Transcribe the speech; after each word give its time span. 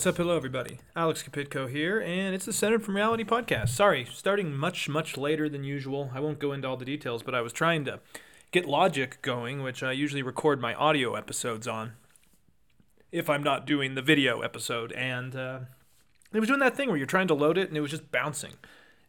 What's 0.00 0.06
up? 0.06 0.16
Hello, 0.16 0.34
everybody. 0.34 0.78
Alex 0.96 1.22
Kapitko 1.22 1.68
here, 1.68 2.00
and 2.00 2.34
it's 2.34 2.46
the 2.46 2.54
Centered 2.54 2.82
from 2.82 2.96
Reality 2.96 3.22
podcast. 3.22 3.68
Sorry, 3.68 4.06
starting 4.10 4.56
much, 4.56 4.88
much 4.88 5.18
later 5.18 5.46
than 5.46 5.62
usual. 5.62 6.10
I 6.14 6.20
won't 6.20 6.38
go 6.38 6.54
into 6.54 6.66
all 6.66 6.78
the 6.78 6.86
details, 6.86 7.22
but 7.22 7.34
I 7.34 7.42
was 7.42 7.52
trying 7.52 7.84
to 7.84 8.00
get 8.50 8.64
Logic 8.64 9.20
going, 9.20 9.62
which 9.62 9.82
I 9.82 9.92
usually 9.92 10.22
record 10.22 10.58
my 10.58 10.72
audio 10.72 11.16
episodes 11.16 11.68
on 11.68 11.92
if 13.12 13.28
I'm 13.28 13.42
not 13.42 13.66
doing 13.66 13.94
the 13.94 14.00
video 14.00 14.40
episode. 14.40 14.90
And 14.92 15.36
uh, 15.36 15.58
it 16.32 16.40
was 16.40 16.48
doing 16.48 16.60
that 16.60 16.78
thing 16.78 16.88
where 16.88 16.96
you're 16.96 17.06
trying 17.06 17.28
to 17.28 17.34
load 17.34 17.58
it 17.58 17.68
and 17.68 17.76
it 17.76 17.82
was 17.82 17.90
just 17.90 18.10
bouncing. 18.10 18.54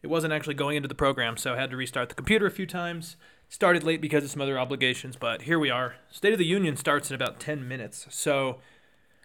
It 0.03 0.08
wasn't 0.08 0.33
actually 0.33 0.55
going 0.55 0.75
into 0.75 0.89
the 0.89 0.94
program, 0.94 1.38
so 1.38 1.53
I 1.53 1.58
had 1.58 1.69
to 1.69 1.77
restart 1.77 2.09
the 2.09 2.16
computer 2.16 2.47
a 2.47 2.52
few 2.52 2.66
times. 2.66 3.16
Started 3.47 3.85
late 3.85 4.02
because 4.02 4.25
of 4.25 4.30
some 4.30 4.41
other 4.41 4.59
obligations, 4.59 5.16
but 5.16 5.44
here 5.44 5.58
we 5.58 5.69
are. 5.69 5.95
State 6.09 6.33
of 6.33 6.39
the 6.39 6.45
Union 6.45 6.75
starts 6.75 7.09
in 7.09 7.16
about 7.16 7.39
10 7.39 7.66
minutes, 7.66 8.08
so 8.09 8.59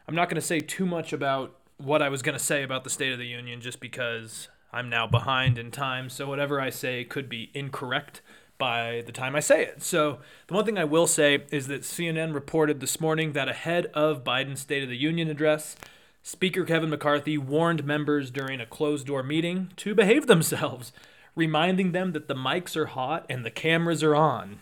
I'm 0.09 0.15
not 0.15 0.29
going 0.29 0.37
to 0.37 0.47
say 0.47 0.61
too 0.61 0.87
much 0.87 1.13
about 1.13 1.56
what 1.79 2.03
I 2.03 2.09
was 2.09 2.23
going 2.23 2.37
to 2.37 2.43
say 2.43 2.63
about 2.63 2.85
the 2.85 2.91
State 2.91 3.13
of 3.13 3.19
the 3.19 3.27
Union 3.27 3.61
just 3.61 3.81
because 3.81 4.49
I'm 4.73 4.89
now 4.89 5.07
behind 5.07 5.59
in 5.59 5.71
time, 5.71 6.09
so 6.09 6.27
whatever 6.27 6.61
I 6.61 6.71
say 6.71 7.05
could 7.05 7.29
be 7.29 7.51
incorrect 7.55 8.23
by 8.59 9.03
the 9.05 9.13
time 9.13 9.37
I 9.37 9.41
say 9.41 9.63
it. 9.63 9.83
So, 9.83 10.19
the 10.47 10.55
one 10.55 10.65
thing 10.65 10.79
I 10.79 10.85
will 10.85 11.07
say 11.07 11.45
is 11.51 11.67
that 11.67 11.83
CNN 11.83 12.35
reported 12.35 12.81
this 12.81 13.01
morning 13.01 13.33
that 13.33 13.49
ahead 13.49 13.87
of 13.95 14.25
Biden's 14.25 14.61
State 14.61 14.83
of 14.83 14.89
the 14.89 14.97
Union 14.97 15.29
address, 15.29 15.77
Speaker 16.23 16.65
Kevin 16.65 16.91
McCarthy 16.91 17.37
warned 17.39 17.85
members 17.85 18.31
during 18.31 18.61
a 18.61 18.67
closed 18.67 19.07
door 19.07 19.23
meeting 19.23 19.71
to 19.77 19.95
behave 19.95 20.27
themselves, 20.27 20.93
reminding 21.35 21.93
them 21.93 22.13
that 22.13 22.29
the 22.29 22.35
mics 22.35 22.77
are 22.77 22.87
hot 22.87 23.27
and 23.29 23.45
the 23.45 23.51
cameras 23.51 24.03
are 24.03 24.17
on. 24.17 24.61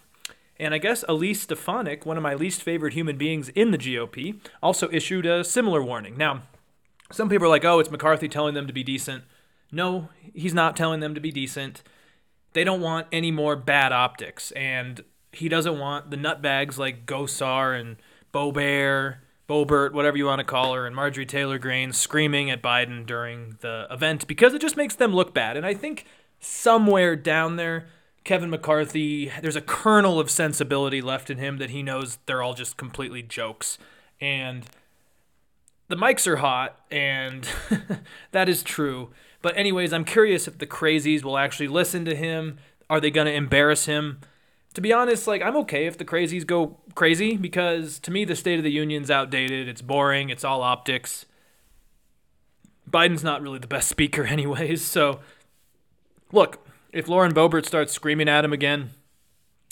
And 0.58 0.74
I 0.74 0.78
guess 0.78 1.04
Elise 1.08 1.42
Stefanik, 1.42 2.04
one 2.04 2.16
of 2.16 2.22
my 2.22 2.34
least 2.34 2.62
favorite 2.62 2.94
human 2.94 3.16
beings 3.16 3.48
in 3.50 3.70
the 3.70 3.78
GOP, 3.78 4.38
also 4.62 4.88
issued 4.92 5.26
a 5.26 5.42
similar 5.42 5.82
warning. 5.82 6.16
Now, 6.16 6.42
some 7.14 7.28
people 7.28 7.46
are 7.46 7.50
like, 7.50 7.64
oh, 7.64 7.78
it's 7.78 7.90
McCarthy 7.90 8.28
telling 8.28 8.54
them 8.54 8.66
to 8.66 8.72
be 8.72 8.82
decent. 8.82 9.24
No, 9.70 10.08
he's 10.34 10.54
not 10.54 10.76
telling 10.76 11.00
them 11.00 11.14
to 11.14 11.20
be 11.20 11.30
decent. 11.30 11.82
They 12.52 12.64
don't 12.64 12.80
want 12.80 13.06
any 13.12 13.30
more 13.30 13.56
bad 13.56 13.92
optics. 13.92 14.50
And 14.52 15.02
he 15.32 15.48
doesn't 15.48 15.78
want 15.78 16.10
the 16.10 16.16
nutbags 16.16 16.78
like 16.78 17.06
Gosar 17.06 17.78
and 17.78 17.96
Boebert, 18.32 19.18
Boebert, 19.48 19.92
whatever 19.92 20.16
you 20.16 20.26
want 20.26 20.40
to 20.40 20.44
call 20.44 20.74
her, 20.74 20.86
and 20.86 20.96
Marjorie 20.96 21.26
Taylor 21.26 21.58
Greene 21.58 21.92
screaming 21.92 22.50
at 22.50 22.62
Biden 22.62 23.04
during 23.06 23.56
the 23.60 23.86
event 23.90 24.26
because 24.26 24.54
it 24.54 24.60
just 24.60 24.76
makes 24.76 24.94
them 24.94 25.12
look 25.12 25.34
bad. 25.34 25.56
And 25.56 25.66
I 25.66 25.74
think 25.74 26.06
somewhere 26.40 27.14
down 27.16 27.56
there, 27.56 27.86
Kevin 28.24 28.50
McCarthy, 28.50 29.30
there's 29.42 29.56
a 29.56 29.60
kernel 29.60 30.18
of 30.18 30.30
sensibility 30.30 31.02
left 31.02 31.28
in 31.30 31.38
him 31.38 31.58
that 31.58 31.70
he 31.70 31.82
knows 31.82 32.18
they're 32.26 32.42
all 32.42 32.54
just 32.54 32.76
completely 32.76 33.22
jokes. 33.22 33.76
And 34.20 34.64
the 35.88 35.96
mics 35.96 36.26
are 36.26 36.36
hot, 36.36 36.78
and 36.90 37.48
that 38.32 38.48
is 38.48 38.62
true. 38.62 39.10
But, 39.42 39.56
anyways, 39.56 39.92
I'm 39.92 40.04
curious 40.04 40.48
if 40.48 40.58
the 40.58 40.66
crazies 40.66 41.22
will 41.22 41.36
actually 41.36 41.68
listen 41.68 42.04
to 42.06 42.16
him. 42.16 42.58
Are 42.88 43.00
they 43.00 43.10
going 43.10 43.26
to 43.26 43.32
embarrass 43.32 43.86
him? 43.86 44.20
To 44.74 44.80
be 44.80 44.92
honest, 44.92 45.26
like, 45.26 45.42
I'm 45.42 45.56
okay 45.58 45.86
if 45.86 45.98
the 45.98 46.04
crazies 46.04 46.46
go 46.46 46.78
crazy 46.94 47.36
because 47.36 47.98
to 48.00 48.10
me, 48.10 48.24
the 48.24 48.34
State 48.34 48.58
of 48.58 48.64
the 48.64 48.72
Union's 48.72 49.10
outdated. 49.10 49.68
It's 49.68 49.82
boring, 49.82 50.30
it's 50.30 50.44
all 50.44 50.62
optics. 50.62 51.26
Biden's 52.90 53.24
not 53.24 53.42
really 53.42 53.58
the 53.58 53.66
best 53.66 53.88
speaker, 53.96 54.24
anyways. 54.24 54.82
So, 54.82 55.20
look, 56.32 56.66
if 56.92 57.08
Lauren 57.08 57.34
Boebert 57.34 57.66
starts 57.66 57.92
screaming 57.92 58.28
at 58.28 58.44
him 58.44 58.52
again, 58.52 58.90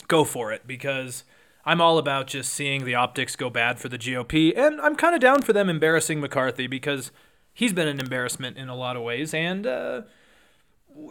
go 0.07 0.23
for 0.23 0.51
it 0.51 0.67
because 0.67 1.23
I'm 1.65 1.79
all 1.79 1.97
about 1.97 2.27
just 2.27 2.53
seeing 2.53 2.83
the 2.83 2.95
optics 2.95 3.35
go 3.35 3.49
bad 3.49 3.79
for 3.79 3.87
the 3.89 3.97
GOP, 3.97 4.57
and 4.57 4.81
I'm 4.81 4.95
kind 4.95 5.15
of 5.15 5.21
down 5.21 5.41
for 5.41 5.53
them 5.53 5.69
embarrassing 5.69 6.19
McCarthy 6.19 6.67
because 6.67 7.11
he's 7.53 7.73
been 7.73 7.87
an 7.87 7.99
embarrassment 7.99 8.57
in 8.57 8.67
a 8.67 8.75
lot 8.75 8.97
of 8.97 9.03
ways, 9.03 9.33
and 9.33 9.65
uh, 9.65 10.01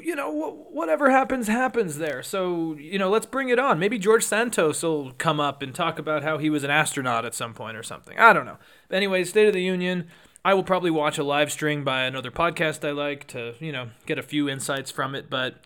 you 0.01 0.15
know 0.15 0.67
whatever 0.71 1.11
happens 1.11 1.49
happens 1.49 1.99
there. 1.99 2.23
So 2.23 2.75
you 2.75 2.99
know 2.99 3.09
let's 3.09 3.27
bring 3.27 3.49
it 3.49 3.59
on. 3.59 3.79
Maybe 3.79 3.99
George 3.99 4.25
Santos 4.25 4.83
will 4.83 5.13
come 5.13 5.41
up 5.41 5.63
and 5.63 5.75
talk 5.75 5.99
about 5.99 6.23
how 6.23 6.39
he 6.39 6.51
was 6.51 6.65
an 6.65 6.71
astronaut 6.71 7.25
at 7.25 7.35
some 7.35 7.55
point 7.55 7.77
or 7.77 7.83
something. 7.83 8.19
I 8.19 8.33
don't 8.33 8.47
know. 8.47 8.59
But 8.89 8.97
anyway, 8.97 9.25
State 9.25 9.49
of 9.49 9.55
the 9.55 9.63
Union. 9.63 10.09
I 10.45 10.55
will 10.55 10.65
probably 10.65 10.91
watch 10.91 11.19
a 11.19 11.23
live 11.23 11.53
stream 11.53 11.85
by 11.85 12.03
another 12.03 12.33
podcast 12.33 12.87
I 12.87 12.91
like 12.91 13.29
to 13.29 13.55
you 13.61 13.71
know 13.73 13.91
get 14.07 14.19
a 14.19 14.23
few 14.23 14.49
insights 14.49 14.91
from 14.91 15.15
it, 15.15 15.31
but 15.31 15.65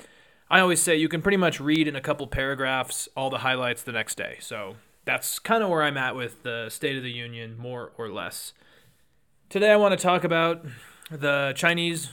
I 0.49 0.61
always 0.61 0.81
say 0.81 0.97
you 0.97 1.09
can 1.09 1.23
pretty 1.23 1.37
much 1.37 1.61
read 1.61 1.89
in 1.89 1.97
a 1.97 2.01
couple 2.01 2.27
paragraphs 2.29 3.09
all 3.17 3.31
the 3.31 3.39
highlights 3.39 3.83
the 3.83 3.93
next 3.93 4.17
day. 4.17 4.37
So 4.41 4.77
that's 5.05 5.41
kind 5.41 5.65
of 5.65 5.71
where 5.71 5.83
I'm 5.83 5.97
at 5.97 6.15
with 6.15 6.43
the 6.45 6.69
State 6.69 6.97
of 6.97 7.03
the 7.03 7.11
Union, 7.11 7.57
more 7.59 7.93
or 7.99 8.09
less. 8.09 8.53
Today 9.49 9.73
I 9.73 9.77
want 9.77 9.99
to 9.99 10.03
talk 10.03 10.23
about 10.23 10.65
the 11.11 11.53
Chinese 11.57 12.11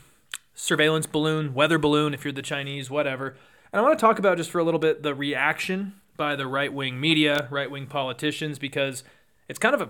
surveillance 0.56 1.06
balloon, 1.06 1.54
weather 1.54 1.78
balloon, 1.78 2.14
if 2.14 2.24
you're 2.24 2.34
the 2.34 2.42
Chinese, 2.42 2.90
whatever. 2.90 3.36
And 3.72 3.80
I 3.80 3.82
want 3.82 3.98
to 3.98 4.02
talk 4.02 4.18
about 4.18 4.38
just 4.38 4.50
for 4.50 4.60
a 4.60 4.64
little 4.64 4.80
bit 4.80 5.04
the 5.04 5.14
reaction 5.14 5.94
by 6.18 6.36
the 6.36 6.48
right 6.48 6.74
wing 6.74 7.00
media, 7.00 7.48
right 7.52 7.70
wing 7.70 7.86
politicians, 7.86 8.58
because 8.58 9.04
it's 9.48 9.60
kind 9.60 9.76
of 9.76 9.82
a 9.82 9.90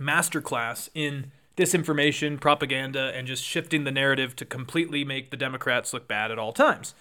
masterclass 0.00 0.88
in 0.94 1.32
disinformation, 1.56 2.40
propaganda, 2.40 3.12
and 3.14 3.26
just 3.26 3.44
shifting 3.44 3.84
the 3.84 3.92
narrative 3.92 4.34
to 4.36 4.44
completely 4.44 5.04
make 5.04 5.30
the 5.30 5.36
Democrats 5.36 5.92
look 5.92 6.08
bad 6.08 6.30
at 6.30 6.38
all 6.38 6.52
times. 6.52 6.94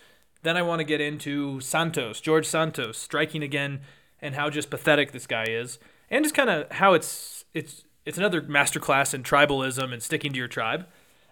Then 0.44 0.58
I 0.58 0.62
want 0.62 0.80
to 0.80 0.86
get 0.86 1.02
into 1.02 1.60
Santos, 1.62 2.22
George 2.22 2.46
Santos, 2.46 2.98
striking 2.98 3.44
again, 3.44 3.82
and 4.22 4.36
how 4.36 4.50
just 4.50 4.70
pathetic 4.70 5.12
this 5.12 5.26
guy 5.26 5.46
is, 5.46 5.80
and 6.10 6.24
just 6.24 6.36
kind 6.36 6.50
of 6.50 6.72
how 6.74 6.94
it's 6.94 7.46
it's 7.54 7.86
it's 8.06 8.18
another 8.18 8.42
masterclass 8.42 9.14
in 9.14 9.24
tribalism 9.24 9.92
and 9.92 10.04
sticking 10.04 10.34
to 10.34 10.38
your 10.38 10.48
tribe. 10.48 10.86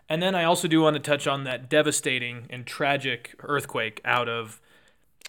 And 0.08 0.22
then 0.22 0.36
I 0.36 0.44
also 0.44 0.68
do 0.68 0.82
want 0.82 0.96
to 0.96 1.02
touch 1.02 1.28
on 1.28 1.44
that 1.44 1.70
devastating 1.70 2.48
and 2.50 2.66
tragic 2.66 3.36
earthquake 3.44 4.02
out 4.04 4.28
of 4.28 4.60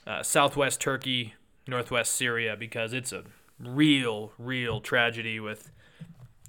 uh, 0.07 0.23
southwest 0.23 0.81
Turkey, 0.81 1.35
northwest 1.69 2.15
Syria, 2.15 2.57
because 2.57 2.93
it's 2.93 3.13
a 3.13 3.25
real, 3.61 4.33
real 4.39 4.81
tragedy 4.81 5.39
with 5.39 5.71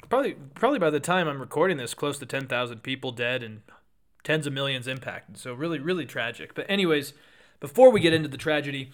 probably 0.10 0.36
probably 0.56 0.80
by 0.80 0.90
the 0.90 1.00
time 1.00 1.28
I'm 1.28 1.40
recording 1.40 1.78
this, 1.78 1.94
close 1.94 2.20
to 2.20 2.26
10,000 2.26 2.84
people 2.84 3.12
dead 3.12 3.42
and 3.44 3.62
tens 4.24 4.48
of 4.48 4.54
millions 4.54 4.88
impacted. 4.88 5.38
So 5.38 5.54
really, 5.54 5.80
really 5.80 6.06
tragic. 6.06 6.54
But 6.56 6.66
anyways, 6.70 7.14
before 7.60 7.90
we 7.90 8.00
get 8.00 8.14
into 8.14 8.30
the 8.30 8.38
tragedy, 8.38 8.92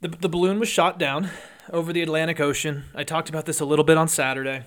the, 0.00 0.08
the 0.08 0.28
balloon 0.28 0.58
was 0.58 0.68
shot 0.68 0.98
down 0.98 1.30
over 1.70 1.92
the 1.92 2.02
Atlantic 2.02 2.40
Ocean. 2.40 2.84
I 2.94 3.04
talked 3.04 3.28
about 3.28 3.46
this 3.46 3.60
a 3.60 3.64
little 3.64 3.84
bit 3.84 3.96
on 3.96 4.08
Saturday. 4.08 4.64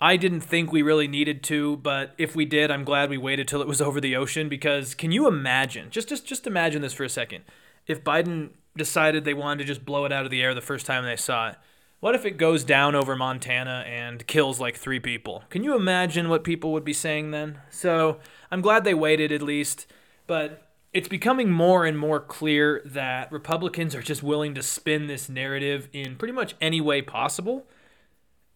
I 0.00 0.16
didn't 0.16 0.40
think 0.40 0.70
we 0.70 0.82
really 0.82 1.08
needed 1.08 1.42
to, 1.44 1.78
but 1.78 2.14
if 2.18 2.36
we 2.36 2.44
did, 2.44 2.70
I'm 2.70 2.84
glad 2.84 3.08
we 3.08 3.16
waited 3.16 3.48
till 3.48 3.62
it 3.62 3.68
was 3.68 3.80
over 3.80 3.98
the 4.00 4.14
ocean 4.14 4.48
because 4.48 4.94
can 4.94 5.10
you 5.10 5.26
imagine? 5.26 5.88
Just 5.90 6.08
just 6.08 6.26
just 6.26 6.46
imagine 6.46 6.82
this 6.82 6.92
for 6.92 7.04
a 7.04 7.08
second. 7.08 7.44
If 7.86 8.04
Biden 8.04 8.50
decided 8.76 9.24
they 9.24 9.32
wanted 9.32 9.62
to 9.62 9.64
just 9.64 9.86
blow 9.86 10.04
it 10.04 10.12
out 10.12 10.26
of 10.26 10.30
the 10.30 10.42
air 10.42 10.54
the 10.54 10.60
first 10.60 10.84
time 10.84 11.04
they 11.04 11.16
saw 11.16 11.48
it, 11.48 11.56
what 12.00 12.14
if 12.14 12.24
it 12.24 12.36
goes 12.36 12.64
down 12.64 12.94
over 12.94 13.16
Montana 13.16 13.84
and 13.86 14.26
kills 14.26 14.60
like 14.60 14.76
three 14.76 15.00
people? 15.00 15.44
Can 15.48 15.64
you 15.64 15.74
imagine 15.74 16.28
what 16.28 16.44
people 16.44 16.72
would 16.72 16.84
be 16.84 16.92
saying 16.92 17.30
then? 17.30 17.60
So 17.70 18.18
I'm 18.50 18.60
glad 18.60 18.84
they 18.84 18.94
waited 18.94 19.32
at 19.32 19.42
least, 19.42 19.86
but 20.26 20.62
it's 20.92 21.08
becoming 21.08 21.50
more 21.50 21.84
and 21.84 21.98
more 21.98 22.20
clear 22.20 22.82
that 22.84 23.32
Republicans 23.32 23.94
are 23.94 24.02
just 24.02 24.22
willing 24.22 24.54
to 24.54 24.62
spin 24.62 25.06
this 25.06 25.28
narrative 25.28 25.88
in 25.92 26.16
pretty 26.16 26.32
much 26.32 26.54
any 26.60 26.80
way 26.80 27.02
possible. 27.02 27.66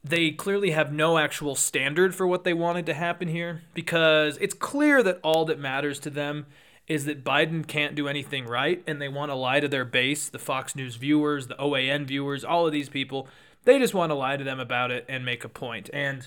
They 0.02 0.30
clearly 0.30 0.70
have 0.70 0.92
no 0.92 1.18
actual 1.18 1.54
standard 1.54 2.14
for 2.14 2.26
what 2.26 2.44
they 2.44 2.54
wanted 2.54 2.86
to 2.86 2.94
happen 2.94 3.28
here 3.28 3.62
because 3.74 4.38
it's 4.40 4.54
clear 4.54 5.02
that 5.02 5.20
all 5.22 5.44
that 5.46 5.58
matters 5.58 5.98
to 6.00 6.10
them 6.10 6.46
is 6.90 7.04
that 7.04 7.22
Biden 7.22 7.64
can't 7.64 7.94
do 7.94 8.08
anything 8.08 8.46
right 8.46 8.82
and 8.84 9.00
they 9.00 9.06
want 9.06 9.30
to 9.30 9.36
lie 9.36 9.60
to 9.60 9.68
their 9.68 9.84
base, 9.84 10.28
the 10.28 10.40
Fox 10.40 10.74
News 10.74 10.96
viewers, 10.96 11.46
the 11.46 11.54
OAN 11.54 12.04
viewers, 12.04 12.44
all 12.44 12.66
of 12.66 12.72
these 12.72 12.88
people. 12.88 13.28
They 13.62 13.78
just 13.78 13.94
want 13.94 14.10
to 14.10 14.16
lie 14.16 14.36
to 14.36 14.42
them 14.42 14.58
about 14.58 14.90
it 14.90 15.06
and 15.08 15.24
make 15.24 15.44
a 15.44 15.48
point. 15.48 15.88
And 15.92 16.26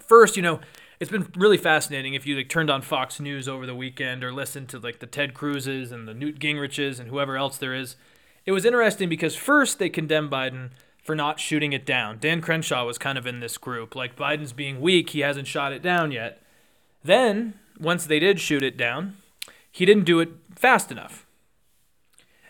first, 0.00 0.36
you 0.36 0.42
know, 0.42 0.58
it's 0.98 1.12
been 1.12 1.28
really 1.36 1.56
fascinating 1.56 2.14
if 2.14 2.26
you 2.26 2.36
like 2.36 2.48
turned 2.48 2.68
on 2.68 2.82
Fox 2.82 3.20
News 3.20 3.46
over 3.46 3.64
the 3.64 3.74
weekend 3.76 4.24
or 4.24 4.32
listened 4.32 4.68
to 4.70 4.80
like 4.80 4.98
the 4.98 5.06
Ted 5.06 5.34
Cruz's 5.34 5.92
and 5.92 6.08
the 6.08 6.14
Newt 6.14 6.40
Gingriches 6.40 6.98
and 6.98 7.08
whoever 7.08 7.36
else 7.36 7.56
there 7.56 7.72
is. 7.72 7.94
It 8.44 8.50
was 8.50 8.64
interesting 8.64 9.08
because 9.08 9.36
first 9.36 9.78
they 9.78 9.88
condemned 9.88 10.32
Biden 10.32 10.70
for 11.00 11.14
not 11.14 11.38
shooting 11.38 11.72
it 11.72 11.86
down. 11.86 12.18
Dan 12.18 12.40
Crenshaw 12.40 12.84
was 12.84 12.98
kind 12.98 13.16
of 13.16 13.24
in 13.24 13.38
this 13.38 13.56
group. 13.56 13.94
Like 13.94 14.16
Biden's 14.16 14.52
being 14.52 14.80
weak, 14.80 15.10
he 15.10 15.20
hasn't 15.20 15.46
shot 15.46 15.72
it 15.72 15.80
down 15.80 16.10
yet. 16.10 16.42
Then, 17.04 17.54
once 17.78 18.04
they 18.04 18.18
did 18.18 18.40
shoot 18.40 18.64
it 18.64 18.76
down, 18.76 19.16
he 19.70 19.84
didn't 19.84 20.04
do 20.04 20.20
it 20.20 20.30
fast 20.54 20.90
enough. 20.90 21.26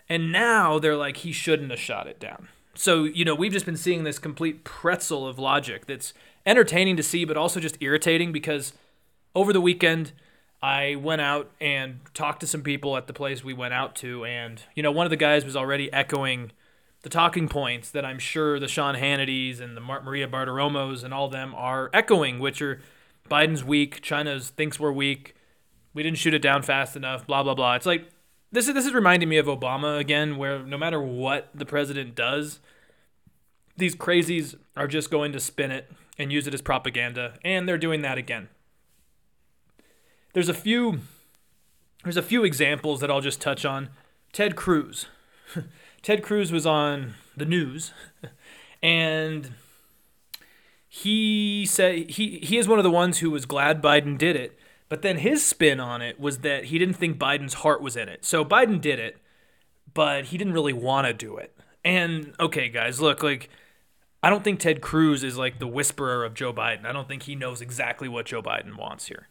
And 0.09 0.31
now 0.31 0.79
they're 0.79 0.97
like, 0.97 1.17
he 1.17 1.31
shouldn't 1.31 1.71
have 1.71 1.79
shot 1.79 2.07
it 2.07 2.19
down. 2.19 2.49
So, 2.73 3.03
you 3.03 3.23
know, 3.25 3.35
we've 3.35 3.51
just 3.51 3.65
been 3.65 3.77
seeing 3.77 4.03
this 4.03 4.19
complete 4.19 4.63
pretzel 4.63 5.27
of 5.27 5.39
logic 5.39 5.85
that's 5.85 6.13
entertaining 6.45 6.97
to 6.97 7.03
see, 7.03 7.25
but 7.25 7.37
also 7.37 7.59
just 7.59 7.77
irritating 7.81 8.31
because 8.31 8.73
over 9.35 9.53
the 9.53 9.61
weekend, 9.61 10.11
I 10.61 10.95
went 10.95 11.21
out 11.21 11.49
and 11.59 11.99
talked 12.13 12.41
to 12.41 12.47
some 12.47 12.61
people 12.61 12.95
at 12.97 13.07
the 13.07 13.13
place 13.13 13.43
we 13.43 13.53
went 13.53 13.73
out 13.73 13.95
to. 13.97 14.25
And, 14.25 14.61
you 14.75 14.83
know, 14.83 14.91
one 14.91 15.05
of 15.05 15.09
the 15.09 15.17
guys 15.17 15.43
was 15.43 15.55
already 15.55 15.91
echoing 15.91 16.51
the 17.01 17.09
talking 17.09 17.47
points 17.47 17.89
that 17.91 18.05
I'm 18.05 18.19
sure 18.19 18.59
the 18.59 18.67
Sean 18.67 18.95
Hannitys 18.95 19.59
and 19.59 19.75
the 19.75 19.81
Mar- 19.81 20.03
Maria 20.03 20.27
Bartiromos 20.27 21.03
and 21.03 21.13
all 21.13 21.29
them 21.29 21.55
are 21.55 21.89
echoing, 21.93 22.39
which 22.39 22.61
are 22.61 22.81
Biden's 23.29 23.63
weak, 23.63 24.01
China's 24.01 24.49
thinks 24.49 24.79
we're 24.79 24.91
weak, 24.91 25.35
we 25.93 26.03
didn't 26.03 26.17
shoot 26.17 26.33
it 26.33 26.41
down 26.41 26.61
fast 26.61 26.95
enough, 26.95 27.25
blah 27.25 27.43
blah 27.43 27.55
blah. 27.55 27.75
It's 27.75 27.85
like 27.85 28.09
this 28.51 28.67
is 28.67 28.73
this 28.73 28.85
is 28.85 28.93
reminding 28.93 29.29
me 29.29 29.37
of 29.37 29.45
Obama 29.45 29.99
again, 29.99 30.37
where 30.37 30.59
no 30.59 30.77
matter 30.77 31.01
what 31.01 31.49
the 31.53 31.65
president 31.65 32.15
does, 32.15 32.59
these 33.77 33.95
crazies 33.95 34.55
are 34.75 34.87
just 34.87 35.09
going 35.11 35.31
to 35.33 35.39
spin 35.39 35.71
it 35.71 35.91
and 36.17 36.31
use 36.31 36.47
it 36.47 36.53
as 36.53 36.61
propaganda, 36.61 37.37
and 37.43 37.67
they're 37.67 37.77
doing 37.77 38.01
that 38.01 38.17
again. 38.17 38.49
There's 40.33 40.49
a 40.49 40.53
few 40.53 40.99
there's 42.03 42.17
a 42.17 42.21
few 42.21 42.43
examples 42.43 42.99
that 42.99 43.11
I'll 43.11 43.21
just 43.21 43.41
touch 43.41 43.65
on. 43.65 43.89
Ted 44.33 44.55
Cruz. 44.55 45.07
Ted 46.01 46.23
Cruz 46.23 46.51
was 46.51 46.65
on 46.65 47.13
the 47.37 47.45
news 47.45 47.93
and 48.83 49.51
he 50.87 51.65
said 51.65 52.09
he 52.11 52.39
he 52.39 52.57
is 52.57 52.67
one 52.67 52.79
of 52.79 52.83
the 52.83 52.91
ones 52.91 53.19
who 53.19 53.29
was 53.31 53.45
glad 53.45 53.81
Biden 53.81 54.17
did 54.17 54.35
it, 54.35 54.57
but 54.91 55.03
then 55.03 55.19
his 55.19 55.41
spin 55.45 55.79
on 55.79 56.01
it 56.01 56.19
was 56.19 56.39
that 56.39 56.65
he 56.65 56.77
didn't 56.77 56.95
think 56.95 57.17
Biden's 57.17 57.53
heart 57.53 57.81
was 57.81 57.95
in 57.95 58.09
it. 58.09 58.25
So 58.25 58.43
Biden 58.43 58.81
did 58.81 58.99
it, 58.99 59.21
but 59.93 60.25
he 60.25 60.37
didn't 60.37 60.51
really 60.51 60.73
want 60.73 61.07
to 61.07 61.13
do 61.13 61.37
it. 61.37 61.57
And 61.85 62.33
okay, 62.41 62.67
guys, 62.67 62.99
look, 62.99 63.23
like 63.23 63.49
I 64.21 64.29
don't 64.29 64.43
think 64.43 64.59
Ted 64.59 64.81
Cruz 64.81 65.23
is 65.23 65.37
like 65.37 65.59
the 65.59 65.65
whisperer 65.65 66.25
of 66.25 66.33
Joe 66.33 66.51
Biden. 66.51 66.85
I 66.85 66.91
don't 66.91 67.07
think 67.07 67.23
he 67.23 67.35
knows 67.35 67.61
exactly 67.61 68.09
what 68.09 68.25
Joe 68.25 68.41
Biden 68.41 68.75
wants 68.75 69.07
here. 69.07 69.29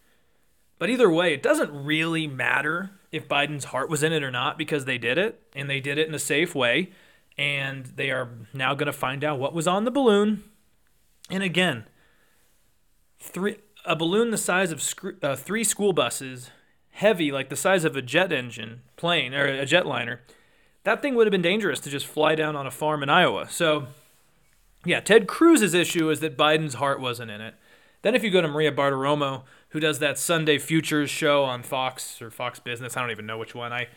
But 0.78 0.88
either 0.88 1.10
way, 1.10 1.34
it 1.34 1.42
doesn't 1.42 1.84
really 1.84 2.26
matter 2.26 2.92
if 3.12 3.28
Biden's 3.28 3.66
heart 3.66 3.90
was 3.90 4.02
in 4.02 4.14
it 4.14 4.22
or 4.22 4.30
not 4.30 4.56
because 4.56 4.86
they 4.86 4.96
did 4.96 5.18
it 5.18 5.42
and 5.54 5.68
they 5.68 5.80
did 5.80 5.98
it 5.98 6.08
in 6.08 6.14
a 6.14 6.18
safe 6.18 6.54
way. 6.54 6.90
And 7.36 7.84
they 7.84 8.10
are 8.10 8.30
now 8.54 8.72
going 8.72 8.86
to 8.86 8.94
find 8.94 9.24
out 9.24 9.38
what 9.38 9.52
was 9.52 9.68
on 9.68 9.84
the 9.84 9.90
balloon. 9.90 10.42
And 11.28 11.42
again, 11.42 11.84
three 13.18 13.58
a 13.84 13.96
balloon 13.96 14.30
the 14.30 14.38
size 14.38 14.72
of 14.72 14.82
uh, 15.22 15.36
three 15.36 15.64
school 15.64 15.92
buses, 15.92 16.50
heavy 16.90 17.32
like 17.32 17.48
the 17.48 17.56
size 17.56 17.84
of 17.84 17.96
a 17.96 18.02
jet 18.02 18.32
engine 18.32 18.82
plane 18.96 19.34
or 19.34 19.46
a 19.46 19.66
jetliner. 19.66 20.18
That 20.84 21.02
thing 21.02 21.14
would 21.14 21.26
have 21.26 21.32
been 21.32 21.42
dangerous 21.42 21.80
to 21.80 21.90
just 21.90 22.06
fly 22.06 22.34
down 22.34 22.56
on 22.56 22.66
a 22.66 22.70
farm 22.70 23.02
in 23.02 23.10
Iowa. 23.10 23.48
So, 23.50 23.88
yeah, 24.84 25.00
Ted 25.00 25.26
Cruz's 25.26 25.74
issue 25.74 26.08
is 26.08 26.20
that 26.20 26.38
Biden's 26.38 26.74
heart 26.74 27.00
wasn't 27.00 27.30
in 27.30 27.40
it. 27.40 27.54
Then 28.02 28.14
if 28.14 28.24
you 28.24 28.30
go 28.30 28.40
to 28.40 28.48
Maria 28.48 28.72
Bartiromo, 28.72 29.42
who 29.70 29.80
does 29.80 29.98
that 29.98 30.18
Sunday 30.18 30.58
Futures 30.58 31.10
show 31.10 31.44
on 31.44 31.62
Fox 31.62 32.20
or 32.20 32.30
Fox 32.30 32.60
Business. 32.60 32.96
I 32.96 33.00
don't 33.00 33.10
even 33.10 33.26
know 33.26 33.38
which 33.38 33.54
one. 33.54 33.72
I 33.72 33.88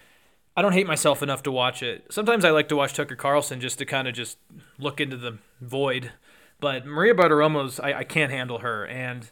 I 0.56 0.62
don't 0.62 0.74
hate 0.74 0.86
myself 0.86 1.24
enough 1.24 1.42
to 1.44 1.52
watch 1.52 1.82
it. 1.82 2.06
Sometimes 2.12 2.46
I 2.46 2.52
like 2.52 2.68
to 2.68 2.76
watch 2.76 2.94
Tucker 2.94 3.16
Carlson 3.16 3.60
just 3.60 3.80
to 3.80 3.86
kind 3.86 4.08
of 4.08 4.14
just 4.14 4.38
look 4.78 5.02
into 5.02 5.18
the 5.18 5.40
void. 5.62 6.12
But 6.60 6.86
Maria 6.86 7.16
Bartiromo's 7.16 7.80
I, 7.80 8.00
I 8.00 8.04
can't 8.04 8.32
handle 8.32 8.60
her. 8.60 8.86
And 8.86 9.32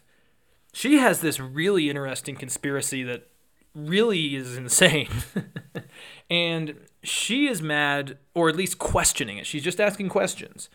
she 0.73 0.97
has 0.97 1.21
this 1.21 1.39
really 1.39 1.89
interesting 1.89 2.35
conspiracy 2.35 3.03
that 3.03 3.27
really 3.75 4.35
is 4.35 4.57
insane. 4.57 5.09
and 6.29 6.75
she 7.03 7.47
is 7.47 7.61
mad, 7.61 8.17
or 8.33 8.49
at 8.49 8.55
least 8.55 8.77
questioning 8.77 9.37
it. 9.37 9.45
She's 9.45 9.63
just 9.63 9.79
asking 9.81 10.09
questions 10.09 10.69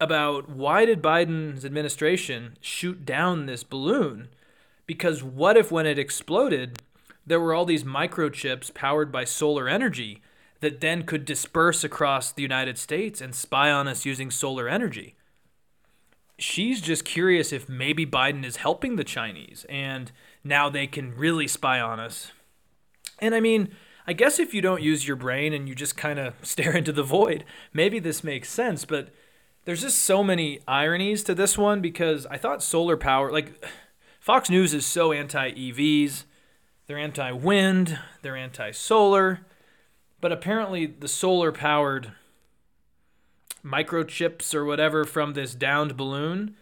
about 0.00 0.48
why 0.48 0.84
did 0.84 1.02
Biden's 1.02 1.64
administration 1.64 2.56
shoot 2.60 3.04
down 3.06 3.46
this 3.46 3.62
balloon 3.62 4.28
because 4.86 5.22
what 5.22 5.56
if 5.56 5.72
when 5.72 5.86
it 5.86 5.98
exploded, 5.98 6.78
there 7.26 7.40
were 7.40 7.54
all 7.54 7.64
these 7.64 7.84
microchips 7.84 8.72
powered 8.72 9.10
by 9.10 9.24
solar 9.24 9.68
energy 9.68 10.22
that 10.60 10.80
then 10.80 11.02
could 11.02 11.24
disperse 11.24 11.82
across 11.82 12.30
the 12.30 12.42
United 12.42 12.78
States 12.78 13.20
and 13.20 13.34
spy 13.34 13.70
on 13.70 13.88
us 13.88 14.06
using 14.06 14.30
solar 14.30 14.68
energy? 14.68 15.15
She's 16.38 16.80
just 16.80 17.04
curious 17.04 17.52
if 17.52 17.68
maybe 17.68 18.04
Biden 18.04 18.44
is 18.44 18.56
helping 18.56 18.96
the 18.96 19.04
Chinese 19.04 19.64
and 19.68 20.12
now 20.44 20.68
they 20.68 20.86
can 20.86 21.16
really 21.16 21.48
spy 21.48 21.80
on 21.80 21.98
us. 21.98 22.32
And 23.18 23.34
I 23.34 23.40
mean, 23.40 23.74
I 24.06 24.12
guess 24.12 24.38
if 24.38 24.54
you 24.54 24.60
don't 24.60 24.82
use 24.82 25.06
your 25.06 25.16
brain 25.16 25.52
and 25.52 25.68
you 25.68 25.74
just 25.74 25.96
kind 25.96 26.18
of 26.18 26.34
stare 26.42 26.76
into 26.76 26.92
the 26.92 27.02
void, 27.02 27.44
maybe 27.72 27.98
this 27.98 28.22
makes 28.22 28.48
sense, 28.48 28.84
but 28.84 29.08
there's 29.64 29.82
just 29.82 29.98
so 29.98 30.22
many 30.22 30.60
ironies 30.68 31.24
to 31.24 31.34
this 31.34 31.58
one 31.58 31.80
because 31.80 32.24
I 32.26 32.38
thought 32.38 32.62
solar 32.62 32.96
power, 32.96 33.32
like, 33.32 33.64
Fox 34.20 34.50
News 34.50 34.74
is 34.74 34.84
so 34.84 35.12
anti 35.12 35.52
EVs, 35.52 36.24
they're 36.86 36.98
anti 36.98 37.30
wind, 37.32 37.98
they're 38.22 38.36
anti 38.36 38.72
solar, 38.72 39.40
but 40.20 40.32
apparently 40.32 40.86
the 40.86 41.08
solar 41.08 41.52
powered 41.52 42.12
microchips 43.66 44.54
or 44.54 44.64
whatever 44.64 45.04
from 45.04 45.34
this 45.34 45.54
downed 45.54 45.96
balloon 45.96 46.56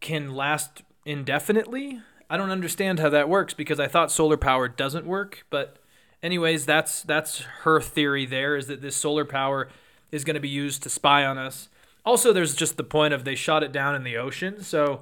can 0.00 0.34
last 0.34 0.82
indefinitely. 1.04 2.00
I 2.30 2.36
don't 2.36 2.50
understand 2.50 2.98
how 3.00 3.08
that 3.10 3.28
works 3.28 3.54
because 3.54 3.80
I 3.80 3.88
thought 3.88 4.12
solar 4.12 4.36
power 4.36 4.68
doesn't 4.68 5.06
work, 5.06 5.44
but 5.50 5.78
anyways, 6.22 6.66
that's 6.66 7.02
that's 7.02 7.40
her 7.62 7.80
theory 7.80 8.26
there 8.26 8.56
is 8.56 8.66
that 8.68 8.82
this 8.82 8.96
solar 8.96 9.24
power 9.24 9.68
is 10.12 10.24
going 10.24 10.34
to 10.34 10.40
be 10.40 10.48
used 10.48 10.82
to 10.84 10.90
spy 10.90 11.24
on 11.24 11.38
us. 11.38 11.68
Also, 12.04 12.32
there's 12.32 12.54
just 12.54 12.76
the 12.76 12.84
point 12.84 13.12
of 13.12 13.24
they 13.24 13.34
shot 13.34 13.64
it 13.64 13.72
down 13.72 13.94
in 13.94 14.04
the 14.04 14.16
ocean, 14.16 14.62
so 14.62 15.00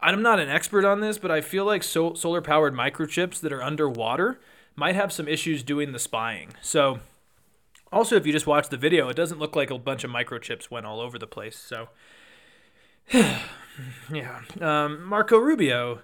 I'm 0.00 0.22
not 0.22 0.38
an 0.38 0.48
expert 0.48 0.84
on 0.84 1.00
this, 1.00 1.18
but 1.18 1.30
I 1.30 1.40
feel 1.40 1.64
like 1.64 1.82
so- 1.82 2.14
solar 2.14 2.42
powered 2.42 2.74
microchips 2.74 3.40
that 3.40 3.52
are 3.52 3.62
underwater 3.62 4.38
might 4.76 4.94
have 4.94 5.12
some 5.12 5.26
issues 5.26 5.62
doing 5.62 5.92
the 5.92 5.98
spying. 5.98 6.50
So, 6.60 7.00
also, 7.92 8.16
if 8.16 8.26
you 8.26 8.32
just 8.32 8.46
watch 8.46 8.68
the 8.68 8.76
video, 8.76 9.08
it 9.08 9.16
doesn't 9.16 9.38
look 9.38 9.56
like 9.56 9.70
a 9.70 9.78
bunch 9.78 10.04
of 10.04 10.10
microchips 10.10 10.70
went 10.70 10.86
all 10.86 11.00
over 11.00 11.18
the 11.18 11.26
place. 11.26 11.56
So, 11.56 11.88
yeah. 13.12 14.40
Um, 14.60 15.02
Marco 15.02 15.38
Rubio, 15.38 16.00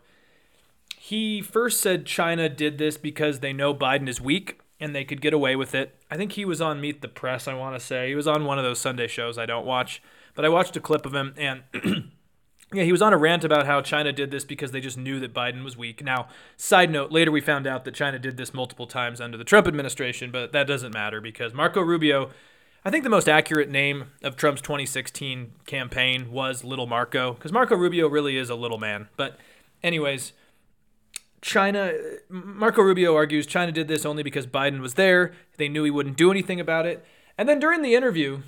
he 0.96 1.42
first 1.42 1.80
said 1.80 2.06
China 2.06 2.48
did 2.48 2.78
this 2.78 2.96
because 2.96 3.40
they 3.40 3.52
know 3.52 3.74
Biden 3.74 4.08
is 4.08 4.20
weak 4.20 4.60
and 4.80 4.94
they 4.94 5.04
could 5.04 5.20
get 5.20 5.34
away 5.34 5.56
with 5.56 5.74
it. 5.74 5.94
I 6.10 6.16
think 6.16 6.32
he 6.32 6.44
was 6.44 6.60
on 6.60 6.80
Meet 6.80 7.02
the 7.02 7.08
Press, 7.08 7.46
I 7.46 7.54
want 7.54 7.78
to 7.78 7.84
say. 7.84 8.08
He 8.08 8.14
was 8.14 8.26
on 8.26 8.44
one 8.44 8.58
of 8.58 8.64
those 8.64 8.78
Sunday 8.78 9.06
shows 9.06 9.38
I 9.38 9.46
don't 9.46 9.66
watch, 9.66 10.02
but 10.34 10.44
I 10.44 10.48
watched 10.48 10.76
a 10.76 10.80
clip 10.80 11.04
of 11.06 11.14
him 11.14 11.34
and. 11.36 11.62
Yeah, 12.74 12.82
he 12.82 12.92
was 12.92 13.02
on 13.02 13.12
a 13.12 13.16
rant 13.16 13.44
about 13.44 13.66
how 13.66 13.80
China 13.80 14.12
did 14.12 14.32
this 14.32 14.44
because 14.44 14.72
they 14.72 14.80
just 14.80 14.98
knew 14.98 15.20
that 15.20 15.32
Biden 15.32 15.62
was 15.62 15.76
weak. 15.76 16.02
Now, 16.02 16.26
side 16.56 16.90
note, 16.90 17.12
later 17.12 17.30
we 17.30 17.40
found 17.40 17.66
out 17.66 17.84
that 17.84 17.94
China 17.94 18.18
did 18.18 18.36
this 18.36 18.52
multiple 18.52 18.88
times 18.88 19.20
under 19.20 19.38
the 19.38 19.44
Trump 19.44 19.68
administration, 19.68 20.32
but 20.32 20.52
that 20.52 20.66
doesn't 20.66 20.92
matter 20.92 21.20
because 21.20 21.54
Marco 21.54 21.80
Rubio, 21.80 22.30
I 22.84 22.90
think 22.90 23.04
the 23.04 23.10
most 23.10 23.28
accurate 23.28 23.70
name 23.70 24.06
of 24.24 24.34
Trump's 24.34 24.60
2016 24.60 25.52
campaign 25.66 26.32
was 26.32 26.64
Little 26.64 26.86
Marco 26.86 27.34
because 27.34 27.52
Marco 27.52 27.76
Rubio 27.76 28.08
really 28.08 28.36
is 28.36 28.50
a 28.50 28.56
little 28.56 28.78
man. 28.78 29.08
But, 29.16 29.38
anyways, 29.82 30.32
China, 31.40 31.92
Marco 32.28 32.82
Rubio 32.82 33.14
argues 33.14 33.46
China 33.46 33.70
did 33.70 33.86
this 33.86 34.04
only 34.04 34.24
because 34.24 34.46
Biden 34.46 34.80
was 34.80 34.94
there. 34.94 35.32
They 35.58 35.68
knew 35.68 35.84
he 35.84 35.90
wouldn't 35.90 36.16
do 36.16 36.30
anything 36.30 36.58
about 36.58 36.86
it. 36.86 37.04
And 37.38 37.48
then 37.48 37.60
during 37.60 37.82
the 37.82 37.94
interview, 37.94 38.42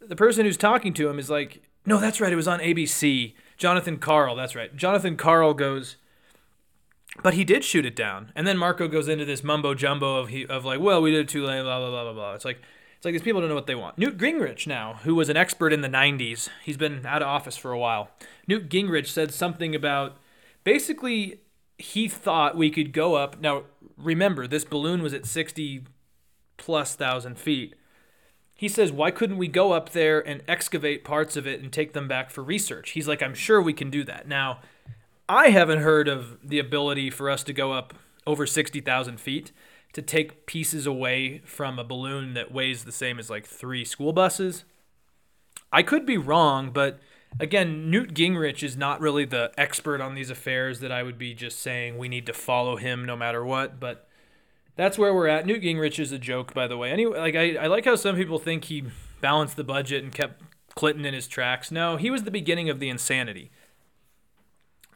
the 0.00 0.16
person 0.16 0.46
who's 0.46 0.56
talking 0.56 0.92
to 0.94 1.08
him 1.08 1.18
is 1.18 1.30
like, 1.30 1.62
no, 1.84 1.98
that's 1.98 2.20
right. 2.20 2.32
It 2.32 2.36
was 2.36 2.48
on 2.48 2.60
ABC. 2.60 3.34
Jonathan 3.56 3.98
Karl, 3.98 4.34
that's 4.34 4.54
right. 4.54 4.74
Jonathan 4.76 5.16
Karl 5.16 5.54
goes, 5.54 5.96
but 7.22 7.34
he 7.34 7.44
did 7.44 7.64
shoot 7.64 7.84
it 7.84 7.96
down. 7.96 8.32
And 8.34 8.46
then 8.46 8.58
Marco 8.58 8.88
goes 8.88 9.08
into 9.08 9.24
this 9.24 9.44
mumbo 9.44 9.74
jumbo 9.74 10.16
of 10.16 10.28
he 10.28 10.46
of 10.46 10.64
like, 10.64 10.80
well, 10.80 11.02
we 11.02 11.10
did 11.10 11.28
too 11.28 11.44
late, 11.44 11.62
blah 11.62 11.78
blah 11.78 11.90
blah 11.90 12.04
blah 12.04 12.12
blah. 12.12 12.34
It's 12.34 12.44
like 12.44 12.60
it's 12.96 13.04
like 13.04 13.14
these 13.14 13.22
people 13.22 13.40
don't 13.40 13.48
know 13.48 13.56
what 13.56 13.66
they 13.66 13.74
want. 13.74 13.98
Newt 13.98 14.16
Gingrich 14.16 14.66
now, 14.66 15.00
who 15.02 15.14
was 15.14 15.28
an 15.28 15.36
expert 15.36 15.72
in 15.72 15.80
the 15.80 15.88
'90s, 15.88 16.48
he's 16.64 16.76
been 16.76 17.04
out 17.04 17.22
of 17.22 17.28
office 17.28 17.56
for 17.56 17.72
a 17.72 17.78
while. 17.78 18.10
Newt 18.46 18.68
Gingrich 18.68 19.08
said 19.08 19.32
something 19.32 19.74
about 19.74 20.16
basically 20.64 21.40
he 21.78 22.08
thought 22.08 22.56
we 22.56 22.70
could 22.70 22.92
go 22.92 23.14
up. 23.14 23.40
Now 23.40 23.64
remember, 23.96 24.46
this 24.46 24.64
balloon 24.64 25.02
was 25.02 25.12
at 25.12 25.26
60 25.26 25.84
plus 26.56 26.94
thousand 26.94 27.38
feet 27.38 27.74
he 28.62 28.68
says, 28.68 28.92
Why 28.92 29.10
couldn't 29.10 29.38
we 29.38 29.48
go 29.48 29.72
up 29.72 29.90
there 29.90 30.20
and 30.20 30.40
excavate 30.46 31.02
parts 31.02 31.36
of 31.36 31.48
it 31.48 31.60
and 31.60 31.72
take 31.72 31.94
them 31.94 32.06
back 32.06 32.30
for 32.30 32.44
research? 32.44 32.90
He's 32.90 33.08
like, 33.08 33.20
I'm 33.20 33.34
sure 33.34 33.60
we 33.60 33.72
can 33.72 33.90
do 33.90 34.04
that. 34.04 34.28
Now, 34.28 34.60
I 35.28 35.48
haven't 35.48 35.80
heard 35.80 36.06
of 36.06 36.38
the 36.44 36.60
ability 36.60 37.10
for 37.10 37.28
us 37.28 37.42
to 37.42 37.52
go 37.52 37.72
up 37.72 37.92
over 38.24 38.46
60,000 38.46 39.18
feet 39.18 39.50
to 39.94 40.00
take 40.00 40.46
pieces 40.46 40.86
away 40.86 41.40
from 41.44 41.76
a 41.76 41.82
balloon 41.82 42.34
that 42.34 42.52
weighs 42.52 42.84
the 42.84 42.92
same 42.92 43.18
as 43.18 43.28
like 43.28 43.48
three 43.48 43.84
school 43.84 44.12
buses. 44.12 44.62
I 45.72 45.82
could 45.82 46.06
be 46.06 46.16
wrong, 46.16 46.70
but 46.70 47.00
again, 47.40 47.90
Newt 47.90 48.14
Gingrich 48.14 48.62
is 48.62 48.76
not 48.76 49.00
really 49.00 49.24
the 49.24 49.50
expert 49.58 50.00
on 50.00 50.14
these 50.14 50.30
affairs 50.30 50.78
that 50.78 50.92
I 50.92 51.02
would 51.02 51.18
be 51.18 51.34
just 51.34 51.58
saying 51.58 51.98
we 51.98 52.08
need 52.08 52.26
to 52.26 52.32
follow 52.32 52.76
him 52.76 53.04
no 53.04 53.16
matter 53.16 53.44
what. 53.44 53.80
But 53.80 54.06
that's 54.76 54.98
where 54.98 55.14
we're 55.14 55.28
at. 55.28 55.46
Newt 55.46 55.62
Gingrich 55.62 55.98
is 55.98 56.12
a 56.12 56.18
joke, 56.18 56.54
by 56.54 56.66
the 56.66 56.76
way. 56.76 56.90
Anyway, 56.90 57.18
like 57.18 57.36
I, 57.36 57.56
I 57.56 57.66
like 57.66 57.84
how 57.84 57.96
some 57.96 58.16
people 58.16 58.38
think 58.38 58.64
he 58.64 58.84
balanced 59.20 59.56
the 59.56 59.64
budget 59.64 60.02
and 60.02 60.12
kept 60.12 60.42
Clinton 60.74 61.04
in 61.04 61.14
his 61.14 61.26
tracks. 61.26 61.70
No, 61.70 61.96
he 61.96 62.10
was 62.10 62.22
the 62.22 62.30
beginning 62.30 62.70
of 62.70 62.80
the 62.80 62.88
insanity. 62.88 63.50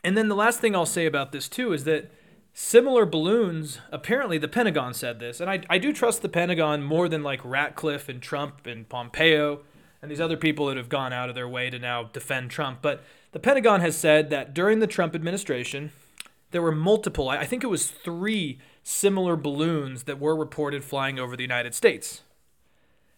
And 0.03 0.17
then 0.17 0.29
the 0.29 0.35
last 0.35 0.61
thing 0.61 0.75
I'll 0.75 0.87
say 0.87 1.07
about 1.07 1.33
this 1.33 1.49
too 1.49 1.73
is 1.73 1.85
that 1.85 2.11
similar 2.53 3.05
balloons. 3.05 3.81
Apparently, 3.93 4.39
the 4.39 4.49
Pentagon 4.49 4.95
said 4.95 5.21
this, 5.21 5.41
and 5.41 5.51
I, 5.51 5.61
I 5.69 5.79
do 5.79 5.93
trust 5.93 6.23
the 6.23 6.29
Pentagon 6.29 6.83
more 6.83 7.09
than 7.09 7.23
like 7.23 7.45
Ratcliffe 7.45 8.09
and 8.09 8.23
Trump 8.23 8.67
and 8.67 8.89
Pompeo 8.89 9.61
and 10.01 10.11
these 10.11 10.21
other 10.21 10.37
people 10.37 10.67
that 10.67 10.77
have 10.77 10.89
gone 10.89 11.13
out 11.13 11.29
of 11.29 11.35
their 11.35 11.49
way 11.49 11.69
to 11.69 11.79
now 11.79 12.05
defend 12.05 12.51
Trump. 12.51 12.79
But 12.81 13.03
the 13.33 13.39
Pentagon 13.39 13.81
has 13.81 13.97
said 13.97 14.31
that 14.31 14.55
during 14.55 14.79
the 14.79 14.87
Trump 14.87 15.15
administration, 15.15 15.93
there 16.53 16.63
were 16.63 16.73
multiple, 16.73 17.29
I 17.29 17.45
think 17.45 17.65
it 17.65 17.69
was 17.69 17.89
three 17.89 18.59
similar 18.89 19.35
balloons 19.35 20.05
that 20.05 20.21
were 20.21 20.37
reported 20.37 20.85
flying 20.85 21.19
over 21.19 21.37
the 21.37 21.43
United 21.43 21.75
States. 21.75 22.23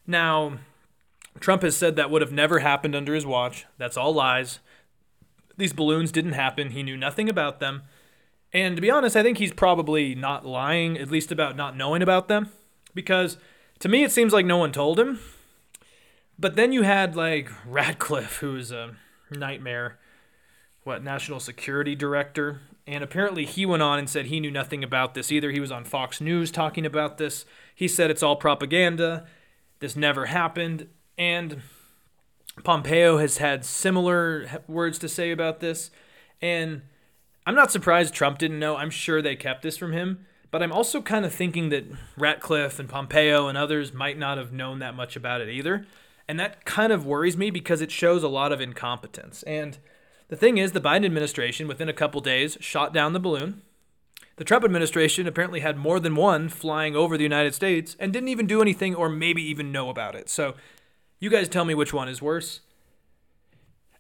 Now, 0.07 0.61
Trump 1.41 1.61
has 1.61 1.77
said 1.77 1.95
that 1.95 2.11
would 2.11 2.23
have 2.23 2.33
never 2.33 2.61
happened 2.61 2.95
under 2.95 3.15
his 3.15 3.27
watch. 3.27 3.67
That's 3.77 3.99
all 3.99 4.15
lies. 4.15 4.61
These 5.59 5.75
balloons 5.75 6.11
didn't 6.11 6.33
happen. 6.33 6.71
He 6.71 6.83
knew 6.83 6.97
nothing 6.97 7.29
about 7.29 7.61
them. 7.61 7.83
And 8.51 8.77
to 8.77 8.83
be 8.83 8.91
honest, 8.91 9.15
I 9.15 9.23
think 9.23 9.37
he's 9.37 9.53
probably 9.53 10.15
not 10.15 10.47
lying, 10.47 10.97
at 10.97 11.11
least 11.11 11.31
about 11.31 11.55
not 11.55 11.77
knowing 11.77 12.01
about 12.01 12.29
them, 12.29 12.49
because 12.95 13.37
to 13.81 13.91
me 13.91 14.03
it 14.03 14.11
seems 14.11 14.33
like 14.33 14.47
no 14.47 14.57
one 14.57 14.73
told 14.73 14.99
him. 14.99 15.19
But 16.39 16.57
then 16.57 16.73
you 16.73 16.81
had 16.81 17.15
like 17.15 17.51
Ratcliffe, 17.67 18.39
who's 18.39 18.73
a 18.73 18.95
nightmare, 19.31 19.99
what, 20.85 21.05
national 21.05 21.41
security 21.41 21.95
director. 21.95 22.63
And 22.89 23.05
apparently 23.05 23.45
he 23.45 23.67
went 23.67 23.83
on 23.83 23.99
and 23.99 24.09
said 24.09 24.27
he 24.27 24.41
knew 24.41 24.51
nothing 24.51 24.83
about 24.83 25.13
this 25.13 25.31
either. 25.31 25.51
He 25.51 25.61
was 25.61 25.71
on 25.71 25.85
Fox 25.85 26.23
News 26.23 26.51
talking 26.51 26.87
about 26.87 27.19
this. 27.19 27.45
He 27.75 27.87
said 27.87 28.11
it's 28.11 28.23
all 28.23 28.35
propaganda. 28.35 29.27
This 29.81 29.95
never 29.95 30.25
happened. 30.25 30.89
And 31.19 31.61
Pompeo 32.65 33.19
has 33.19 33.37
had 33.37 33.67
similar 33.67 34.63
words 34.67 34.99
to 35.01 35.09
say 35.09 35.33
about 35.33 35.61
this. 35.61 35.91
And 36.41 36.81
I'm 37.47 37.55
not 37.55 37.71
surprised 37.71 38.15
Trump 38.15 38.39
didn't 38.39 38.59
know. 38.59 38.77
I'm 38.77 38.89
sure 38.89 39.21
they 39.21 39.37
kept 39.37 39.61
this 39.61 39.77
from 39.77 39.93
him. 39.93 40.25
But 40.51 40.63
I'm 40.63 40.73
also 40.73 41.03
kind 41.03 41.27
of 41.27 41.35
thinking 41.35 41.69
that 41.69 41.85
Ratcliffe 42.17 42.79
and 42.79 42.89
Pompeo 42.89 43.49
and 43.49 43.59
others 43.59 43.93
might 43.93 44.17
not 44.17 44.39
have 44.39 44.51
known 44.51 44.79
that 44.79 44.97
much 44.97 45.15
about 45.15 45.43
it 45.43 45.51
either. 45.51 45.85
And 46.27 46.41
that 46.41 46.65
kind 46.65 46.91
of 46.91 47.05
worries 47.05 47.37
me 47.37 47.51
because 47.51 47.83
it 47.83 47.91
shows 47.91 48.23
a 48.23 48.29
lot 48.29 48.51
of 48.51 48.63
incompetence. 48.63 49.43
And 49.43 49.77
the 50.29 50.37
thing 50.37 50.59
is, 50.59 50.73
the 50.73 50.81
Biden 50.81 51.05
administration, 51.05 51.69
within 51.69 51.89
a 51.89 51.95
couple 51.95 52.21
days, 52.21 52.57
shot 52.61 52.93
down 52.93 53.13
the 53.13 53.21
balloon. 53.21 53.63
The 54.37 54.45
Trump 54.45 54.65
administration 54.65 55.27
apparently 55.27 55.61
had 55.61 55.77
more 55.77 55.99
than 55.99 56.15
one 56.15 56.49
flying 56.49 56.95
over 56.95 57.17
the 57.17 57.25
United 57.25 57.55
States 57.55 57.97
and 57.99 58.13
didn't 58.13 58.29
even 58.29 58.47
do 58.47 58.63
anything 58.63 58.95
or 58.95 59.09
maybe 59.09 59.43
even 59.43 59.73
know 59.73 59.91
about 59.91 60.15
it. 60.15 60.29
So 60.29 60.55
you 61.19 61.29
guys 61.29 61.49
tell 61.49 61.65
me 61.65 61.75
which 61.75 61.93
one 61.93 62.09
is 62.09 62.23
worse 62.23 62.61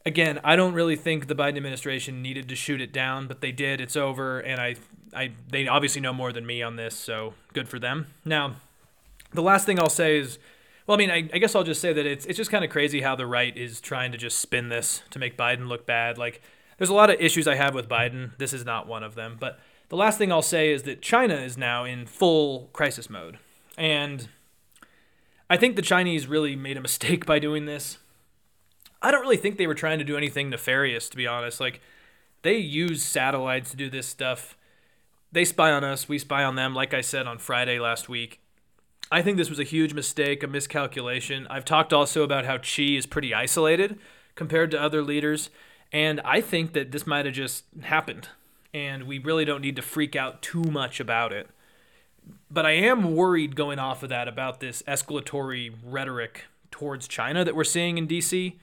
again, 0.09 0.41
I 0.43 0.57
don't 0.57 0.75
really 0.75 0.97
think 0.97 1.29
the 1.29 1.35
Biden 1.37 1.57
administration 1.57 2.21
needed 2.21 2.49
to 2.49 2.57
shoot 2.57 2.81
it 2.81 2.93
down, 2.93 3.29
but 3.29 3.41
they 3.41 3.53
did. 3.53 3.81
It's 3.81 3.97
over, 3.97 4.41
and 4.41 4.61
I, 4.61 4.75
I, 5.15 5.33
they 5.49 5.69
obviously 5.69 6.01
know 6.01 6.13
more 6.13 6.33
than 6.33 6.45
me 6.45 6.63
on 6.63 6.75
this, 6.75 6.97
so 6.97 7.35
good 7.53 7.69
for 7.69 7.79
them. 7.79 8.09
Now, 8.25 8.57
the 9.33 9.43
last 9.43 9.67
thing 9.67 9.79
I'll 9.79 9.89
say 9.89 10.19
is, 10.19 10.39
well, 10.88 10.97
I 10.97 10.99
mean, 10.99 11.11
I, 11.11 11.28
I 11.35 11.38
guess 11.38 11.54
I'll 11.54 11.64
just 11.64 11.83
say 11.83 11.92
that 11.92 12.07
it's 12.07 12.25
it's 12.25 12.38
just 12.38 12.50
kind 12.50 12.64
of 12.64 12.71
crazy 12.71 13.02
how 13.02 13.14
the 13.14 13.26
right 13.26 13.54
is 13.54 13.78
trying 13.78 14.11
to 14.11 14.18
just 14.18 14.38
spin 14.38 14.71
this 14.71 15.02
to 15.11 15.18
make 15.18 15.37
Biden 15.37 15.68
look 15.68 15.85
bad. 15.85 16.16
Like, 16.16 16.40
there's 16.78 16.88
a 16.88 16.95
lot 16.95 17.11
of 17.11 17.21
issues 17.21 17.47
I 17.47 17.57
have 17.57 17.75
with 17.75 17.90
Biden. 17.90 18.30
This 18.38 18.54
is 18.54 18.64
not 18.64 18.88
one 18.88 19.02
of 19.02 19.14
them. 19.14 19.37
But 19.38 19.61
the 19.90 19.97
last 19.97 20.16
thing 20.16 20.33
I'll 20.33 20.40
say 20.40 20.73
is 20.73 20.85
that 20.85 21.02
China 21.02 21.35
is 21.35 21.59
now 21.59 21.85
in 21.85 22.07
full 22.07 22.71
crisis 22.73 23.11
mode, 23.11 23.38
and 23.76 24.30
I 25.50 25.59
think 25.59 25.76
the 25.76 25.83
Chinese 25.83 26.26
really 26.26 26.57
made 26.57 26.78
a 26.78 26.80
mistake 26.80 27.26
by 27.26 27.38
doing 27.38 27.66
this. 27.66 27.99
I 29.02 29.11
don't 29.11 29.21
really 29.21 29.37
think 29.37 29.59
they 29.59 29.66
were 29.66 29.75
trying 29.75 29.99
to 29.99 30.07
do 30.07 30.16
anything 30.16 30.49
nefarious, 30.49 31.11
to 31.11 31.18
be 31.18 31.26
honest. 31.26 31.61
Like, 31.61 31.83
they 32.40 32.57
use 32.57 33.02
satellites 33.02 33.73
to 33.73 33.76
do 33.76 33.90
this 33.90 34.07
stuff. 34.07 34.57
They 35.30 35.45
spy 35.45 35.71
on 35.71 35.85
us, 35.85 36.09
we 36.09 36.18
spy 36.18 36.45
on 36.45 36.57
them, 36.57 36.75
like 36.75 36.95
I 36.95 37.02
said 37.02 37.26
on 37.26 37.37
Friday 37.37 37.78
last 37.78 38.09
week. 38.09 38.40
I 39.11 39.23
think 39.23 39.37
this 39.38 39.49
was 39.49 39.59
a 39.59 39.65
huge 39.65 39.95
mistake, 39.95 40.43
a 40.43 40.47
miscalculation. 40.47 41.47
I've 41.49 41.65
talked 41.65 41.93
also 41.93 42.23
about 42.23 42.45
how 42.45 42.61
Xi 42.61 42.97
is 42.97 43.07
pretty 43.07 43.33
isolated 43.35 43.99
compared 44.35 44.71
to 44.73 44.81
other 44.81 45.03
leaders, 45.03 45.50
and 45.93 46.21
I 46.25 46.41
think 46.41 46.75
that 46.75 46.93
this 46.93 47.07
might 47.07 47.25
have 47.25 47.35
just 47.35 47.65
happened, 47.83 48.29
and 48.75 49.05
we 49.05 49.19
really 49.19 49.45
don't 49.45 49.62
need 49.62 49.77
to 49.77 49.83
freak 49.83 50.15
out 50.15 50.43
too 50.43 50.62
much 50.62 51.00
about 51.00 51.33
it. 51.33 51.49
But 52.50 52.67
I 52.67 52.73
am 52.73 53.15
worried 53.17 53.57
going 53.57 53.79
off 53.79 54.03
of 54.03 54.11
that 54.11 54.29
about 54.29 54.61
this 54.61 54.83
escalatory 54.83 55.73
rhetoric 55.83 56.45
towards 56.71 57.09
China 57.09 57.45
that 57.45 57.57
we're 57.57 57.65
seeing 57.65 57.97
in 57.97 58.07
DC. 58.07 58.57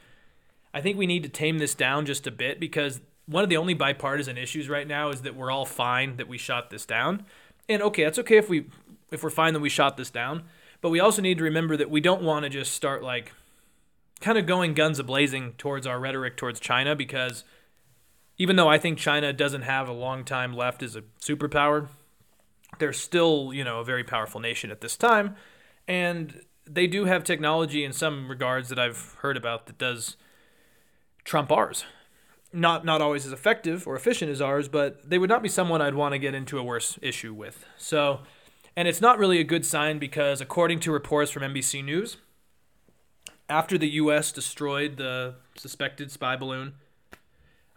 I 0.73 0.81
think 0.81 0.97
we 0.97 1.07
need 1.07 1.23
to 1.23 1.29
tame 1.29 1.57
this 1.57 1.73
down 1.73 2.05
just 2.05 2.27
a 2.27 2.31
bit 2.31 2.59
because 2.59 3.01
one 3.25 3.43
of 3.43 3.49
the 3.49 3.57
only 3.57 3.73
bipartisan 3.73 4.37
issues 4.37 4.69
right 4.69 4.87
now 4.87 5.09
is 5.09 5.23
that 5.23 5.35
we're 5.35 5.49
all 5.49 5.65
fine 5.65 6.17
that 6.17 6.27
we 6.27 6.37
shot 6.37 6.69
this 6.69 6.85
down. 6.85 7.25
And 7.67 7.81
okay, 7.81 8.03
that's 8.03 8.19
okay 8.19 8.37
if 8.37 8.49
we 8.49 8.65
if 9.11 9.23
we're 9.23 9.29
fine 9.29 9.53
that 9.53 9.59
we 9.59 9.69
shot 9.69 9.97
this 9.97 10.09
down, 10.09 10.43
but 10.81 10.89
we 10.89 10.99
also 10.99 11.21
need 11.21 11.37
to 11.37 11.43
remember 11.43 11.77
that 11.77 11.89
we 11.89 12.01
don't 12.01 12.21
want 12.21 12.43
to 12.43 12.49
just 12.49 12.73
start 12.73 13.03
like 13.03 13.31
kind 14.21 14.37
of 14.37 14.45
going 14.45 14.73
guns 14.73 14.99
ablazing 14.99 15.57
towards 15.57 15.85
our 15.85 15.99
rhetoric 15.99 16.37
towards 16.37 16.59
China 16.59 16.95
because 16.95 17.43
even 18.37 18.55
though 18.55 18.67
I 18.69 18.77
think 18.77 18.97
China 18.97 19.31
doesn't 19.33 19.63
have 19.63 19.87
a 19.87 19.93
long 19.93 20.23
time 20.23 20.53
left 20.53 20.83
as 20.83 20.95
a 20.95 21.03
superpower, 21.21 21.87
they're 22.79 22.93
still, 22.93 23.51
you 23.53 23.63
know, 23.63 23.79
a 23.79 23.83
very 23.85 24.03
powerful 24.03 24.39
nation 24.39 24.71
at 24.71 24.81
this 24.81 24.97
time 24.97 25.35
and 25.87 26.41
they 26.67 26.87
do 26.87 27.05
have 27.05 27.23
technology 27.23 27.83
in 27.83 27.93
some 27.93 28.27
regards 28.27 28.69
that 28.69 28.79
I've 28.79 29.15
heard 29.21 29.37
about 29.37 29.67
that 29.67 29.77
does 29.77 30.17
trump 31.23 31.51
ours. 31.51 31.85
Not 32.51 32.85
not 32.85 33.01
always 33.01 33.25
as 33.25 33.33
effective 33.33 33.85
or 33.85 33.95
efficient 33.95 34.31
as 34.31 34.41
ours, 34.41 34.67
but 34.67 35.09
they 35.09 35.17
would 35.17 35.29
not 35.29 35.43
be 35.43 35.49
someone 35.49 35.81
I'd 35.81 35.95
want 35.95 36.13
to 36.13 36.19
get 36.19 36.33
into 36.33 36.57
a 36.57 36.63
worse 36.63 36.97
issue 37.01 37.33
with. 37.33 37.65
So, 37.77 38.21
and 38.75 38.87
it's 38.87 39.01
not 39.01 39.17
really 39.17 39.39
a 39.39 39.43
good 39.43 39.65
sign 39.65 39.99
because 39.99 40.41
according 40.41 40.79
to 40.81 40.91
reports 40.91 41.31
from 41.31 41.43
NBC 41.43 41.83
News, 41.83 42.17
after 43.47 43.77
the 43.77 43.89
U.S. 43.91 44.31
destroyed 44.31 44.97
the 44.97 45.35
suspected 45.55 46.11
spy 46.11 46.35
balloon, 46.35 46.73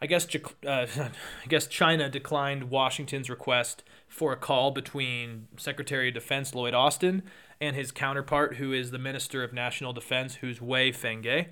I 0.00 0.06
guess 0.06 0.26
uh, 0.66 0.86
I 0.96 1.46
guess 1.48 1.66
China 1.66 2.08
declined 2.08 2.70
Washington's 2.70 3.28
request 3.28 3.82
for 4.08 4.32
a 4.32 4.36
call 4.36 4.70
between 4.70 5.48
Secretary 5.56 6.08
of 6.08 6.14
Defense 6.14 6.54
Lloyd 6.54 6.74
Austin 6.74 7.22
and 7.60 7.76
his 7.76 7.90
counterpart, 7.90 8.56
who 8.56 8.72
is 8.72 8.90
the 8.90 8.98
Minister 8.98 9.42
of 9.42 9.52
National 9.52 9.92
Defense, 9.92 10.36
who's 10.36 10.60
Wei 10.60 10.92
Fenghe. 10.92 11.48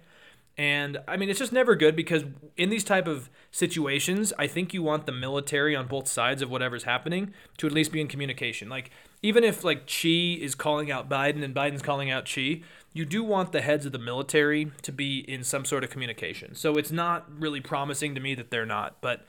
And 0.59 0.99
I 1.07 1.19
mean, 1.19 1.29
it's 1.29 1.39
just 1.39 1.53
never 1.53 1.77
good 1.77 1.95
because 1.95 2.25
in 2.57 2.71
these 2.71 2.85
type 2.85 3.07
of 3.07 3.29
situations, 3.51 4.33
I 4.39 4.47
think 4.47 4.73
you 4.73 4.83
want 4.83 5.05
the 5.05 5.13
military 5.13 5.77
on 5.77 5.87
both 5.87 6.09
sides 6.09 6.41
of 6.41 6.51
whatever's 6.51 6.85
happening 6.85 7.35
to 7.59 7.67
at 7.67 7.73
least 7.73 7.93
be 7.93 8.01
in 8.01 8.09
communication. 8.09 8.71
Like 8.71 8.91
even 9.23 9.45
if 9.45 9.65
like 9.65 9.87
Xi 9.87 10.35
is 10.35 10.55
calling 10.55 10.91
out 10.91 11.11
Biden 11.11 11.45
and 11.45 11.55
Biden's 11.55 11.83
calling 11.83 12.11
out 12.11 12.27
Xi, 12.27 12.65
you 12.95 13.05
do 13.05 13.23
want 13.23 13.53
the 13.53 13.61
heads 13.61 13.85
of 13.85 13.93
the 13.93 13.99
military 13.99 14.73
to 14.81 14.93
be 14.93 15.19
in 15.19 15.45
some 15.45 15.67
sort 15.67 15.85
of 15.85 15.91
communication. 15.91 16.55
So 16.55 16.77
it's 16.77 16.91
not 16.91 17.27
really 17.39 17.61
promising 17.61 18.15
to 18.15 18.21
me 18.21 18.35
that 18.35 18.51
they're 18.51 18.65
not, 18.65 19.03
but 19.03 19.27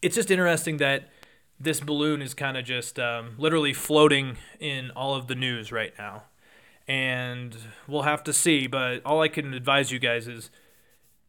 it's 0.00 0.14
just 0.14 0.30
interesting 0.30 0.78
that 0.78 1.10
this 1.60 1.80
balloon 1.80 2.22
is 2.22 2.32
kind 2.32 2.56
of 2.56 2.64
just 2.64 2.98
um, 2.98 3.34
literally 3.36 3.74
floating 3.74 4.38
in 4.58 4.90
all 4.92 5.14
of 5.14 5.26
the 5.26 5.34
news 5.34 5.70
right 5.70 5.92
now 5.98 6.22
and 6.86 7.56
we'll 7.86 8.02
have 8.02 8.22
to 8.24 8.32
see. 8.32 8.66
But 8.66 9.02
all 9.04 9.20
I 9.20 9.28
can 9.28 9.54
advise 9.54 9.90
you 9.90 9.98
guys 9.98 10.28
is 10.28 10.50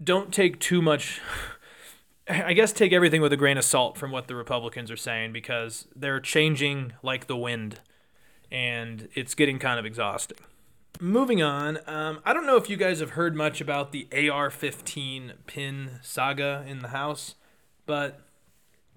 don't 0.03 0.33
take 0.33 0.59
too 0.59 0.81
much. 0.81 1.21
I 2.27 2.53
guess 2.53 2.71
take 2.71 2.91
everything 2.91 3.21
with 3.21 3.31
a 3.33 3.37
grain 3.37 3.57
of 3.57 3.63
salt 3.63 3.97
from 3.97 4.11
what 4.11 4.27
the 4.27 4.35
Republicans 4.35 4.89
are 4.89 4.97
saying 4.97 5.31
because 5.31 5.87
they're 5.95 6.19
changing 6.19 6.93
like 7.03 7.27
the 7.27 7.37
wind, 7.37 7.81
and 8.51 9.09
it's 9.13 9.35
getting 9.35 9.59
kind 9.59 9.79
of 9.79 9.85
exhausting. 9.85 10.39
Moving 10.99 11.41
on, 11.41 11.77
um, 11.87 12.19
I 12.25 12.33
don't 12.33 12.47
know 12.47 12.55
if 12.55 12.69
you 12.69 12.77
guys 12.77 12.99
have 12.99 13.11
heard 13.11 13.35
much 13.35 13.61
about 13.61 13.91
the 13.91 14.07
AR 14.29 14.49
15 14.49 15.33
pin 15.45 15.99
saga 16.01 16.63
in 16.67 16.79
the 16.79 16.87
House, 16.87 17.35
but 17.85 18.21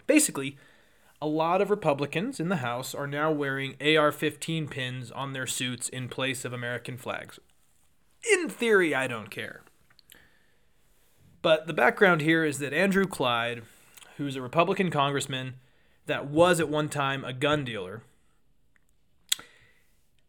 basically, 0.06 0.56
a 1.20 1.26
lot 1.26 1.60
of 1.60 1.70
Republicans 1.70 2.38
in 2.38 2.48
the 2.48 2.56
House 2.56 2.94
are 2.94 3.06
now 3.06 3.30
wearing 3.30 3.74
AR 3.80 4.12
15 4.12 4.68
pins 4.68 5.10
on 5.10 5.32
their 5.32 5.46
suits 5.46 5.88
in 5.88 6.08
place 6.08 6.44
of 6.44 6.52
American 6.52 6.96
flags. 6.96 7.38
In 8.32 8.48
theory, 8.48 8.94
I 8.94 9.06
don't 9.06 9.30
care. 9.30 9.62
But 11.42 11.66
the 11.66 11.72
background 11.72 12.20
here 12.20 12.44
is 12.44 12.58
that 12.58 12.72
Andrew 12.72 13.06
Clyde, 13.06 13.62
who's 14.16 14.36
a 14.36 14.42
Republican 14.42 14.90
congressman 14.90 15.54
that 16.06 16.26
was 16.26 16.60
at 16.60 16.68
one 16.68 16.88
time 16.88 17.24
a 17.24 17.32
gun 17.32 17.64
dealer, 17.64 18.02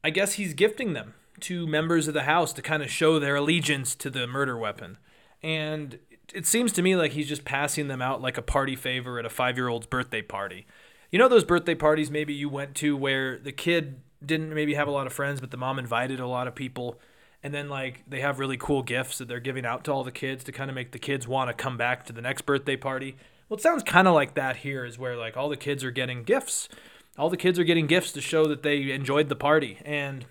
I 0.03 0.09
guess 0.09 0.33
he's 0.33 0.53
gifting 0.53 0.93
them 0.93 1.13
to 1.41 1.67
members 1.67 2.07
of 2.07 2.13
the 2.13 2.23
House 2.23 2.53
to 2.53 2.61
kind 2.61 2.83
of 2.83 2.89
show 2.89 3.19
their 3.19 3.35
allegiance 3.35 3.95
to 3.95 4.09
the 4.09 4.27
murder 4.27 4.57
weapon. 4.57 4.97
And 5.41 5.99
it 6.33 6.45
seems 6.45 6.71
to 6.73 6.81
me 6.81 6.95
like 6.95 7.13
he's 7.13 7.27
just 7.27 7.45
passing 7.45 7.87
them 7.87 8.01
out 8.01 8.21
like 8.21 8.37
a 8.37 8.41
party 8.41 8.75
favor 8.75 9.19
at 9.19 9.25
a 9.25 9.29
five 9.29 9.57
year 9.57 9.67
old's 9.67 9.87
birthday 9.87 10.21
party. 10.21 10.65
You 11.11 11.17
know 11.17 11.27
those 11.27 11.43
birthday 11.43 11.75
parties 11.75 12.11
maybe 12.11 12.33
you 12.33 12.49
went 12.49 12.75
to 12.75 12.95
where 12.95 13.39
the 13.39 13.51
kid 13.51 14.01
didn't 14.23 14.53
maybe 14.53 14.75
have 14.75 14.87
a 14.87 14.91
lot 14.91 15.07
of 15.07 15.13
friends, 15.13 15.41
but 15.41 15.51
the 15.51 15.57
mom 15.57 15.79
invited 15.79 16.19
a 16.19 16.27
lot 16.27 16.47
of 16.47 16.55
people, 16.55 16.99
and 17.41 17.53
then 17.53 17.69
like 17.69 18.03
they 18.07 18.19
have 18.19 18.39
really 18.39 18.57
cool 18.57 18.83
gifts 18.83 19.17
that 19.17 19.27
they're 19.27 19.39
giving 19.39 19.65
out 19.65 19.83
to 19.85 19.91
all 19.91 20.03
the 20.03 20.11
kids 20.11 20.43
to 20.43 20.51
kind 20.51 20.69
of 20.69 20.75
make 20.75 20.91
the 20.91 20.99
kids 20.99 21.27
want 21.27 21.49
to 21.49 21.53
come 21.53 21.77
back 21.77 22.05
to 22.05 22.13
the 22.13 22.21
next 22.21 22.43
birthday 22.43 22.75
party. 22.75 23.15
Well, 23.47 23.57
it 23.57 23.61
sounds 23.61 23.81
kind 23.81 24.07
of 24.07 24.13
like 24.13 24.35
that 24.35 24.57
here 24.57 24.85
is 24.85 24.99
where 24.99 25.15
like 25.15 25.35
all 25.35 25.49
the 25.49 25.57
kids 25.57 25.83
are 25.83 25.91
getting 25.91 26.23
gifts. 26.23 26.69
All 27.17 27.29
the 27.29 27.37
kids 27.37 27.57
are 27.57 27.63
getting 27.63 27.87
gifts 27.87 28.11
to 28.13 28.21
show 28.21 28.45
that 28.45 28.61
they 28.61 28.91
enjoyed 28.91 29.29
the 29.29 29.35
party. 29.35 29.79
And 29.83 30.25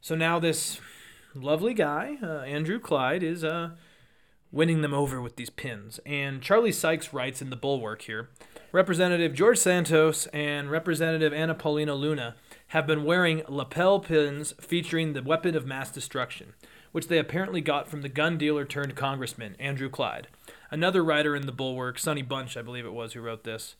so 0.00 0.14
now 0.14 0.38
this 0.38 0.80
lovely 1.34 1.74
guy, 1.74 2.18
uh, 2.22 2.40
Andrew 2.42 2.78
Clyde, 2.78 3.22
is 3.22 3.42
uh, 3.42 3.70
winning 4.50 4.82
them 4.82 4.94
over 4.94 5.20
with 5.20 5.36
these 5.36 5.50
pins. 5.50 6.00
And 6.06 6.42
Charlie 6.42 6.72
Sykes 6.72 7.12
writes 7.12 7.42
in 7.42 7.50
the 7.50 7.56
Bulwark 7.56 8.02
here 8.02 8.30
Representative 8.72 9.32
George 9.34 9.58
Santos 9.58 10.26
and 10.26 10.70
Representative 10.70 11.32
Anna 11.32 11.54
Paulina 11.54 11.94
Luna 11.94 12.36
have 12.68 12.86
been 12.86 13.04
wearing 13.04 13.42
lapel 13.48 13.98
pins 14.00 14.54
featuring 14.60 15.12
the 15.12 15.22
weapon 15.22 15.56
of 15.56 15.66
mass 15.66 15.90
destruction, 15.90 16.52
which 16.92 17.08
they 17.08 17.18
apparently 17.18 17.62
got 17.62 17.88
from 17.88 18.02
the 18.02 18.08
gun 18.10 18.36
dealer 18.36 18.66
turned 18.66 18.94
congressman, 18.94 19.56
Andrew 19.58 19.88
Clyde. 19.88 20.28
Another 20.70 21.02
writer 21.02 21.34
in 21.34 21.46
the 21.46 21.52
Bulwark, 21.52 21.98
Sonny 21.98 22.20
Bunch, 22.20 22.56
I 22.58 22.62
believe 22.62 22.84
it 22.84 22.92
was, 22.92 23.14
who 23.14 23.22
wrote 23.22 23.44
this, 23.44 23.76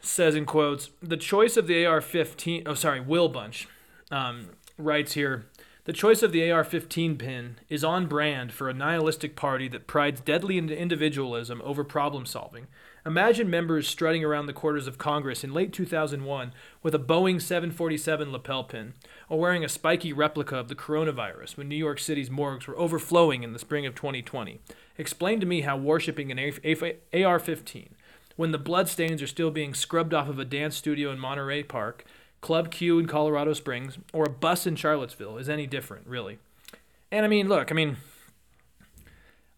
says 0.00 0.36
in 0.36 0.44
quotes, 0.46 0.90
the 1.02 1.16
choice 1.16 1.56
of 1.56 1.66
the 1.66 1.84
AR 1.84 2.00
15, 2.00 2.62
oh, 2.66 2.74
sorry, 2.74 3.00
Will 3.00 3.28
Bunch 3.28 3.66
um, 4.12 4.50
writes 4.78 5.14
here, 5.14 5.46
the 5.86 5.92
choice 5.92 6.22
of 6.22 6.32
the 6.32 6.50
AR 6.50 6.62
15 6.62 7.16
pin 7.16 7.56
is 7.68 7.82
on 7.82 8.06
brand 8.06 8.52
for 8.52 8.68
a 8.68 8.74
nihilistic 8.74 9.34
party 9.34 9.66
that 9.68 9.86
prides 9.86 10.20
deadly 10.20 10.58
individualism 10.58 11.62
over 11.64 11.82
problem 11.82 12.26
solving 12.26 12.66
Imagine 13.06 13.48
members 13.48 13.86
strutting 13.86 14.24
around 14.24 14.46
the 14.46 14.52
quarters 14.52 14.88
of 14.88 14.98
Congress 14.98 15.44
in 15.44 15.54
late 15.54 15.72
2001 15.72 16.52
with 16.82 16.92
a 16.92 16.98
Boeing 16.98 17.40
747 17.40 18.32
lapel 18.32 18.64
pin, 18.64 18.94
or 19.28 19.38
wearing 19.38 19.64
a 19.64 19.68
spiky 19.68 20.12
replica 20.12 20.56
of 20.56 20.66
the 20.66 20.74
coronavirus 20.74 21.56
when 21.56 21.68
New 21.68 21.76
York 21.76 22.00
City's 22.00 22.32
morgues 22.32 22.66
were 22.66 22.76
overflowing 22.76 23.44
in 23.44 23.52
the 23.52 23.60
spring 23.60 23.86
of 23.86 23.94
2020. 23.94 24.58
Explain 24.98 25.38
to 25.38 25.46
me 25.46 25.60
how 25.60 25.76
worshipping 25.76 26.32
an 26.32 26.52
AR 27.14 27.38
15, 27.38 27.94
when 28.34 28.50
the 28.50 28.58
bloodstains 28.58 29.22
are 29.22 29.28
still 29.28 29.52
being 29.52 29.72
scrubbed 29.72 30.12
off 30.12 30.28
of 30.28 30.40
a 30.40 30.44
dance 30.44 30.74
studio 30.74 31.12
in 31.12 31.20
Monterey 31.20 31.62
Park, 31.62 32.04
Club 32.40 32.70
Q 32.70 32.98
in 32.98 33.06
Colorado 33.06 33.52
Springs, 33.52 33.98
or 34.12 34.24
a 34.24 34.30
bus 34.30 34.66
in 34.66 34.76
Charlottesville, 34.76 35.38
is 35.38 35.48
any 35.48 35.66
different, 35.66 36.06
really. 36.06 36.38
And 37.10 37.24
I 37.24 37.28
mean, 37.28 37.48
look, 37.48 37.70
I 37.70 37.74
mean, 37.74 37.96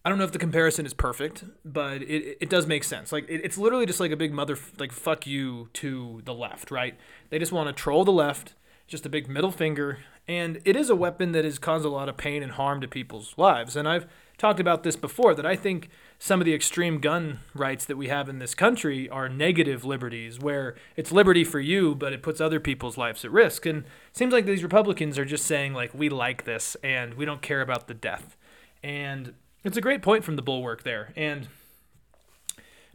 I 0.05 0.09
don't 0.09 0.19
know 0.19 0.25
if 0.25 0.33
the 0.33 0.39
comparison 0.39 0.87
is 0.87 0.95
perfect, 0.95 1.45
but 1.65 2.03
it, 2.03 2.39
it 2.41 2.49
does 2.49 2.67
make 2.67 2.85
sense. 2.85 3.13
Like 3.13 3.29
it, 3.29 3.43
it's 3.45 3.59
literally 3.59 3.85
just 3.85 4.01
like 4.01 4.11
a 4.11 4.17
big 4.17 4.33
mother 4.33 4.57
like 4.79 4.93
fuck 4.93 5.27
you 5.27 5.69
to 5.75 6.23
the 6.25 6.33
left, 6.33 6.71
right? 6.71 6.97
They 7.31 7.39
just 7.39 7.53
want 7.53 7.69
to 7.69 7.73
troll 7.73 8.05
the 8.05 8.13
left, 8.13 8.55
just 8.87 9.05
a 9.05 9.09
big 9.09 9.29
middle 9.29 9.51
finger, 9.51 9.99
and 10.27 10.61
it 10.65 10.77
is 10.77 10.89
a 10.89 10.97
weapon 10.97 11.33
that 11.33 11.45
has 11.45 11.59
caused 11.59 11.85
a 11.85 11.91
lot 11.91 12.09
of 12.09 12.17
pain 12.17 12.43
and 12.43 12.53
harm 12.53 12.81
to 12.81 12.89
people's 12.89 13.35
lives. 13.37 13.77
And 13.77 13.89
I've 13.89 14.07
talked 14.39 14.61
about 14.61 14.85
this 14.85 14.97
before 14.97 15.35
that 15.35 15.45
I 15.45 15.57
think 15.57 15.91
some 16.19 16.41
of 16.41 16.45
the 16.45 16.55
extreme 16.55 17.01
gun 17.01 17.41
rights 17.55 17.85
that 17.85 17.97
we 17.97 18.09
have 18.09 18.29
in 18.29 18.39
this 18.39 18.55
country 18.55 19.09
are 19.09 19.29
negative 19.29 19.85
liberties 19.85 20.39
where 20.39 20.77
it's 20.97 21.13
liberty 21.13 21.45
for 21.45 21.61
you 21.61 21.95
but 21.95 22.13
it 22.13 22.23
puts 22.23 22.41
other 22.41 22.61
people's 22.61 22.97
lives 22.97 23.25
at 23.25 23.33
risk. 23.33 23.67
And 23.67 23.85
it 23.85 24.17
seems 24.17 24.33
like 24.33 24.47
these 24.47 24.63
republicans 24.63 25.19
are 25.19 25.25
just 25.25 25.45
saying 25.45 25.75
like 25.75 25.93
we 25.93 26.09
like 26.09 26.45
this 26.45 26.77
and 26.83 27.15
we 27.15 27.25
don't 27.25 27.43
care 27.43 27.61
about 27.61 27.89
the 27.89 27.95
death. 27.95 28.37
And 28.83 29.35
it's 29.65 29.77
a 29.77 29.83
great 29.83 30.03
point 30.03 30.25
from 30.25 30.37
the 30.37 30.43
bulwark 30.43 30.85
there. 30.85 31.13
And 31.17 31.49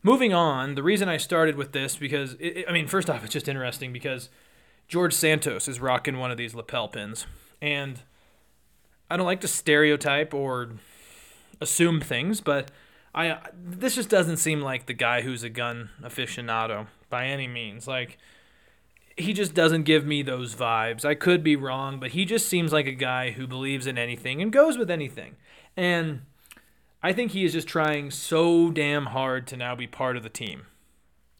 moving 0.01 0.33
on, 0.33 0.75
the 0.75 0.83
reason 0.83 1.09
I 1.09 1.17
started 1.17 1.55
with 1.55 1.71
this 1.71 1.95
because 1.95 2.35
it, 2.39 2.65
I 2.69 2.71
mean, 2.71 2.87
first 2.87 3.09
off, 3.09 3.23
it's 3.23 3.33
just 3.33 3.47
interesting 3.47 3.91
because 3.91 4.29
George 4.87 5.13
Santos 5.13 5.67
is 5.67 5.79
rocking 5.79 6.17
one 6.17 6.31
of 6.31 6.37
these 6.37 6.53
lapel 6.53 6.87
pins, 6.87 7.25
and 7.61 8.01
I 9.09 9.17
don't 9.17 9.25
like 9.25 9.41
to 9.41 9.47
stereotype 9.47 10.33
or 10.33 10.71
assume 11.61 12.01
things, 12.01 12.41
but 12.41 12.71
I 13.15 13.37
this 13.55 13.95
just 13.95 14.09
doesn't 14.09 14.37
seem 14.37 14.61
like 14.61 14.85
the 14.85 14.93
guy 14.93 15.21
who's 15.21 15.43
a 15.43 15.49
gun 15.49 15.89
aficionado 16.01 16.87
by 17.09 17.27
any 17.27 17.47
means. 17.47 17.87
Like 17.87 18.17
he 19.15 19.33
just 19.33 19.53
doesn't 19.53 19.83
give 19.83 20.05
me 20.05 20.23
those 20.23 20.55
vibes. 20.55 21.05
I 21.05 21.15
could 21.15 21.43
be 21.43 21.55
wrong, 21.55 21.99
but 21.99 22.11
he 22.11 22.25
just 22.25 22.47
seems 22.47 22.73
like 22.73 22.87
a 22.87 22.93
guy 22.93 23.31
who 23.31 23.45
believes 23.45 23.85
in 23.85 23.97
anything 23.97 24.41
and 24.41 24.51
goes 24.51 24.77
with 24.77 24.89
anything. 24.89 25.35
And 25.77 26.21
I 27.01 27.13
think 27.13 27.31
he 27.31 27.43
is 27.43 27.53
just 27.53 27.67
trying 27.67 28.11
so 28.11 28.71
damn 28.71 29.07
hard 29.07 29.45
to 29.47 29.57
now 29.57 29.75
be 29.75 29.87
part 29.87 30.17
of 30.17 30.23
the 30.23 30.29
team. 30.29 30.63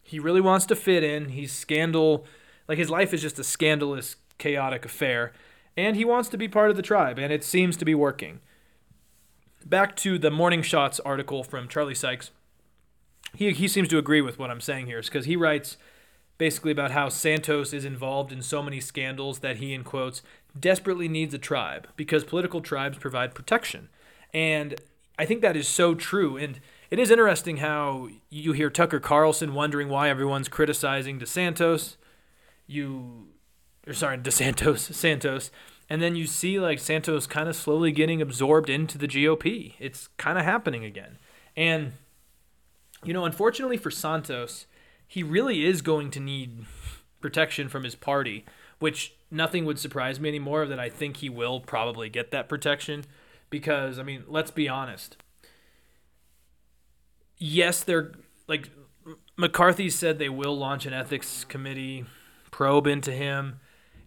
He 0.02 0.20
really 0.20 0.40
wants 0.40 0.66
to 0.66 0.76
fit 0.76 1.02
in. 1.02 1.30
He's 1.30 1.52
scandal, 1.52 2.26
like 2.68 2.78
his 2.78 2.90
life 2.90 3.14
is 3.14 3.22
just 3.22 3.38
a 3.38 3.44
scandalous, 3.44 4.16
chaotic 4.38 4.84
affair, 4.84 5.32
and 5.76 5.96
he 5.96 6.04
wants 6.04 6.28
to 6.28 6.36
be 6.36 6.46
part 6.46 6.70
of 6.70 6.76
the 6.76 6.82
tribe, 6.82 7.18
and 7.18 7.32
it 7.32 7.42
seems 7.42 7.76
to 7.78 7.84
be 7.84 7.94
working. 7.94 8.40
Back 9.66 9.96
to 9.96 10.18
the 10.18 10.30
Morning 10.30 10.60
Shots 10.60 11.00
article 11.00 11.42
from 11.42 11.68
Charlie 11.68 11.94
Sykes. 11.94 12.30
He, 13.34 13.50
he 13.52 13.66
seems 13.66 13.88
to 13.88 13.98
agree 13.98 14.20
with 14.20 14.38
what 14.38 14.50
I'm 14.50 14.60
saying 14.60 14.86
here, 14.86 15.00
because 15.00 15.24
he 15.24 15.36
writes 15.36 15.78
basically 16.36 16.70
about 16.70 16.90
how 16.90 17.08
Santos 17.08 17.72
is 17.72 17.86
involved 17.86 18.30
in 18.30 18.42
so 18.42 18.62
many 18.62 18.78
scandals 18.78 19.38
that 19.38 19.56
he, 19.56 19.72
in 19.72 19.82
quotes, 19.82 20.20
desperately 20.58 21.08
needs 21.08 21.32
a 21.32 21.38
tribe 21.38 21.88
because 21.96 22.24
political 22.24 22.60
tribes 22.60 22.98
provide 22.98 23.34
protection. 23.34 23.88
And 24.34 24.80
I 25.18 25.24
think 25.24 25.40
that 25.40 25.56
is 25.56 25.66
so 25.66 25.94
true. 25.94 26.36
And 26.36 26.60
it 26.90 26.98
is 26.98 27.10
interesting 27.10 27.58
how 27.58 28.08
you 28.28 28.52
hear 28.52 28.68
Tucker 28.68 29.00
Carlson 29.00 29.54
wondering 29.54 29.88
why 29.88 30.10
everyone's 30.10 30.48
criticizing 30.48 31.18
DeSantos. 31.18 31.96
You, 32.66 33.28
or 33.86 33.94
sorry, 33.94 34.18
DeSantos, 34.18 34.92
Santos. 34.92 35.50
And 35.88 36.00
then 36.00 36.16
you 36.16 36.26
see 36.26 36.58
like 36.58 36.78
Santos 36.78 37.26
kind 37.26 37.48
of 37.48 37.56
slowly 37.56 37.92
getting 37.92 38.22
absorbed 38.22 38.70
into 38.70 38.96
the 38.96 39.08
GOP. 39.08 39.74
It's 39.78 40.08
kind 40.16 40.38
of 40.38 40.44
happening 40.44 40.84
again. 40.84 41.18
And, 41.56 41.92
you 43.04 43.12
know, 43.12 43.24
unfortunately 43.24 43.76
for 43.76 43.90
Santos, 43.90 44.66
he 45.06 45.22
really 45.22 45.64
is 45.64 45.82
going 45.82 46.10
to 46.12 46.20
need 46.20 46.64
protection 47.20 47.68
from 47.68 47.84
his 47.84 47.94
party, 47.94 48.44
which 48.78 49.14
nothing 49.30 49.64
would 49.64 49.78
surprise 49.78 50.18
me 50.18 50.28
anymore 50.28 50.66
that 50.66 50.80
I 50.80 50.88
think 50.88 51.18
he 51.18 51.28
will 51.28 51.60
probably 51.60 52.08
get 52.08 52.30
that 52.30 52.48
protection 52.48 53.04
because 53.50 53.98
I 53.98 54.02
mean, 54.02 54.24
let's 54.26 54.50
be 54.50 54.68
honest. 54.68 55.16
Yes, 57.38 57.82
they're 57.82 58.12
like 58.48 58.70
McCarthy 59.36 59.90
said 59.90 60.18
they 60.18 60.28
will 60.28 60.56
launch 60.56 60.86
an 60.86 60.92
ethics 60.92 61.44
committee 61.44 62.04
probe 62.50 62.86
into 62.86 63.12
him. 63.12 63.60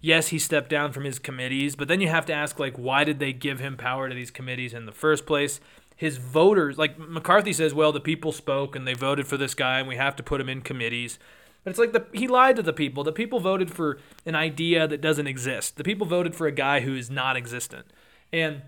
Yes, 0.08 0.30
he 0.30 0.40
stepped 0.40 0.70
down 0.70 0.94
from 0.94 1.04
his 1.04 1.20
committees, 1.20 1.76
but 1.76 1.90
then 1.90 2.00
you 2.00 2.08
have 2.08 2.26
to 2.28 2.34
ask 2.34 2.60
like 2.60 2.78
why 2.78 3.04
did 3.04 3.20
they 3.20 3.34
give 3.34 3.60
him 3.60 3.76
power 3.76 4.08
to 4.08 4.16
these 4.16 4.32
committees 4.32 4.74
in 4.74 4.86
the 4.86 4.94
first 4.94 5.26
place? 5.26 5.60
His 5.98 6.16
voters, 6.16 6.78
like 6.78 6.98
McCarthy 6.98 7.52
says, 7.52 7.74
well, 7.74 7.92
the 7.92 8.00
people 8.00 8.32
spoke 8.32 8.74
and 8.74 8.88
they 8.88 8.94
voted 8.94 9.28
for 9.28 9.36
this 9.36 9.54
guy 9.54 9.80
and 9.80 9.88
we 9.88 9.98
have 9.98 10.16
to 10.16 10.24
put 10.24 10.40
him 10.40 10.48
in 10.48 10.62
committees. 10.62 11.20
But 11.62 11.72
it's 11.72 11.80
like 11.80 11.92
the 11.92 12.06
he 12.18 12.26
lied 12.26 12.56
to 12.56 12.62
the 12.62 12.72
people. 12.72 13.04
The 13.04 13.12
people 13.12 13.42
voted 13.42 13.70
for 13.70 14.00
an 14.26 14.34
idea 14.34 14.88
that 14.88 15.02
doesn't 15.02 15.28
exist. 15.28 15.76
The 15.76 15.84
people 15.84 16.08
voted 16.08 16.36
for 16.36 16.48
a 16.48 16.54
guy 16.54 16.80
who 16.80 16.96
is 16.96 17.10
not 17.10 17.36
existent. 17.36 17.88
And 18.32 18.62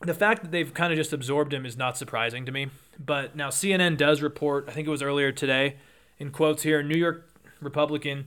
the 0.00 0.14
fact 0.14 0.42
that 0.42 0.50
they've 0.50 0.74
kind 0.74 0.92
of 0.92 0.96
just 0.96 1.12
absorbed 1.12 1.54
him 1.54 1.64
is 1.64 1.76
not 1.76 1.96
surprising 1.96 2.44
to 2.44 2.50
me. 2.50 2.70
But 2.98 3.36
now 3.36 3.50
CNN 3.50 3.96
does 3.96 4.20
report, 4.20 4.64
I 4.66 4.72
think 4.72 4.88
it 4.88 4.90
was 4.90 5.00
earlier 5.00 5.30
today, 5.30 5.76
in 6.18 6.32
quotes 6.32 6.64
here, 6.64 6.82
New 6.82 6.98
York 6.98 7.24
Republican 7.60 8.26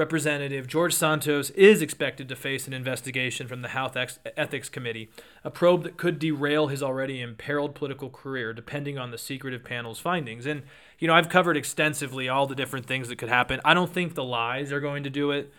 Representative 0.00 0.66
George 0.66 0.94
Santos 0.94 1.50
is 1.50 1.82
expected 1.82 2.26
to 2.30 2.34
face 2.34 2.66
an 2.66 2.72
investigation 2.72 3.46
from 3.46 3.60
the 3.60 3.68
House 3.68 3.94
Ethics 4.34 4.70
Committee, 4.70 5.10
a 5.44 5.50
probe 5.50 5.82
that 5.82 5.98
could 5.98 6.18
derail 6.18 6.68
his 6.68 6.82
already 6.82 7.20
imperiled 7.20 7.74
political 7.74 8.08
career, 8.08 8.54
depending 8.54 8.96
on 8.96 9.10
the 9.10 9.18
secretive 9.18 9.62
panel's 9.62 10.00
findings. 10.00 10.46
And, 10.46 10.62
you 10.98 11.06
know, 11.06 11.12
I've 11.12 11.28
covered 11.28 11.58
extensively 11.58 12.30
all 12.30 12.46
the 12.46 12.54
different 12.54 12.86
things 12.86 13.10
that 13.10 13.16
could 13.16 13.28
happen. 13.28 13.60
I 13.62 13.74
don't 13.74 13.92
think 13.92 14.14
the 14.14 14.24
lies 14.24 14.72
are 14.72 14.80
going 14.80 15.02
to 15.02 15.10
do 15.10 15.32
it. 15.32 15.52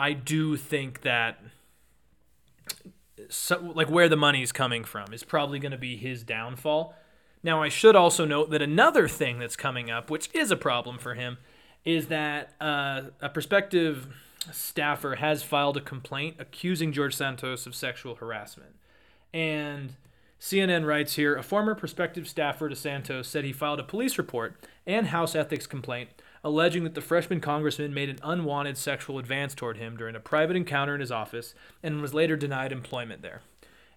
I 0.00 0.14
do 0.14 0.56
think 0.56 1.02
that 1.02 1.38
so, 3.28 3.72
like 3.74 3.90
where 3.90 4.08
the 4.08 4.16
money's 4.16 4.52
coming 4.52 4.84
from 4.84 5.12
is 5.12 5.22
probably 5.22 5.58
going 5.58 5.72
to 5.72 5.76
be 5.78 5.98
his 5.98 6.24
downfall. 6.24 6.94
Now, 7.42 7.62
I 7.62 7.68
should 7.68 7.94
also 7.94 8.24
note 8.24 8.48
that 8.52 8.62
another 8.62 9.06
thing 9.06 9.38
that's 9.38 9.54
coming 9.54 9.90
up, 9.90 10.10
which 10.10 10.30
is 10.32 10.50
a 10.50 10.56
problem 10.56 10.96
for 10.96 11.12
him, 11.12 11.36
is 11.84 12.08
that 12.08 12.52
uh, 12.60 13.02
a 13.20 13.28
prospective 13.28 14.06
staffer 14.50 15.16
has 15.16 15.42
filed 15.42 15.76
a 15.76 15.80
complaint 15.80 16.36
accusing 16.38 16.92
George 16.92 17.14
Santos 17.14 17.66
of 17.66 17.74
sexual 17.74 18.16
harassment. 18.16 18.74
And 19.32 19.94
CNN 20.40 20.86
writes 20.86 21.14
here 21.14 21.36
a 21.36 21.42
former 21.42 21.74
prospective 21.74 22.28
staffer 22.28 22.68
to 22.68 22.76
Santos 22.76 23.28
said 23.28 23.44
he 23.44 23.52
filed 23.52 23.80
a 23.80 23.84
police 23.84 24.18
report 24.18 24.56
and 24.86 25.08
House 25.08 25.34
ethics 25.34 25.66
complaint 25.66 26.10
alleging 26.44 26.84
that 26.84 26.94
the 26.94 27.00
freshman 27.00 27.40
congressman 27.40 27.94
made 27.94 28.08
an 28.08 28.18
unwanted 28.22 28.76
sexual 28.76 29.18
advance 29.18 29.54
toward 29.54 29.76
him 29.76 29.96
during 29.96 30.16
a 30.16 30.20
private 30.20 30.56
encounter 30.56 30.94
in 30.94 31.00
his 31.00 31.12
office 31.12 31.54
and 31.82 32.02
was 32.02 32.14
later 32.14 32.36
denied 32.36 32.72
employment 32.72 33.22
there. 33.22 33.42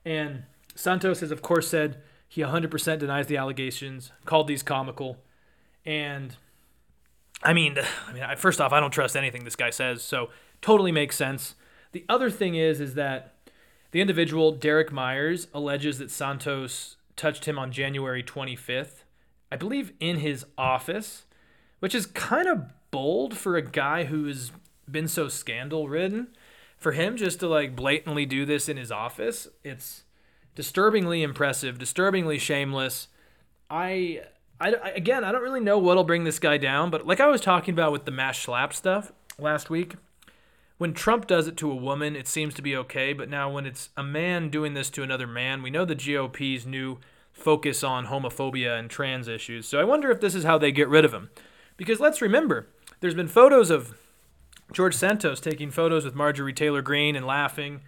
And 0.05 0.43
Santos 0.75 1.21
has, 1.21 1.31
of 1.31 1.41
course, 1.41 1.67
said 1.67 2.01
he 2.27 2.41
100% 2.41 2.99
denies 2.99 3.27
the 3.27 3.37
allegations, 3.37 4.11
called 4.25 4.47
these 4.47 4.61
comical. 4.61 5.17
And 5.85 6.35
I 7.43 7.53
mean, 7.53 7.77
I 8.07 8.13
mean, 8.13 8.23
first 8.37 8.59
off, 8.59 8.71
I 8.71 8.79
don't 8.79 8.91
trust 8.91 9.15
anything 9.15 9.43
this 9.43 9.55
guy 9.55 9.69
says, 9.69 10.01
so 10.01 10.29
totally 10.61 10.91
makes 10.91 11.15
sense. 11.15 11.55
The 11.91 12.05
other 12.09 12.29
thing 12.29 12.55
is, 12.55 12.81
is 12.81 12.95
that 12.95 13.35
the 13.91 14.01
individual 14.01 14.51
Derek 14.51 14.91
Myers 14.91 15.47
alleges 15.53 15.99
that 15.99 16.11
Santos 16.11 16.97
touched 17.15 17.45
him 17.45 17.57
on 17.57 17.71
January 17.71 18.23
25th 18.23 19.03
I 19.51 19.57
believe, 19.57 19.93
in 19.99 20.17
his 20.17 20.45
office, 20.57 21.23
which 21.79 21.95
is 21.95 22.05
kind 22.05 22.47
of 22.47 22.65
bold 22.91 23.37
for 23.37 23.55
a 23.55 23.61
guy 23.61 24.05
who's 24.05 24.51
been 24.89 25.07
so 25.07 25.27
scandal 25.27 25.87
ridden. 25.87 26.27
For 26.77 26.91
him 26.91 27.15
just 27.15 27.39
to 27.39 27.47
like 27.47 27.75
blatantly 27.75 28.25
do 28.25 28.45
this 28.45 28.67
in 28.67 28.77
his 28.77 28.91
office, 28.91 29.47
it's 29.63 30.03
disturbingly 30.55 31.23
impressive, 31.23 31.77
disturbingly 31.77 32.37
shameless. 32.37 33.07
I, 33.69 34.23
I, 34.59 34.69
again, 34.95 35.23
I 35.23 35.31
don't 35.31 35.41
really 35.41 35.59
know 35.59 35.77
what'll 35.77 36.03
bring 36.03 36.23
this 36.23 36.39
guy 36.39 36.57
down, 36.57 36.89
but 36.89 37.05
like 37.05 37.19
I 37.19 37.27
was 37.27 37.41
talking 37.41 37.73
about 37.73 37.91
with 37.91 38.05
the 38.05 38.11
mass 38.11 38.39
slap 38.39 38.73
stuff 38.73 39.11
last 39.37 39.69
week, 39.69 39.95
when 40.77 40.93
Trump 40.93 41.27
does 41.27 41.47
it 41.47 41.57
to 41.57 41.71
a 41.71 41.75
woman, 41.75 42.15
it 42.15 42.27
seems 42.27 42.53
to 42.55 42.61
be 42.61 42.75
okay, 42.75 43.13
but 43.13 43.29
now 43.29 43.49
when 43.49 43.65
it's 43.65 43.89
a 43.95 44.03
man 44.03 44.49
doing 44.49 44.73
this 44.73 44.89
to 44.91 45.03
another 45.03 45.27
man, 45.27 45.61
we 45.61 45.69
know 45.69 45.85
the 45.85 45.95
GOP's 45.95 46.65
new 46.65 46.99
focus 47.31 47.83
on 47.83 48.07
homophobia 48.07 48.77
and 48.79 48.89
trans 48.89 49.27
issues. 49.27 49.67
So 49.67 49.79
I 49.79 49.83
wonder 49.83 50.09
if 50.09 50.21
this 50.21 50.35
is 50.35 50.43
how 50.43 50.57
they 50.57 50.71
get 50.71 50.89
rid 50.89 51.05
of 51.05 51.13
him. 51.13 51.29
Because 51.77 51.99
let's 51.99 52.21
remember, 52.21 52.67
there's 53.01 53.13
been 53.13 53.27
photos 53.27 53.69
of 53.69 53.97
George 54.71 54.95
Santos 54.95 55.39
taking 55.39 55.71
photos 55.71 56.05
with 56.05 56.15
Marjorie 56.15 56.53
Taylor 56.53 56.81
Greene 56.81 57.15
and 57.15 57.25
laughing. 57.25 57.81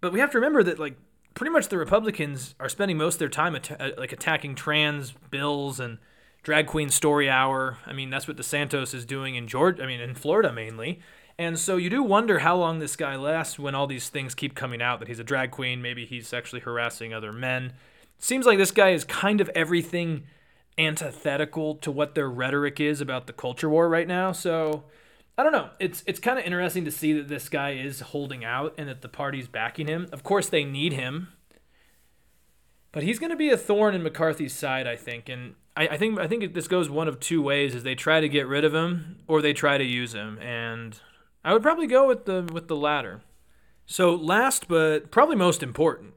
But 0.00 0.12
we 0.12 0.20
have 0.20 0.30
to 0.30 0.38
remember 0.38 0.62
that 0.62 0.78
like 0.78 0.96
pretty 1.34 1.50
much 1.50 1.68
the 1.68 1.78
Republicans 1.78 2.54
are 2.60 2.68
spending 2.68 2.96
most 2.96 3.14
of 3.14 3.18
their 3.20 3.28
time 3.28 3.54
at- 3.56 3.80
uh, 3.80 3.90
like 3.96 4.12
attacking 4.12 4.54
trans 4.54 5.12
bills 5.30 5.80
and 5.80 5.98
drag 6.42 6.66
queen 6.66 6.88
story 6.88 7.28
hour. 7.28 7.78
I 7.86 7.92
mean, 7.92 8.10
that's 8.10 8.26
what 8.26 8.36
DeSantis 8.36 8.94
is 8.94 9.04
doing 9.04 9.34
in 9.34 9.46
Georgia, 9.46 9.82
I 9.82 9.86
mean 9.86 10.00
in 10.00 10.14
Florida 10.14 10.52
mainly. 10.52 11.00
And 11.38 11.58
so 11.58 11.76
you 11.76 11.88
do 11.88 12.02
wonder 12.02 12.40
how 12.40 12.56
long 12.56 12.80
this 12.80 12.96
guy 12.96 13.16
lasts 13.16 13.58
when 13.58 13.74
all 13.74 13.86
these 13.86 14.10
things 14.10 14.34
keep 14.34 14.54
coming 14.54 14.82
out 14.82 14.98
that 14.98 15.08
he's 15.08 15.18
a 15.18 15.24
drag 15.24 15.50
queen, 15.50 15.80
maybe 15.80 16.04
he's 16.04 16.28
sexually 16.28 16.60
harassing 16.60 17.14
other 17.14 17.32
men. 17.32 17.72
Seems 18.18 18.44
like 18.44 18.58
this 18.58 18.72
guy 18.72 18.90
is 18.90 19.04
kind 19.04 19.40
of 19.40 19.48
everything 19.54 20.24
antithetical 20.76 21.76
to 21.76 21.90
what 21.90 22.14
their 22.14 22.28
rhetoric 22.28 22.78
is 22.78 23.00
about 23.00 23.26
the 23.26 23.32
culture 23.32 23.70
war 23.70 23.88
right 23.88 24.06
now. 24.06 24.32
So 24.32 24.84
I 25.40 25.42
don't 25.42 25.52
know. 25.52 25.70
It's 25.78 26.04
it's 26.06 26.20
kind 26.20 26.38
of 26.38 26.44
interesting 26.44 26.84
to 26.84 26.90
see 26.90 27.14
that 27.14 27.28
this 27.28 27.48
guy 27.48 27.70
is 27.70 28.00
holding 28.00 28.44
out 28.44 28.74
and 28.76 28.90
that 28.90 29.00
the 29.00 29.08
party's 29.08 29.48
backing 29.48 29.86
him. 29.86 30.06
Of 30.12 30.22
course, 30.22 30.50
they 30.50 30.64
need 30.64 30.92
him, 30.92 31.28
but 32.92 33.04
he's 33.04 33.18
going 33.18 33.30
to 33.30 33.36
be 33.36 33.48
a 33.48 33.56
thorn 33.56 33.94
in 33.94 34.02
McCarthy's 34.02 34.52
side, 34.52 34.86
I 34.86 34.96
think. 34.96 35.30
And 35.30 35.54
I, 35.74 35.88
I 35.88 35.96
think 35.96 36.20
I 36.20 36.26
think 36.26 36.52
this 36.52 36.68
goes 36.68 36.90
one 36.90 37.08
of 37.08 37.20
two 37.20 37.40
ways: 37.40 37.74
is 37.74 37.84
they 37.84 37.94
try 37.94 38.20
to 38.20 38.28
get 38.28 38.46
rid 38.48 38.66
of 38.66 38.74
him 38.74 39.20
or 39.26 39.40
they 39.40 39.54
try 39.54 39.78
to 39.78 39.84
use 39.84 40.12
him. 40.12 40.38
And 40.40 41.00
I 41.42 41.54
would 41.54 41.62
probably 41.62 41.86
go 41.86 42.06
with 42.06 42.26
the 42.26 42.42
with 42.52 42.68
the 42.68 42.76
latter. 42.76 43.22
So 43.86 44.14
last 44.14 44.68
but 44.68 45.10
probably 45.10 45.36
most 45.36 45.62
important, 45.62 46.12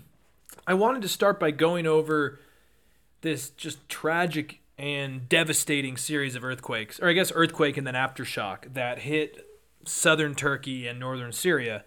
I 0.66 0.74
wanted 0.74 1.00
to 1.00 1.08
start 1.08 1.40
by 1.40 1.50
going 1.50 1.86
over 1.86 2.40
this 3.22 3.48
just 3.48 3.88
tragic 3.88 4.59
and 4.80 5.28
devastating 5.28 5.98
series 5.98 6.34
of 6.34 6.42
earthquakes, 6.42 6.98
or 7.00 7.08
I 7.08 7.12
guess 7.12 7.30
earthquake 7.34 7.76
and 7.76 7.86
then 7.86 7.92
aftershock 7.92 8.72
that 8.72 9.00
hit 9.00 9.46
southern 9.84 10.34
Turkey 10.34 10.88
and 10.88 10.98
northern 10.98 11.32
Syria 11.32 11.84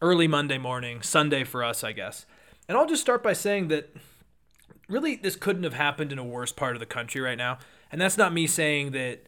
early 0.00 0.28
Monday 0.28 0.56
morning, 0.56 1.02
Sunday 1.02 1.42
for 1.42 1.64
us, 1.64 1.82
I 1.82 1.90
guess. 1.90 2.24
And 2.68 2.78
I'll 2.78 2.86
just 2.86 3.02
start 3.02 3.20
by 3.20 3.32
saying 3.32 3.66
that 3.68 3.92
really 4.88 5.16
this 5.16 5.34
couldn't 5.34 5.64
have 5.64 5.74
happened 5.74 6.12
in 6.12 6.20
a 6.20 6.24
worse 6.24 6.52
part 6.52 6.76
of 6.76 6.80
the 6.80 6.86
country 6.86 7.20
right 7.20 7.36
now. 7.36 7.58
And 7.90 8.00
that's 8.00 8.16
not 8.16 8.32
me 8.32 8.46
saying 8.46 8.92
that, 8.92 9.26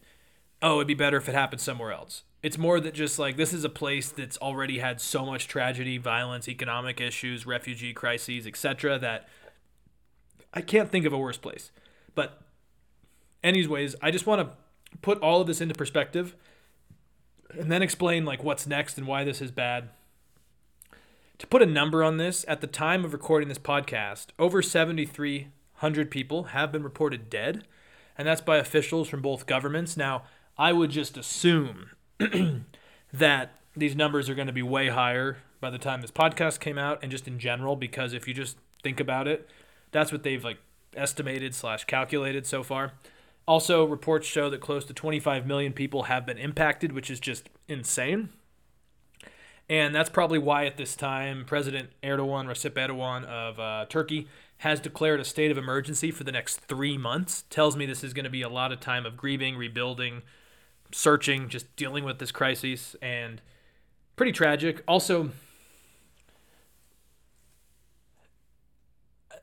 oh, 0.61 0.75
it'd 0.75 0.87
be 0.87 0.93
better 0.93 1.17
if 1.17 1.27
it 1.27 1.35
happened 1.35 1.59
somewhere 1.59 1.91
else. 1.91 2.23
It's 2.41 2.57
more 2.57 2.79
that 2.79 2.93
just 2.93 3.19
like 3.19 3.35
this 3.35 3.51
is 3.51 3.65
a 3.65 3.69
place 3.69 4.11
that's 4.11 4.37
already 4.37 4.79
had 4.79 5.01
so 5.01 5.25
much 5.25 5.49
tragedy, 5.49 5.97
violence, 5.97 6.47
economic 6.47 7.01
issues, 7.01 7.45
refugee 7.45 7.91
crises, 7.91 8.47
etc. 8.47 8.97
that 8.99 9.27
I 10.53 10.61
can't 10.61 10.89
think 10.89 11.05
of 11.05 11.11
a 11.11 11.17
worse 11.17 11.37
place. 11.37 11.71
But 12.15 12.41
anyways, 13.43 13.95
I 14.01 14.11
just 14.11 14.25
want 14.25 14.41
to 14.41 14.97
put 15.01 15.19
all 15.19 15.41
of 15.41 15.47
this 15.47 15.61
into 15.61 15.75
perspective 15.75 16.35
and 17.57 17.71
then 17.71 17.81
explain 17.81 18.25
like 18.25 18.43
what's 18.43 18.67
next 18.67 18.97
and 18.97 19.07
why 19.07 19.23
this 19.23 19.41
is 19.41 19.51
bad. 19.51 19.89
To 21.39 21.47
put 21.47 21.61
a 21.61 21.65
number 21.65 22.03
on 22.03 22.17
this, 22.17 22.43
at 22.47 22.59
the 22.59 22.67
time 22.67 23.05
of 23.05 23.13
recording 23.13 23.47
this 23.47 23.57
podcast, 23.57 24.27
over 24.37 24.61
7,300 24.61 26.11
people 26.11 26.43
have 26.45 26.71
been 26.71 26.83
reported 26.83 27.29
dead, 27.29 27.63
and 28.17 28.27
that's 28.27 28.41
by 28.41 28.57
officials 28.57 29.07
from 29.07 29.21
both 29.21 29.45
governments. 29.45 29.95
Now, 29.95 30.23
I 30.57 30.73
would 30.73 30.89
just 30.89 31.15
assume 31.15 31.91
that 33.13 33.55
these 33.75 33.95
numbers 33.95 34.29
are 34.29 34.35
going 34.35 34.47
to 34.47 34.53
be 34.53 34.61
way 34.61 34.89
higher 34.89 35.37
by 35.61 35.69
the 35.69 35.77
time 35.77 36.01
this 36.01 36.11
podcast 36.11 36.59
came 36.59 36.77
out 36.77 36.99
and 37.01 37.11
just 37.11 37.27
in 37.27 37.39
general 37.39 37.75
because 37.75 38.13
if 38.13 38.27
you 38.27 38.33
just 38.33 38.57
think 38.83 38.99
about 38.99 39.27
it 39.27 39.49
that's 39.91 40.11
what 40.11 40.23
they've 40.23 40.43
like 40.43 40.57
estimated 40.95 41.53
slash 41.53 41.85
calculated 41.85 42.45
so 42.45 42.63
far 42.63 42.93
also 43.49 43.83
reports 43.83 44.27
show 44.27 44.49
that 44.49 44.61
close 44.61 44.85
to 44.85 44.93
25 44.93 45.45
million 45.45 45.73
people 45.73 46.03
have 46.03 46.25
been 46.25 46.37
impacted 46.37 46.91
which 46.91 47.09
is 47.09 47.19
just 47.19 47.49
insane 47.67 48.29
and 49.67 49.93
that's 49.93 50.09
probably 50.09 50.39
why 50.39 50.65
at 50.65 50.77
this 50.77 50.95
time 50.95 51.43
president 51.45 51.89
erdogan 52.03 52.45
recep 52.45 52.71
erdogan 52.71 53.25
of 53.25 53.59
uh, 53.59 53.85
turkey 53.89 54.27
has 54.59 54.79
declared 54.79 55.19
a 55.19 55.25
state 55.25 55.51
of 55.51 55.57
emergency 55.57 56.11
for 56.11 56.23
the 56.23 56.31
next 56.31 56.57
three 56.61 56.97
months 56.97 57.43
tells 57.49 57.75
me 57.75 57.85
this 57.85 58.03
is 58.03 58.13
going 58.13 58.23
to 58.23 58.29
be 58.29 58.41
a 58.41 58.49
lot 58.49 58.71
of 58.71 58.79
time 58.79 59.05
of 59.05 59.17
grieving 59.17 59.57
rebuilding 59.57 60.21
searching, 60.91 61.49
just 61.49 61.73
dealing 61.75 62.03
with 62.03 62.19
this 62.19 62.31
crisis, 62.31 62.95
and 63.01 63.41
pretty 64.15 64.31
tragic. 64.31 64.83
Also, 64.87 65.31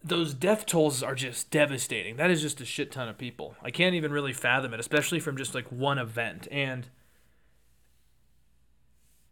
those 0.07 0.35
death 0.35 0.67
tolls 0.67 1.03
are 1.03 1.15
just 1.15 1.51
devastating. 1.51 2.17
That 2.17 2.31
is 2.31 2.41
just 2.41 2.61
a 2.61 2.65
shit 2.65 2.93
ton 2.93 3.09
of 3.09 3.19
people. 3.19 3.57
I 3.63 3.71
can't 3.71 3.95
even 3.95 4.13
really 4.13 4.33
fathom 4.33 4.73
it, 4.73 4.81
especially 4.81 5.19
from 5.19 5.37
just 5.37 5.55
like 5.55 5.71
one 5.73 5.99
event. 5.99 6.47
And 6.51 6.89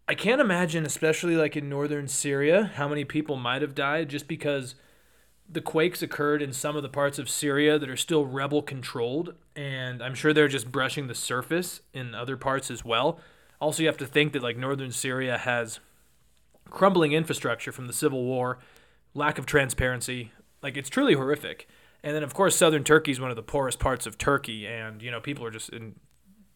I 0.09 0.15
can't 0.15 0.41
imagine, 0.41 0.85
especially 0.85 1.37
like 1.37 1.57
in 1.57 1.69
northern 1.69 2.09
Syria, 2.09 2.73
how 2.75 2.89
many 2.89 3.05
people 3.05 3.37
might 3.37 3.63
have 3.63 3.75
died 3.75 4.09
just 4.09 4.27
because 4.27 4.75
the 5.49 5.61
quakes 5.61 6.03
occurred 6.03 6.43
in 6.43 6.53
some 6.53 6.77
of 6.77 6.83
the 6.83 6.89
parts 6.89 7.19
of 7.19 7.29
Syria 7.29 7.79
that 7.79 7.89
are 7.89 7.97
still 7.97 8.27
rebel 8.27 8.63
controlled, 8.63 9.35
and 9.55 10.03
I'm 10.03 10.15
sure 10.15 10.33
they're 10.33 10.49
just 10.49 10.73
brushing 10.73 11.07
the 11.07 11.15
surface 11.15 11.83
in 11.93 12.15
other 12.15 12.37
parts 12.37 12.71
as 12.71 12.85
well. 12.85 13.21
Also, 13.61 13.83
you 13.83 13.89
have 13.89 13.99
to 13.99 14.07
think 14.07 14.33
that 14.33 14.43
like 14.43 14.57
northern 14.57 14.91
Syria 14.91 15.39
has 15.39 15.81
crumbling 16.69 17.13
infrastructure 17.13 17.73
from 17.73 17.87
the 17.87 17.93
civil 17.93 18.25
war, 18.25 18.59
lack 19.15 19.39
of 19.39 19.47
transparency. 19.47 20.33
Like 20.65 20.79
it's 20.79 20.89
truly 20.89 21.15
horrific. 21.15 21.69
And 22.03 22.17
then 22.17 22.25
of 22.25 22.35
course 22.35 22.57
southern 22.57 22.83
Turkey 22.83 23.13
is 23.13 23.21
one 23.21 23.31
of 23.31 23.37
the 23.37 23.43
poorest 23.43 23.79
parts 23.79 24.07
of 24.07 24.19
Turkey, 24.19 24.67
and 24.67 25.03
you 25.03 25.11
know 25.11 25.21
people 25.21 25.45
are 25.45 25.51
just 25.51 25.69
in, 25.69 25.95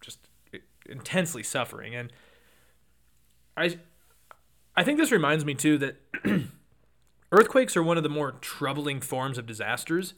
just 0.00 0.18
intensely 0.88 1.42
suffering. 1.42 1.94
And 1.94 2.10
I, 3.56 3.78
I 4.74 4.82
think 4.82 4.98
this 4.98 5.12
reminds 5.12 5.44
me 5.44 5.54
too 5.54 5.78
that. 5.78 6.00
Earthquakes 7.30 7.76
are 7.76 7.82
one 7.82 7.98
of 7.98 8.02
the 8.02 8.08
more 8.08 8.32
troubling 8.40 9.02
forms 9.02 9.36
of 9.36 9.44
disasters 9.44 10.14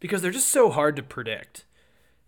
because 0.00 0.20
they're 0.20 0.30
just 0.30 0.50
so 0.50 0.68
hard 0.68 0.96
to 0.96 1.02
predict. 1.02 1.64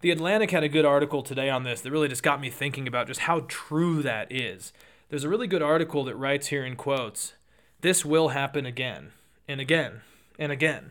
The 0.00 0.10
Atlantic 0.10 0.50
had 0.50 0.64
a 0.64 0.68
good 0.68 0.86
article 0.86 1.22
today 1.22 1.50
on 1.50 1.62
this 1.62 1.82
that 1.82 1.90
really 1.90 2.08
just 2.08 2.22
got 2.22 2.40
me 2.40 2.48
thinking 2.48 2.88
about 2.88 3.06
just 3.06 3.20
how 3.20 3.44
true 3.48 4.02
that 4.02 4.32
is. 4.32 4.72
There's 5.10 5.24
a 5.24 5.28
really 5.28 5.46
good 5.46 5.60
article 5.60 6.04
that 6.04 6.16
writes 6.16 6.46
here 6.46 6.64
in 6.64 6.74
quotes 6.74 7.34
This 7.82 8.02
will 8.02 8.28
happen 8.28 8.64
again, 8.64 9.12
and 9.46 9.60
again, 9.60 10.00
and 10.38 10.52
again. 10.52 10.90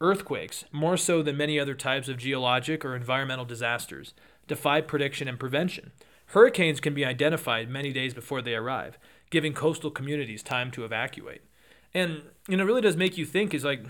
Earthquakes, 0.00 0.64
more 0.72 0.96
so 0.96 1.22
than 1.22 1.36
many 1.36 1.60
other 1.60 1.74
types 1.74 2.08
of 2.08 2.16
geologic 2.16 2.84
or 2.84 2.96
environmental 2.96 3.44
disasters, 3.44 4.14
defy 4.48 4.80
prediction 4.80 5.28
and 5.28 5.38
prevention. 5.38 5.92
Hurricanes 6.26 6.80
can 6.80 6.94
be 6.94 7.04
identified 7.04 7.68
many 7.68 7.92
days 7.92 8.14
before 8.14 8.42
they 8.42 8.54
arrive, 8.54 8.98
giving 9.30 9.52
coastal 9.52 9.90
communities 9.90 10.42
time 10.42 10.70
to 10.72 10.84
evacuate. 10.84 11.42
And 11.94 12.22
you 12.48 12.56
know, 12.56 12.64
it 12.64 12.66
really 12.66 12.80
does 12.80 12.96
make 12.96 13.16
you 13.16 13.24
think. 13.24 13.54
Is 13.54 13.64
like 13.64 13.84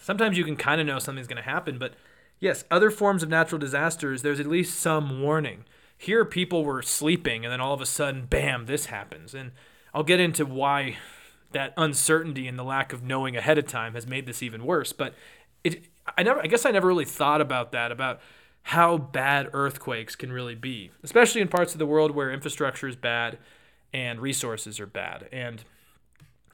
sometimes 0.00 0.36
you 0.36 0.44
can 0.44 0.56
kind 0.56 0.80
of 0.80 0.86
know 0.86 0.98
something's 0.98 1.28
going 1.28 1.42
to 1.42 1.48
happen, 1.48 1.78
but 1.78 1.94
yes, 2.40 2.64
other 2.70 2.90
forms 2.90 3.22
of 3.22 3.28
natural 3.28 3.58
disasters, 3.58 4.22
there's 4.22 4.40
at 4.40 4.46
least 4.46 4.78
some 4.78 5.20
warning. 5.20 5.64
Here, 5.96 6.24
people 6.24 6.64
were 6.64 6.82
sleeping, 6.82 7.44
and 7.44 7.52
then 7.52 7.60
all 7.60 7.74
of 7.74 7.80
a 7.80 7.86
sudden, 7.86 8.26
bam, 8.26 8.66
this 8.66 8.86
happens. 8.86 9.34
And 9.34 9.50
I'll 9.92 10.04
get 10.04 10.20
into 10.20 10.46
why 10.46 10.96
that 11.52 11.72
uncertainty 11.76 12.46
and 12.46 12.58
the 12.58 12.64
lack 12.64 12.92
of 12.92 13.02
knowing 13.02 13.36
ahead 13.36 13.58
of 13.58 13.66
time 13.66 13.94
has 13.94 14.06
made 14.06 14.26
this 14.26 14.42
even 14.42 14.64
worse. 14.64 14.92
But 14.92 15.14
it, 15.64 15.84
I 16.16 16.22
never, 16.22 16.40
I 16.40 16.46
guess, 16.46 16.66
I 16.66 16.70
never 16.70 16.86
really 16.86 17.04
thought 17.04 17.40
about 17.40 17.72
that 17.72 17.90
about 17.92 18.20
how 18.62 18.98
bad 18.98 19.48
earthquakes 19.52 20.14
can 20.14 20.30
really 20.30 20.54
be, 20.54 20.90
especially 21.02 21.40
in 21.40 21.48
parts 21.48 21.72
of 21.72 21.78
the 21.78 21.86
world 21.86 22.10
where 22.10 22.30
infrastructure 22.30 22.86
is 22.86 22.96
bad 22.96 23.38
and 23.94 24.20
resources 24.20 24.78
are 24.78 24.86
bad. 24.86 25.28
And 25.32 25.64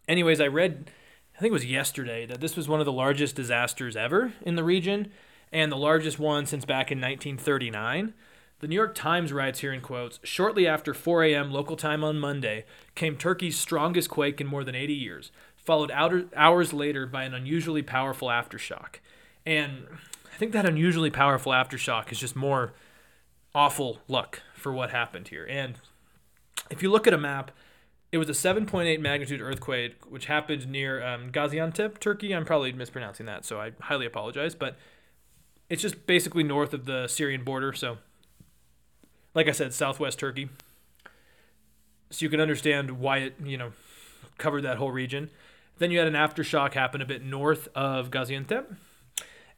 anyways, 0.07 0.41
I 0.41 0.47
read, 0.47 0.91
I 1.37 1.41
think 1.41 1.51
it 1.51 1.55
was 1.55 1.67
yesterday, 1.67 2.25
that 2.27 2.41
this 2.41 2.57
was 2.57 2.69
one 2.69 2.81
of 2.81 2.87
the 2.87 2.93
largest 2.93 3.35
disasters 3.35 3.97
ever 3.97 4.33
in 4.43 4.55
the 4.55 4.63
region 4.63 5.11
and 5.53 5.73
the 5.73 5.77
largest 5.77 6.19
one 6.19 6.47
since 6.47 6.65
back 6.65 6.93
in 6.93 6.99
1939. 6.99 8.15
The 8.61 8.69
New 8.69 8.77
York 8.77 8.95
Times 8.95 9.33
writes 9.33 9.61
here 9.61 9.73
in 9.73 9.81
quotes 9.81 10.21
Shortly 10.23 10.67
after 10.67 10.95
4 10.95 11.25
a.m. 11.25 11.51
local 11.51 11.77
time 11.77 12.05
on 12.05 12.19
Monday 12.19 12.65
came 12.95 13.17
Turkey's 13.17 13.59
strongest 13.59 14.09
quake 14.09 14.41
in 14.41 14.47
more 14.47 14.65
than 14.65 14.75
80 14.75 14.95
years, 14.95 15.33
followed 15.57 15.91
hours 15.91 16.73
later 16.73 17.07
by 17.07 17.25
an 17.25 17.35
unusually 17.35 17.83
powerful 17.83 18.29
aftershock. 18.29 18.97
And 19.45 19.87
I 20.33 20.37
think 20.37 20.53
that 20.53 20.67
unusually 20.67 21.11
powerful 21.11 21.53
aftershock 21.53 22.11
is 22.11 22.19
just 22.19 22.37
more 22.37 22.73
awful 23.55 24.01
luck 24.09 24.43
for 24.55 24.73
what 24.73 24.91
happened 24.91 25.29
here. 25.29 25.47
And 25.49 25.75
if 26.71 26.83
you 26.83 26.91
look 26.91 27.07
at 27.07 27.13
a 27.13 27.19
map, 27.19 27.51
it 28.11 28.19
was 28.19 28.29
a 28.29 28.33
7.8 28.33 29.01
magnitude 29.01 29.41
earthquake, 29.41 29.97
which 30.09 30.27
happened 30.27 30.69
near 30.69 31.05
um, 31.05 31.31
Gaziantep, 31.31 31.99
Turkey. 31.99 32.35
I'm 32.35 32.45
probably 32.45 32.73
mispronouncing 32.73 33.27
that, 33.27 33.45
so 33.45 33.61
I 33.61 33.73
highly 33.81 34.07
apologize. 34.07 34.55
But 34.55 34.77
it's 35.69 35.83
just 35.83 36.07
basically 36.07 36.45
north 36.45 36.73
of 36.73 36.85
the 36.85 37.09
Syrian 37.09 37.43
border. 37.43 37.73
So, 37.73 37.99
like 39.35 39.49
I 39.49 39.53
said, 39.53 39.75
southwest 39.75 40.19
Turkey. 40.19 40.49
So 42.11 42.25
you 42.25 42.31
can 42.31 42.41
understand 42.41 42.93
why 42.93 43.19
it, 43.19 43.35
you 43.43 43.57
know, 43.57 43.73
covered 44.39 44.63
that 44.63 44.77
whole 44.77 44.93
region. 44.93 45.31
Then 45.79 45.91
you 45.91 45.99
had 45.99 46.07
an 46.07 46.15
aftershock 46.15 46.75
happen 46.75 47.03
a 47.03 47.07
bit 47.07 47.25
north 47.25 47.69
of 47.75 48.11
Gaziantep, 48.11 48.77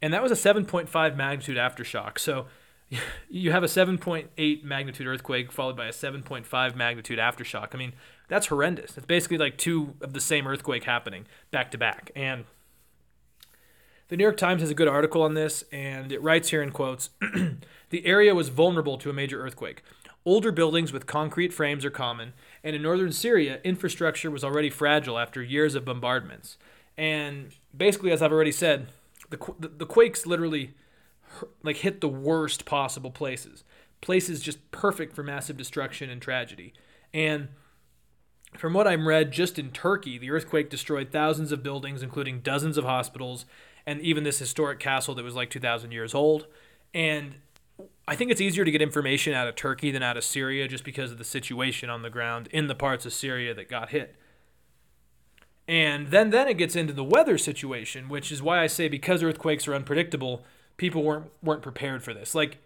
and 0.01 0.15
that 0.15 0.23
was 0.23 0.33
a 0.33 0.35
7.5 0.35 1.17
magnitude 1.17 1.59
aftershock. 1.59 2.19
So 2.19 2.47
you 3.29 3.53
have 3.53 3.63
a 3.63 3.67
7.8 3.67 4.65
magnitude 4.65 5.07
earthquake 5.07 5.53
followed 5.53 5.77
by 5.77 5.87
a 5.87 5.93
7.5 5.93 6.75
magnitude 6.75 7.19
aftershock. 7.19 7.69
I 7.73 7.77
mean, 7.77 7.93
that's 8.29 8.47
horrendous. 8.47 8.97
It's 8.97 9.07
basically 9.07 9.39
like 9.39 9.59
two 9.59 9.95
of 10.01 10.13
the 10.13 10.21
same 10.21 10.47
earthquake 10.47 10.85
happening 10.85 11.27
back 11.51 11.71
to 11.73 11.79
back. 11.79 12.11
And 12.17 12.45
the 14.09 14.17
New 14.17 14.23
York 14.23 14.37
Times 14.37 14.61
has 14.61 14.71
a 14.71 14.75
good 14.75 14.89
article 14.89 15.23
on 15.23 15.35
this, 15.35 15.65
and 15.73 16.13
it 16.13 16.23
writes 16.23 16.51
here 16.51 16.63
in 16.63 16.71
quotes 16.71 17.11
The 17.91 18.07
area 18.07 18.35
was 18.35 18.49
vulnerable 18.49 18.99
to 18.99 19.11
a 19.11 19.13
major 19.13 19.45
earthquake. 19.45 19.83
Older 20.25 20.51
buildings 20.51 20.93
with 20.93 21.07
concrete 21.07 21.53
frames 21.53 21.85
are 21.85 21.91
common, 21.91 22.33
and 22.65 22.75
in 22.75 22.83
northern 22.83 23.13
Syria, 23.13 23.61
infrastructure 23.63 24.31
was 24.31 24.43
already 24.43 24.71
fragile 24.71 25.19
after 25.19 25.43
years 25.43 25.75
of 25.75 25.85
bombardments. 25.85 26.59
And 26.97 27.53
basically, 27.77 28.11
as 28.11 28.23
I've 28.23 28.33
already 28.33 28.53
said, 28.53 28.89
the, 29.31 29.39
the, 29.59 29.69
the 29.69 29.87
quakes 29.87 30.27
literally 30.27 30.75
like 31.63 31.79
hit 31.79 32.01
the 32.01 32.09
worst 32.09 32.65
possible 32.65 33.11
places, 33.11 33.65
places 34.01 34.41
just 34.41 34.71
perfect 34.71 35.15
for 35.15 35.23
massive 35.23 35.57
destruction 35.57 36.11
and 36.11 36.21
tragedy. 36.21 36.73
And 37.13 37.49
from 38.57 38.73
what 38.73 38.87
I'm 38.87 39.07
read, 39.07 39.33
just 39.33 39.59
in 39.59 39.71
Turkey, 39.71 40.19
the 40.19 40.31
earthquake 40.31 40.71
destroyed 40.71 41.11
thousands 41.11 41.53
of 41.53 41.63
buildings, 41.63 42.03
including 42.03 42.41
dozens 42.41 42.77
of 42.77 42.85
hospitals, 42.85 43.45
and 43.87 44.01
even 44.01 44.25
this 44.25 44.39
historic 44.39 44.81
castle 44.81 45.15
that 45.15 45.25
was 45.25 45.35
like 45.35 45.51
2,000 45.51 45.93
years 45.93 46.15
old. 46.15 46.47
And 46.93 47.37
I 48.09 48.17
think 48.17 48.31
it's 48.31 48.41
easier 48.41 48.65
to 48.65 48.71
get 48.71 48.83
information 48.83 49.33
out 49.33 49.49
of 49.49 49.55
Turkey 49.55 49.91
than 49.91 50.03
out 50.03 50.17
of 50.17 50.25
Syria 50.25 50.67
just 50.69 50.85
because 50.85 51.13
of 51.13 51.19
the 51.19 51.25
situation 51.25 51.91
on 51.91 52.03
the 52.03 52.11
ground 52.11 52.49
in 52.53 52.67
the 52.67 52.75
parts 52.75 53.07
of 53.07 53.13
Syria 53.13 53.55
that 53.55 53.69
got 53.69 53.91
hit. 53.91 54.17
And 55.69 56.09
then 56.09 56.31
then 56.31 56.49
it 56.49 56.55
gets 56.55 56.77
into 56.77 56.93
the 56.93 57.05
weather 57.05 57.39
situation, 57.39 58.09
which 58.09 58.31
is 58.31 58.41
why 58.41 58.61
I 58.61 58.69
say 58.69 58.89
because 58.89 59.23
earthquakes 59.23 59.67
are 59.67 59.75
unpredictable, 59.75 60.45
people 60.77 61.03
weren't 61.03 61.31
weren't 61.43 61.63
prepared 61.63 62.05
for 62.05 62.15
this. 62.15 62.35
Like 62.35 62.59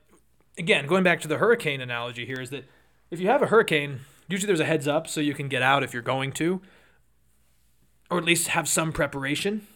again, 0.59 0.87
going 0.87 1.03
back 1.03 1.21
to 1.23 1.29
the 1.29 1.39
hurricane 1.39 1.81
analogy 1.81 2.27
here 2.27 2.41
is 2.41 2.51
that 2.51 2.65
if 3.11 3.19
you 3.19 3.29
have 3.29 3.41
a 3.41 3.47
hurricane, 3.47 4.01
usually 4.29 4.47
there's 4.47 4.61
a 4.61 4.67
heads 4.67 4.87
up 4.87 5.09
so 5.09 5.21
you 5.21 5.35
can 5.35 5.49
get 5.49 5.63
out 5.63 5.83
if 5.83 5.95
you're 5.95 6.03
going 6.03 6.33
to 6.33 6.61
or 8.11 8.19
at 8.19 8.25
least 8.25 8.49
have 8.49 8.69
some 8.69 8.93
preparation. 8.93 9.67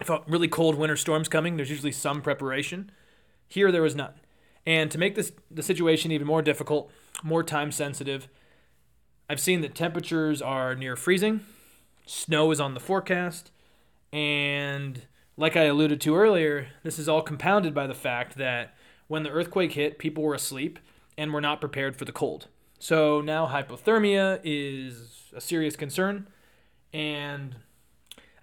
If 0.00 0.08
a 0.08 0.22
really 0.26 0.48
cold 0.48 0.76
winter 0.76 0.96
storm's 0.96 1.28
coming, 1.28 1.56
there's 1.56 1.70
usually 1.70 1.92
some 1.92 2.22
preparation. 2.22 2.90
Here 3.48 3.70
there 3.70 3.82
was 3.82 3.94
none. 3.94 4.14
And 4.66 4.90
to 4.90 4.98
make 4.98 5.14
this 5.14 5.32
the 5.50 5.62
situation 5.62 6.10
even 6.12 6.26
more 6.26 6.42
difficult, 6.42 6.90
more 7.22 7.42
time 7.42 7.72
sensitive, 7.72 8.28
I've 9.28 9.40
seen 9.40 9.60
that 9.60 9.74
temperatures 9.74 10.42
are 10.42 10.74
near 10.74 10.96
freezing, 10.96 11.40
snow 12.06 12.50
is 12.50 12.60
on 12.60 12.74
the 12.74 12.80
forecast, 12.80 13.50
and 14.12 15.02
like 15.36 15.56
I 15.56 15.64
alluded 15.64 16.00
to 16.02 16.16
earlier, 16.16 16.68
this 16.82 16.98
is 16.98 17.08
all 17.08 17.22
compounded 17.22 17.72
by 17.72 17.86
the 17.86 17.94
fact 17.94 18.36
that 18.36 18.74
when 19.08 19.22
the 19.22 19.30
earthquake 19.30 19.72
hit, 19.72 19.98
people 19.98 20.22
were 20.22 20.34
asleep 20.34 20.78
and 21.16 21.32
were 21.32 21.40
not 21.40 21.60
prepared 21.60 21.96
for 21.96 22.04
the 22.04 22.12
cold. 22.12 22.48
So 22.78 23.20
now 23.20 23.46
hypothermia 23.46 24.40
is 24.44 25.32
a 25.34 25.40
serious 25.40 25.76
concern. 25.76 26.28
And 26.92 27.56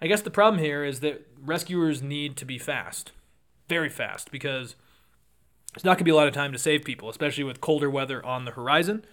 I 0.00 0.06
guess 0.06 0.22
the 0.22 0.30
problem 0.30 0.62
here 0.62 0.84
is 0.84 1.00
that 1.00 1.26
rescuers 1.40 2.02
need 2.02 2.36
to 2.36 2.44
be 2.44 2.58
fast, 2.58 3.12
very 3.68 3.88
fast, 3.88 4.30
because 4.30 4.76
it's 5.74 5.84
not 5.84 5.92
going 5.92 5.98
to 5.98 6.04
be 6.04 6.10
a 6.10 6.16
lot 6.16 6.28
of 6.28 6.34
time 6.34 6.52
to 6.52 6.58
save 6.58 6.84
people, 6.84 7.08
especially 7.08 7.44
with 7.44 7.60
colder 7.60 7.90
weather 7.90 8.24
on 8.24 8.44
the 8.44 8.52
horizon. 8.52 9.04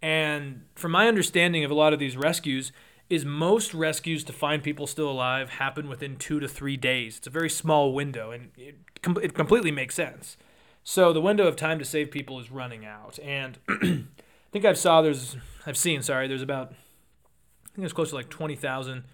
And 0.00 0.66
from 0.74 0.92
my 0.92 1.08
understanding 1.08 1.64
of 1.64 1.70
a 1.70 1.74
lot 1.74 1.92
of 1.92 1.98
these 1.98 2.16
rescues, 2.16 2.72
is 3.10 3.24
most 3.24 3.74
rescues 3.74 4.24
to 4.24 4.32
find 4.32 4.62
people 4.62 4.86
still 4.86 5.10
alive 5.10 5.50
happen 5.50 5.88
within 5.88 6.16
two 6.16 6.40
to 6.40 6.48
three 6.48 6.76
days. 6.76 7.18
It's 7.18 7.26
a 7.26 7.30
very 7.30 7.50
small 7.50 7.92
window, 7.92 8.30
and 8.30 8.50
it, 8.56 8.76
com- 9.02 9.18
it 9.22 9.34
completely 9.34 9.70
makes 9.70 9.94
sense. 9.94 10.36
So 10.82 11.12
the 11.12 11.20
window 11.20 11.46
of 11.46 11.56
time 11.56 11.78
to 11.78 11.84
save 11.84 12.10
people 12.10 12.38
is 12.40 12.50
running 12.50 12.84
out, 12.84 13.18
and 13.22 13.58
I 13.68 14.04
think 14.52 14.64
I've 14.64 14.78
saw 14.78 15.02
there's 15.02 15.36
I've 15.66 15.76
seen 15.76 16.02
sorry 16.02 16.28
there's 16.28 16.42
about 16.42 16.68
I 16.68 17.68
think 17.68 17.78
there's 17.78 17.92
close 17.92 18.10
to 18.10 18.16
like 18.16 18.28
twenty 18.28 18.56
thousand 18.56 19.04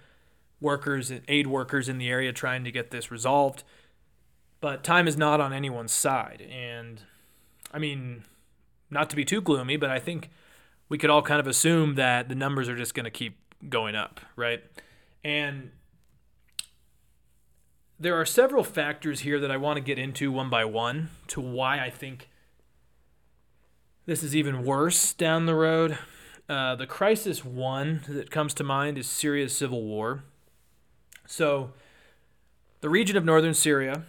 workers 0.61 1.11
and 1.11 1.23
aid 1.29 1.47
workers 1.47 1.89
in 1.89 1.99
the 1.99 2.09
area 2.09 2.33
trying 2.33 2.65
to 2.65 2.71
get 2.71 2.91
this 2.91 3.11
resolved, 3.11 3.65
but 4.61 4.85
time 4.85 5.09
is 5.09 5.17
not 5.17 5.41
on 5.41 5.53
anyone's 5.53 5.93
side, 5.93 6.47
and 6.51 7.03
I 7.73 7.79
mean 7.79 8.25
not 8.91 9.09
to 9.11 9.17
be 9.17 9.25
too 9.25 9.41
gloomy, 9.41 9.77
but 9.77 9.91
I 9.91 9.99
think 9.99 10.31
we 10.89 10.99
could 10.99 11.11
all 11.11 11.23
kind 11.23 11.41
of 11.41 11.47
assume 11.47 11.95
that 11.95 12.29
the 12.29 12.35
numbers 12.35 12.69
are 12.69 12.77
just 12.77 12.95
going 12.95 13.05
to 13.05 13.11
keep 13.11 13.39
going 13.69 13.95
up, 13.95 14.21
right? 14.37 14.63
And 15.23 15.71
there 17.99 18.19
are 18.19 18.25
several 18.25 18.65
factors 18.65 19.21
here 19.21 19.39
that 19.41 19.51
I 19.51 19.57
want 19.57 19.77
to 19.77 19.83
get 19.83 19.99
into 19.99 20.33
one 20.33 20.51
by 20.51 20.65
one 20.65 21.11
to 21.29 21.41
why 21.41 21.79
I 21.79 21.91
think 21.91 22.29
this 24.07 24.23
is 24.23 24.35
even 24.35 24.65
worse 24.65 25.13
down 25.13 25.47
the 25.47 25.55
road. 25.55 25.99
Uh, 26.49 26.75
the 26.75 26.87
crisis 26.87 27.45
one 27.45 28.01
that 28.09 28.31
comes 28.31 28.55
to 28.55 28.65
mind 28.65 28.99
is 28.99 29.07
Syria's 29.07 29.55
civil 29.55 29.85
war. 29.85 30.25
So, 31.31 31.71
the 32.81 32.89
region 32.89 33.17
of 33.17 33.25
northern 33.25 33.55
Syria 33.55 34.03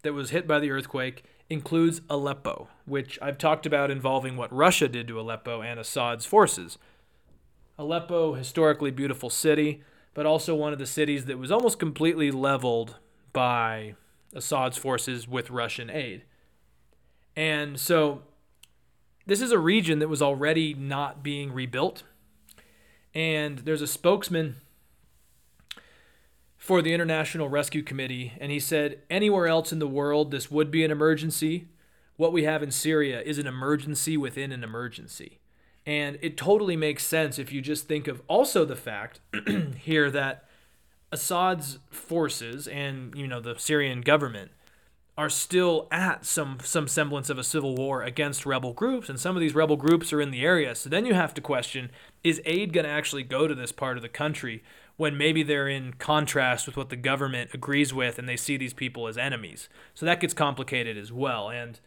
that 0.00 0.14
was 0.14 0.30
hit 0.30 0.48
by 0.48 0.58
the 0.58 0.70
earthquake 0.70 1.22
includes 1.50 2.00
Aleppo, 2.08 2.68
which 2.86 3.18
I've 3.20 3.36
talked 3.36 3.66
about 3.66 3.90
involving 3.90 4.38
what 4.38 4.50
Russia 4.50 4.88
did 4.88 5.06
to 5.08 5.20
Aleppo 5.20 5.60
and 5.60 5.78
Assad's 5.78 6.24
forces. 6.24 6.78
Aleppo, 7.78 8.32
historically 8.32 8.90
beautiful 8.90 9.28
city, 9.28 9.82
but 10.14 10.24
also 10.24 10.54
one 10.54 10.72
of 10.72 10.78
the 10.78 10.86
cities 10.86 11.26
that 11.26 11.38
was 11.38 11.50
almost 11.50 11.78
completely 11.78 12.30
leveled 12.30 12.96
by 13.34 13.94
Assad's 14.32 14.78
forces 14.78 15.28
with 15.28 15.50
Russian 15.50 15.90
aid. 15.90 16.22
And 17.36 17.78
so 17.78 18.22
this 19.26 19.42
is 19.42 19.52
a 19.52 19.58
region 19.58 19.98
that 19.98 20.08
was 20.08 20.22
already 20.22 20.72
not 20.72 21.22
being 21.22 21.52
rebuilt. 21.52 22.02
And 23.14 23.58
there's 23.58 23.82
a 23.82 23.86
spokesman 23.86 24.56
for 26.70 26.82
the 26.82 26.94
International 26.94 27.48
Rescue 27.48 27.82
Committee, 27.82 28.32
and 28.38 28.52
he 28.52 28.60
said, 28.60 29.00
Anywhere 29.10 29.48
else 29.48 29.72
in 29.72 29.80
the 29.80 29.88
world, 29.88 30.30
this 30.30 30.52
would 30.52 30.70
be 30.70 30.84
an 30.84 30.92
emergency. 30.92 31.66
What 32.16 32.32
we 32.32 32.44
have 32.44 32.62
in 32.62 32.70
Syria 32.70 33.20
is 33.22 33.40
an 33.40 33.48
emergency 33.48 34.16
within 34.16 34.52
an 34.52 34.62
emergency. 34.62 35.40
And 35.84 36.16
it 36.22 36.36
totally 36.36 36.76
makes 36.76 37.04
sense 37.04 37.40
if 37.40 37.52
you 37.52 37.60
just 37.60 37.88
think 37.88 38.06
of 38.06 38.22
also 38.28 38.64
the 38.64 38.76
fact 38.76 39.18
here 39.78 40.12
that 40.12 40.44
Assad's 41.10 41.80
forces 41.90 42.68
and 42.68 43.16
you 43.16 43.26
know 43.26 43.40
the 43.40 43.58
Syrian 43.58 44.00
government 44.00 44.52
are 45.18 45.28
still 45.28 45.88
at 45.90 46.24
some 46.24 46.58
some 46.62 46.86
semblance 46.86 47.28
of 47.28 47.36
a 47.36 47.42
civil 47.42 47.74
war 47.74 48.04
against 48.04 48.46
rebel 48.46 48.72
groups 48.72 49.08
and 49.08 49.18
some 49.18 49.36
of 49.36 49.40
these 49.40 49.56
rebel 49.56 49.76
groups 49.76 50.12
are 50.12 50.20
in 50.20 50.30
the 50.30 50.44
area. 50.44 50.76
So 50.76 50.88
then 50.88 51.04
you 51.04 51.14
have 51.14 51.34
to 51.34 51.40
question 51.40 51.90
is 52.22 52.40
aid 52.44 52.72
going 52.72 52.86
to 52.86 52.92
actually 52.92 53.24
go 53.24 53.48
to 53.48 53.56
this 53.56 53.72
part 53.72 53.96
of 53.96 54.02
the 54.02 54.08
country 54.08 54.62
when 55.00 55.16
maybe 55.16 55.42
they're 55.42 55.66
in 55.66 55.94
contrast 55.94 56.66
with 56.66 56.76
what 56.76 56.90
the 56.90 56.96
government 56.96 57.48
agrees 57.54 57.94
with 57.94 58.18
and 58.18 58.28
they 58.28 58.36
see 58.36 58.58
these 58.58 58.74
people 58.74 59.08
as 59.08 59.16
enemies. 59.16 59.70
So 59.94 60.04
that 60.04 60.20
gets 60.20 60.34
complicated 60.34 60.98
as 60.98 61.10
well 61.10 61.48
and 61.48 61.80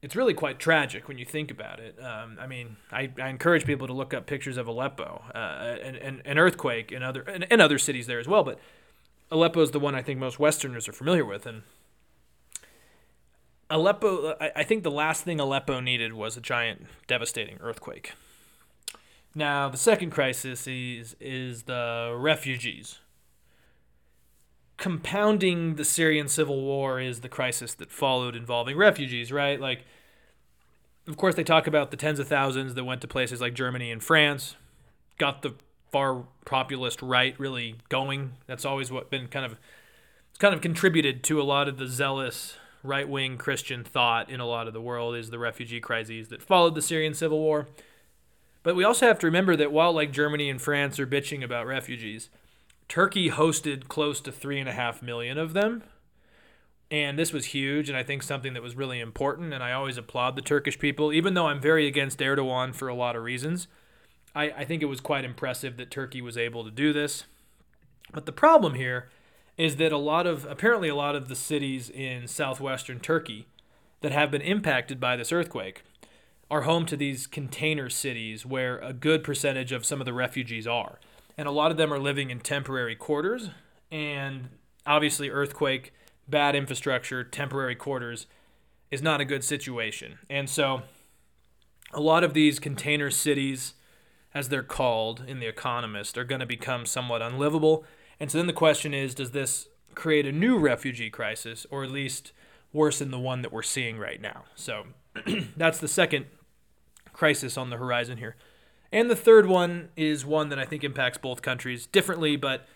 it's 0.00 0.16
really 0.16 0.32
quite 0.32 0.58
tragic 0.58 1.08
when 1.08 1.18
you 1.18 1.26
think 1.26 1.50
about 1.50 1.78
it. 1.78 2.02
Um, 2.02 2.38
I 2.40 2.46
mean, 2.46 2.78
I, 2.90 3.10
I, 3.20 3.28
encourage 3.28 3.66
people 3.66 3.86
to 3.86 3.92
look 3.92 4.14
up 4.14 4.24
pictures 4.24 4.56
of 4.56 4.66
Aleppo, 4.66 5.24
uh, 5.34 5.76
and, 5.84 5.94
and 5.94 6.22
an 6.24 6.38
earthquake 6.38 6.90
in 6.90 7.02
other 7.02 7.20
and, 7.20 7.46
and, 7.50 7.60
other 7.60 7.78
cities 7.78 8.06
there 8.06 8.18
as 8.18 8.26
well. 8.26 8.44
But 8.44 8.58
Aleppo 9.30 9.60
is 9.60 9.72
the 9.72 9.78
one 9.78 9.94
I 9.94 10.00
think 10.00 10.18
most 10.18 10.38
Westerners 10.38 10.88
are 10.88 10.94
familiar 10.94 11.26
with, 11.26 11.44
and 11.44 11.64
Aleppo. 13.68 14.36
I, 14.40 14.52
I 14.56 14.62
think 14.62 14.84
the 14.84 14.90
last 14.90 15.24
thing 15.24 15.38
Aleppo 15.38 15.80
needed 15.80 16.14
was 16.14 16.34
a 16.38 16.40
giant, 16.40 16.86
devastating 17.06 17.58
earthquake. 17.60 18.14
Now, 19.34 19.68
the 19.68 19.76
second 19.76 20.10
crisis 20.10 20.66
is 20.66 21.16
is 21.20 21.64
the 21.64 22.14
refugees. 22.18 22.98
Compounding 24.76 25.76
the 25.76 25.84
Syrian 25.84 26.28
civil 26.28 26.62
war 26.62 27.00
is 27.00 27.20
the 27.20 27.28
crisis 27.28 27.74
that 27.74 27.92
followed 27.92 28.34
involving 28.34 28.76
refugees, 28.76 29.30
right? 29.30 29.60
Like, 29.60 29.84
of 31.06 31.16
course, 31.16 31.34
they 31.34 31.44
talk 31.44 31.66
about 31.66 31.90
the 31.90 31.96
tens 31.96 32.18
of 32.18 32.28
thousands 32.28 32.74
that 32.74 32.84
went 32.84 33.02
to 33.02 33.08
places 33.08 33.40
like 33.40 33.54
Germany 33.54 33.90
and 33.90 34.02
France, 34.02 34.56
got 35.18 35.42
the 35.42 35.54
far 35.92 36.24
populist 36.44 37.02
right 37.02 37.38
really 37.38 37.76
going. 37.88 38.32
That's 38.46 38.64
always 38.64 38.90
what 38.90 39.10
been 39.10 39.28
kind 39.28 39.44
of 39.44 39.56
kind 40.38 40.54
of 40.54 40.60
contributed 40.60 41.22
to 41.24 41.40
a 41.40 41.44
lot 41.44 41.68
of 41.68 41.76
the 41.76 41.86
zealous 41.86 42.56
right 42.82 43.08
wing 43.08 43.36
Christian 43.36 43.84
thought 43.84 44.30
in 44.30 44.40
a 44.40 44.46
lot 44.46 44.66
of 44.66 44.72
the 44.72 44.80
world 44.80 45.14
is 45.14 45.30
the 45.30 45.38
refugee 45.38 45.80
crises 45.80 46.28
that 46.28 46.42
followed 46.42 46.74
the 46.74 46.82
Syrian 46.82 47.12
civil 47.12 47.38
war. 47.38 47.66
But 48.62 48.76
we 48.76 48.84
also 48.84 49.06
have 49.06 49.18
to 49.20 49.26
remember 49.26 49.56
that 49.56 49.72
while 49.72 49.92
like 49.92 50.12
Germany 50.12 50.50
and 50.50 50.60
France 50.60 50.98
are 50.98 51.06
bitching 51.06 51.42
about 51.42 51.66
refugees, 51.66 52.28
Turkey 52.88 53.30
hosted 53.30 53.88
close 53.88 54.20
to 54.20 54.32
three 54.32 54.60
and 54.60 54.68
a 54.68 54.72
half 54.72 55.02
million 55.02 55.38
of 55.38 55.52
them. 55.52 55.82
And 56.90 57.18
this 57.18 57.32
was 57.32 57.46
huge, 57.46 57.88
and 57.88 57.96
I 57.96 58.02
think 58.02 58.22
something 58.22 58.52
that 58.54 58.64
was 58.64 58.74
really 58.74 58.98
important. 58.98 59.54
And 59.54 59.62
I 59.62 59.72
always 59.72 59.96
applaud 59.96 60.34
the 60.34 60.42
Turkish 60.42 60.78
people, 60.78 61.12
even 61.12 61.34
though 61.34 61.46
I'm 61.46 61.60
very 61.60 61.86
against 61.86 62.18
Erdogan 62.18 62.74
for 62.74 62.88
a 62.88 62.94
lot 62.94 63.14
of 63.14 63.22
reasons. 63.22 63.68
I, 64.34 64.50
I 64.50 64.64
think 64.64 64.82
it 64.82 64.86
was 64.86 65.00
quite 65.00 65.24
impressive 65.24 65.76
that 65.76 65.90
Turkey 65.90 66.20
was 66.20 66.36
able 66.36 66.64
to 66.64 66.70
do 66.70 66.92
this. 66.92 67.24
But 68.12 68.26
the 68.26 68.32
problem 68.32 68.74
here 68.74 69.08
is 69.56 69.76
that 69.76 69.92
a 69.92 69.98
lot 69.98 70.26
of, 70.26 70.44
apparently, 70.46 70.88
a 70.88 70.94
lot 70.94 71.14
of 71.14 71.28
the 71.28 71.36
cities 71.36 71.90
in 71.90 72.26
southwestern 72.26 72.98
Turkey 72.98 73.46
that 74.00 74.10
have 74.10 74.32
been 74.32 74.42
impacted 74.42 74.98
by 74.98 75.16
this 75.16 75.32
earthquake 75.32 75.84
are 76.50 76.62
home 76.62 76.84
to 76.86 76.96
these 76.96 77.26
container 77.26 77.88
cities 77.88 78.44
where 78.44 78.78
a 78.78 78.92
good 78.92 79.22
percentage 79.22 79.70
of 79.70 79.86
some 79.86 80.00
of 80.00 80.04
the 80.04 80.12
refugees 80.12 80.66
are. 80.66 80.98
And 81.38 81.46
a 81.46 81.52
lot 81.52 81.70
of 81.70 81.76
them 81.76 81.92
are 81.92 81.98
living 81.98 82.30
in 82.30 82.40
temporary 82.40 82.96
quarters. 82.96 83.50
And 83.90 84.48
obviously, 84.84 85.30
earthquake, 85.30 85.92
bad 86.28 86.56
infrastructure, 86.56 87.22
temporary 87.22 87.76
quarters 87.76 88.26
is 88.90 89.00
not 89.00 89.20
a 89.20 89.24
good 89.24 89.44
situation. 89.44 90.18
And 90.28 90.50
so, 90.50 90.82
a 91.92 92.00
lot 92.00 92.24
of 92.24 92.34
these 92.34 92.58
container 92.58 93.10
cities, 93.10 93.74
as 94.34 94.48
they're 94.48 94.62
called 94.62 95.24
in 95.26 95.38
The 95.38 95.46
Economist, 95.46 96.18
are 96.18 96.24
going 96.24 96.40
to 96.40 96.46
become 96.46 96.84
somewhat 96.84 97.22
unlivable. 97.22 97.84
And 98.18 98.30
so 98.30 98.38
then 98.38 98.46
the 98.46 98.52
question 98.52 98.92
is 98.92 99.14
does 99.14 99.30
this 99.30 99.68
create 99.94 100.26
a 100.26 100.32
new 100.32 100.58
refugee 100.58 101.10
crisis, 101.10 101.66
or 101.70 101.82
at 101.84 101.90
least 101.90 102.32
worsen 102.72 103.10
the 103.10 103.18
one 103.18 103.42
that 103.42 103.52
we're 103.52 103.62
seeing 103.62 103.98
right 103.98 104.20
now? 104.20 104.44
So 104.54 104.86
that's 105.56 105.78
the 105.78 105.88
second 105.88 106.26
crisis 107.20 107.58
on 107.58 107.68
the 107.68 107.76
horizon 107.76 108.16
here. 108.16 108.34
And 108.90 109.10
the 109.10 109.14
third 109.14 109.44
one 109.44 109.90
is 109.94 110.24
one 110.24 110.48
that 110.48 110.58
I 110.58 110.64
think 110.64 110.82
impacts 110.82 111.18
both 111.18 111.42
countries 111.42 111.86
differently, 111.86 112.34
but 112.34 112.66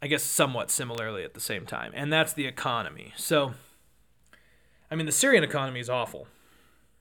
I 0.00 0.06
guess 0.06 0.22
somewhat 0.22 0.70
similarly 0.70 1.24
at 1.24 1.34
the 1.34 1.40
same 1.40 1.66
time. 1.66 1.90
And 1.92 2.12
that's 2.12 2.32
the 2.32 2.46
economy. 2.46 3.12
So, 3.16 3.54
I 4.88 4.94
mean, 4.94 5.06
the 5.06 5.12
Syrian 5.12 5.42
economy 5.42 5.80
is 5.80 5.90
awful, 5.90 6.28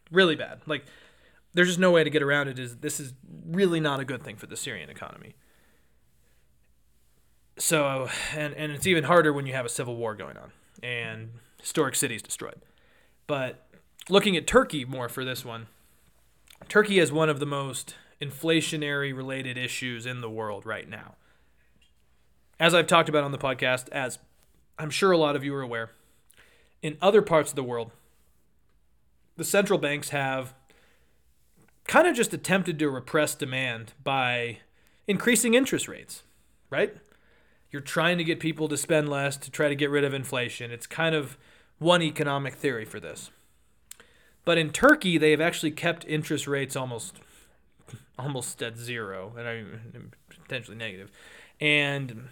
really 0.10 0.36
bad. 0.36 0.62
Like, 0.66 0.86
there's 1.54 1.68
just 1.68 1.80
no 1.80 1.92
way 1.92 2.04
to 2.04 2.10
get 2.10 2.24
around 2.24 2.48
it. 2.48 2.58
Is 2.58 2.78
this 2.78 3.00
is 3.00 3.14
really 3.46 3.80
not 3.80 4.00
a 4.00 4.06
good 4.06 4.24
thing 4.24 4.36
for 4.36 4.48
the 4.48 4.58
Syrian 4.58 4.90
economy. 4.90 5.36
So, 7.60 8.10
and 8.36 8.56
and 8.56 8.72
it's 8.72 8.88
even 8.88 9.04
harder 9.04 9.32
when 9.32 9.46
you 9.46 9.54
have 9.54 9.68
a 9.68 9.70
civil 9.70 9.98
war 9.98 10.16
going 10.16 10.36
on 10.36 10.52
and 10.82 11.30
historic 11.60 11.96
cities 11.96 12.24
destroyed. 12.24 12.60
But 13.28 13.68
looking 14.10 14.36
at 14.36 14.48
Turkey 14.48 14.84
more 14.84 15.10
for 15.10 15.24
this 15.24 15.46
one, 15.46 15.68
Turkey 16.68 17.00
has 17.00 17.12
one 17.12 17.30
of 17.30 17.40
the 17.40 17.46
most 17.46 17.96
inflationary 18.22 19.16
related 19.16 19.58
issues 19.58 20.06
in 20.06 20.22
the 20.22 20.30
world 20.30 20.66
right 20.66 20.88
now. 20.88 21.16
As 22.60 22.74
I've 22.74 22.88
talked 22.88 23.10
about 23.10 23.24
on 23.24 23.32
the 23.32 23.38
podcast, 23.38 23.90
as 23.90 24.20
I'm 24.78 24.90
sure 24.90 25.12
a 25.12 25.18
lot 25.18 25.36
of 25.36 25.44
you 25.44 25.54
are 25.56 25.62
aware, 25.62 25.92
in 26.82 26.98
other 27.02 27.22
parts 27.22 27.52
of 27.52 27.56
the 27.56 27.64
world, 27.64 27.92
the 29.38 29.44
central 29.44 29.80
banks 29.80 30.10
have 30.10 30.54
kind 31.88 32.08
of 32.08 32.16
just 32.16 32.34
attempted 32.34 32.78
to 32.80 32.90
repress 32.90 33.36
demand 33.36 33.94
by 34.04 34.60
increasing 35.08 35.54
interest 35.54 35.88
rates, 35.88 36.24
right? 36.70 36.96
You're 37.72 37.82
trying 37.82 38.18
to 38.18 38.24
get 38.24 38.40
people 38.40 38.68
to 38.68 38.78
spend 38.78 39.10
less 39.10 39.38
to 39.38 39.52
try 39.52 39.68
to 39.68 39.76
get 39.76 39.90
rid 39.90 40.04
of 40.04 40.14
inflation. 40.14 40.72
It's 40.72 40.88
kind 40.88 41.16
of 41.16 41.38
one 41.80 42.02
economic 42.02 42.54
theory 42.54 42.86
for 42.86 43.00
this. 43.00 43.32
But 44.44 44.58
in 44.58 44.72
Turkey, 44.72 45.18
they 45.18 45.32
have 45.32 45.42
actually 45.42 45.72
kept 45.72 46.06
interest 46.08 46.48
rates 46.48 46.76
almost 46.76 47.18
almost 48.18 48.62
at 48.62 48.78
zero, 48.78 49.34
and 49.38 49.48
I 49.48 49.64
potentially 50.30 50.78
negative. 50.78 51.12
And 51.60 52.30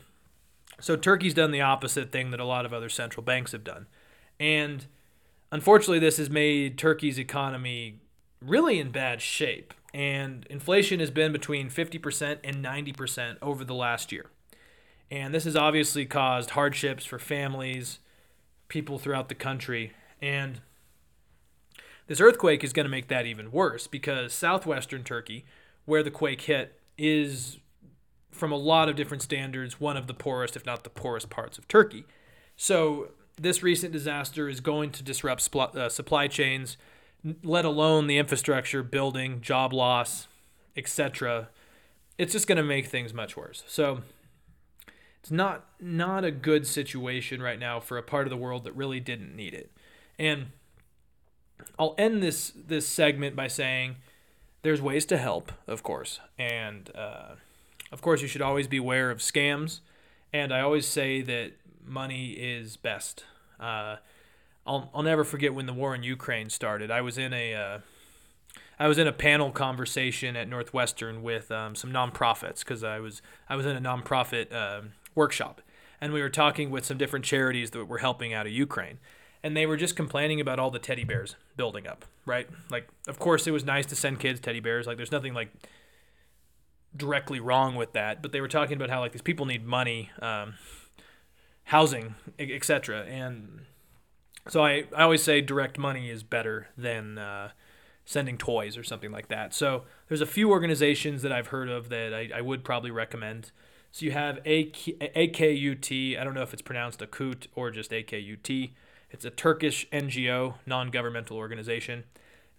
so 0.79 0.95
Turkey's 0.95 1.33
done 1.33 1.51
the 1.51 1.61
opposite 1.61 2.11
thing 2.11 2.31
that 2.31 2.39
a 2.39 2.45
lot 2.45 2.65
of 2.65 2.73
other 2.73 2.89
central 2.89 3.23
banks 3.23 3.51
have 3.51 3.63
done. 3.63 3.87
And 4.39 4.85
unfortunately, 5.51 5.99
this 5.99 6.17
has 6.17 6.29
made 6.29 6.77
Turkey's 6.77 7.19
economy 7.19 7.99
really 8.41 8.79
in 8.79 8.91
bad 8.91 9.21
shape. 9.21 9.73
And 9.93 10.45
inflation 10.49 10.99
has 10.99 11.11
been 11.11 11.31
between 11.31 11.69
50% 11.69 12.37
and 12.43 12.63
90% 12.63 13.37
over 13.41 13.63
the 13.63 13.73
last 13.73 14.11
year. 14.11 14.27
And 15.09 15.33
this 15.33 15.45
has 15.45 15.55
obviously 15.55 16.05
caused 16.05 16.51
hardships 16.51 17.03
for 17.03 17.17
families, 17.17 17.99
people 18.67 18.99
throughout 18.99 19.29
the 19.29 19.35
country. 19.35 19.93
And 20.21 20.61
this 22.09 22.19
earthquake 22.19 22.63
is 22.63 22.73
going 22.73 22.85
to 22.85 22.89
make 22.89 23.07
that 23.09 23.27
even 23.27 23.51
worse 23.51 23.85
because 23.85 24.33
southwestern 24.33 25.03
Turkey, 25.03 25.45
where 25.85 26.01
the 26.01 26.09
quake 26.09 26.41
hit, 26.41 26.79
is 26.97 27.59
from 28.31 28.51
a 28.51 28.57
lot 28.57 28.89
of 28.89 28.95
different 28.95 29.21
standards 29.21 29.79
one 29.79 29.95
of 29.95 30.07
the 30.07 30.13
poorest, 30.15 30.55
if 30.55 30.65
not 30.65 30.83
the 30.83 30.89
poorest 30.89 31.29
parts 31.29 31.59
of 31.59 31.67
Turkey. 31.67 32.05
So 32.55 33.09
this 33.39 33.61
recent 33.61 33.93
disaster 33.93 34.49
is 34.49 34.59
going 34.59 34.89
to 34.93 35.03
disrupt 35.03 35.55
uh, 35.55 35.87
supply 35.87 36.27
chains, 36.27 36.77
let 37.43 37.63
alone 37.63 38.07
the 38.07 38.17
infrastructure, 38.17 38.81
building, 38.81 39.39
job 39.39 39.71
loss, 39.71 40.27
etc. 40.75 41.49
It's 42.17 42.33
just 42.33 42.47
going 42.47 42.57
to 42.57 42.63
make 42.63 42.87
things 42.87 43.13
much 43.13 43.37
worse. 43.37 43.63
So 43.67 44.01
it's 45.19 45.29
not 45.29 45.63
not 45.79 46.25
a 46.25 46.31
good 46.31 46.65
situation 46.65 47.39
right 47.39 47.59
now 47.59 47.79
for 47.79 47.99
a 47.99 48.03
part 48.03 48.25
of 48.25 48.31
the 48.31 48.37
world 48.37 48.63
that 48.63 48.75
really 48.75 48.99
didn't 48.99 49.35
need 49.35 49.53
it. 49.53 49.69
And 50.17 50.47
I'll 51.77 51.95
end 51.97 52.21
this 52.21 52.51
this 52.55 52.87
segment 52.87 53.35
by 53.35 53.47
saying 53.47 53.97
there's 54.61 54.81
ways 54.81 55.05
to 55.07 55.17
help, 55.17 55.51
of 55.67 55.83
course, 55.83 56.19
and 56.37 56.91
uh, 56.95 57.35
of 57.91 58.01
course 58.01 58.21
you 58.21 58.27
should 58.27 58.41
always 58.41 58.67
be 58.67 58.77
aware 58.77 59.11
of 59.11 59.19
scams. 59.19 59.79
And 60.31 60.53
I 60.53 60.61
always 60.61 60.85
say 60.85 61.21
that 61.21 61.53
money 61.85 62.31
is 62.31 62.77
best. 62.77 63.23
Uh, 63.59 63.97
I'll 64.67 64.91
I'll 64.93 65.03
never 65.03 65.23
forget 65.23 65.53
when 65.53 65.65
the 65.65 65.73
war 65.73 65.95
in 65.95 66.03
Ukraine 66.03 66.49
started. 66.49 66.91
I 66.91 67.01
was 67.01 67.17
in 67.17 67.33
a 67.33 67.55
uh, 67.55 67.79
I 68.77 68.87
was 68.87 68.97
in 68.97 69.07
a 69.07 69.13
panel 69.13 69.51
conversation 69.51 70.35
at 70.35 70.47
Northwestern 70.47 71.23
with 71.23 71.51
um, 71.51 71.75
some 71.75 71.91
nonprofits 71.91 72.59
because 72.59 72.83
I 72.83 72.99
was 72.99 73.21
I 73.47 73.55
was 73.55 73.65
in 73.65 73.75
a 73.75 73.81
nonprofit 73.81 74.53
uh, 74.53 74.81
workshop, 75.15 75.61
and 75.99 76.13
we 76.13 76.21
were 76.21 76.29
talking 76.29 76.69
with 76.69 76.85
some 76.85 76.97
different 76.97 77.25
charities 77.25 77.71
that 77.71 77.85
were 77.85 77.97
helping 77.99 78.33
out 78.33 78.45
of 78.45 78.51
Ukraine 78.51 78.99
and 79.43 79.55
they 79.55 79.65
were 79.65 79.77
just 79.77 79.95
complaining 79.95 80.41
about 80.41 80.59
all 80.59 80.71
the 80.71 80.79
teddy 80.79 81.03
bears 81.03 81.35
building 81.55 81.87
up, 81.87 82.05
right? 82.25 82.47
Like, 82.69 82.87
of 83.07 83.19
course, 83.19 83.47
it 83.47 83.51
was 83.51 83.63
nice 83.63 83.85
to 83.87 83.95
send 83.95 84.19
kids 84.19 84.39
teddy 84.39 84.59
bears. 84.59 84.87
Like, 84.87 84.97
there's 84.97 85.11
nothing 85.11 85.33
like 85.33 85.49
directly 86.95 87.39
wrong 87.39 87.75
with 87.75 87.93
that, 87.93 88.21
but 88.21 88.31
they 88.31 88.41
were 88.41 88.47
talking 88.47 88.75
about 88.75 88.89
how 88.89 88.99
like 88.99 89.11
these 89.11 89.21
people 89.21 89.45
need 89.45 89.65
money, 89.65 90.09
um, 90.21 90.55
housing, 91.65 92.15
etc. 92.39 93.03
And 93.03 93.61
so 94.47 94.63
I, 94.63 94.85
I 94.95 95.03
always 95.03 95.23
say 95.23 95.41
direct 95.41 95.77
money 95.77 96.09
is 96.09 96.23
better 96.23 96.67
than 96.77 97.17
uh, 97.17 97.51
sending 98.05 98.37
toys 98.37 98.77
or 98.77 98.83
something 98.83 99.11
like 99.11 99.27
that. 99.27 99.53
So 99.53 99.83
there's 100.07 100.21
a 100.21 100.25
few 100.25 100.49
organizations 100.49 101.21
that 101.21 101.31
I've 101.31 101.47
heard 101.47 101.69
of 101.69 101.89
that 101.89 102.13
I, 102.13 102.29
I 102.35 102.41
would 102.41 102.63
probably 102.63 102.91
recommend. 102.91 103.51
So 103.91 104.05
you 104.05 104.11
have 104.11 104.43
AKUT. 104.43 106.19
I 106.19 106.23
don't 106.23 106.33
know 106.33 106.41
if 106.41 106.53
it's 106.53 106.61
pronounced 106.61 106.99
Akut 106.99 107.47
or 107.55 107.71
just 107.71 107.91
AKUT. 107.91 108.71
It's 109.11 109.25
a 109.25 109.29
Turkish 109.29 109.87
NGO, 109.91 110.55
non 110.65 110.89
governmental 110.89 111.37
organization, 111.37 112.03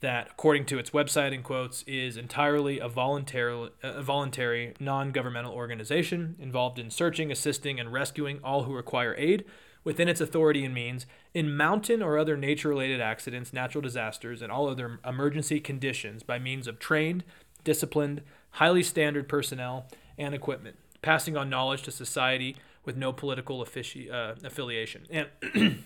that, 0.01 0.29
according 0.33 0.65
to 0.67 0.79
its 0.79 0.91
website, 0.91 1.33
in 1.33 1.43
quotes, 1.43 1.83
is 1.87 2.17
entirely 2.17 2.79
a 2.79 2.89
voluntary, 2.89 3.71
voluntary 3.83 4.75
non 4.81 5.13
governmental 5.13 5.53
organization 5.53 6.37
involved 6.39 6.79
in 6.79 6.91
searching, 6.91 7.31
assisting, 7.31 7.79
and 7.79 7.93
rescuing 7.93 8.41
all 8.43 8.65
who 8.65 8.75
require 8.75 9.15
aid 9.17 9.45
within 9.85 10.09
its 10.09 10.21
authority 10.21 10.65
and 10.65 10.75
means 10.75 11.07
in 11.33 11.57
mountain 11.57 12.03
or 12.03 12.19
other 12.19 12.37
nature 12.37 12.69
related 12.69 13.01
accidents, 13.01 13.53
natural 13.53 13.81
disasters, 13.81 14.43
and 14.43 14.53
all 14.53 14.69
other 14.69 15.01
emergency 15.07 15.61
conditions 15.61 16.23
by 16.23 16.39
means 16.39 16.67
of 16.67 16.79
trained, 16.79 17.25
disciplined, 17.65 18.23
highly 18.53 18.83
standard 18.83 19.29
personnel 19.29 19.87
and 20.19 20.35
equipment, 20.35 20.77
passing 21.03 21.37
on 21.37 21.49
knowledge 21.49 21.83
to 21.83 21.91
society 21.91 22.57
with 22.85 22.97
no 22.97 23.13
political 23.13 23.65
affici- 23.65 24.13
uh, 24.13 24.35
affiliation. 24.45 25.07
And 25.11 25.29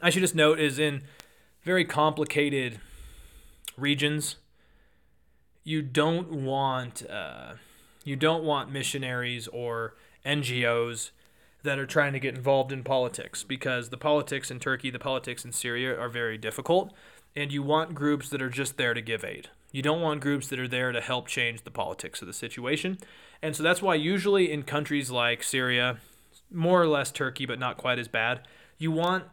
I 0.00 0.10
should 0.10 0.22
just 0.22 0.34
note 0.34 0.58
is 0.58 0.78
in 0.78 1.02
very 1.62 1.84
complicated 1.84 2.80
regions, 3.76 4.36
you 5.64 5.82
don't 5.82 6.30
want 6.30 7.08
uh, 7.08 7.54
you 8.04 8.16
don't 8.16 8.44
want 8.44 8.72
missionaries 8.72 9.48
or 9.48 9.94
NGOs 10.24 11.10
that 11.62 11.78
are 11.78 11.86
trying 11.86 12.12
to 12.12 12.20
get 12.20 12.34
involved 12.34 12.72
in 12.72 12.82
politics 12.82 13.44
because 13.44 13.90
the 13.90 13.96
politics 13.96 14.50
in 14.50 14.58
Turkey, 14.58 14.90
the 14.90 14.98
politics 14.98 15.44
in 15.44 15.52
Syria 15.52 15.96
are 15.98 16.08
very 16.08 16.36
difficult, 16.36 16.92
and 17.36 17.52
you 17.52 17.62
want 17.62 17.94
groups 17.94 18.28
that 18.30 18.42
are 18.42 18.50
just 18.50 18.76
there 18.76 18.94
to 18.94 19.00
give 19.00 19.24
aid. 19.24 19.48
You 19.70 19.82
don't 19.82 20.00
want 20.00 20.20
groups 20.20 20.48
that 20.48 20.58
are 20.58 20.68
there 20.68 20.92
to 20.92 21.00
help 21.00 21.28
change 21.28 21.62
the 21.62 21.70
politics 21.70 22.20
of 22.20 22.26
the 22.26 22.34
situation. 22.34 22.98
And 23.40 23.56
so 23.56 23.62
that's 23.62 23.80
why 23.80 23.94
usually 23.94 24.52
in 24.52 24.64
countries 24.64 25.10
like 25.10 25.42
Syria, 25.42 25.98
more 26.50 26.82
or 26.82 26.86
less 26.86 27.10
Turkey, 27.10 27.46
but 27.46 27.58
not 27.58 27.78
quite 27.78 27.98
as 27.98 28.08
bad. 28.08 28.46
You 28.76 28.90
want 28.90 29.24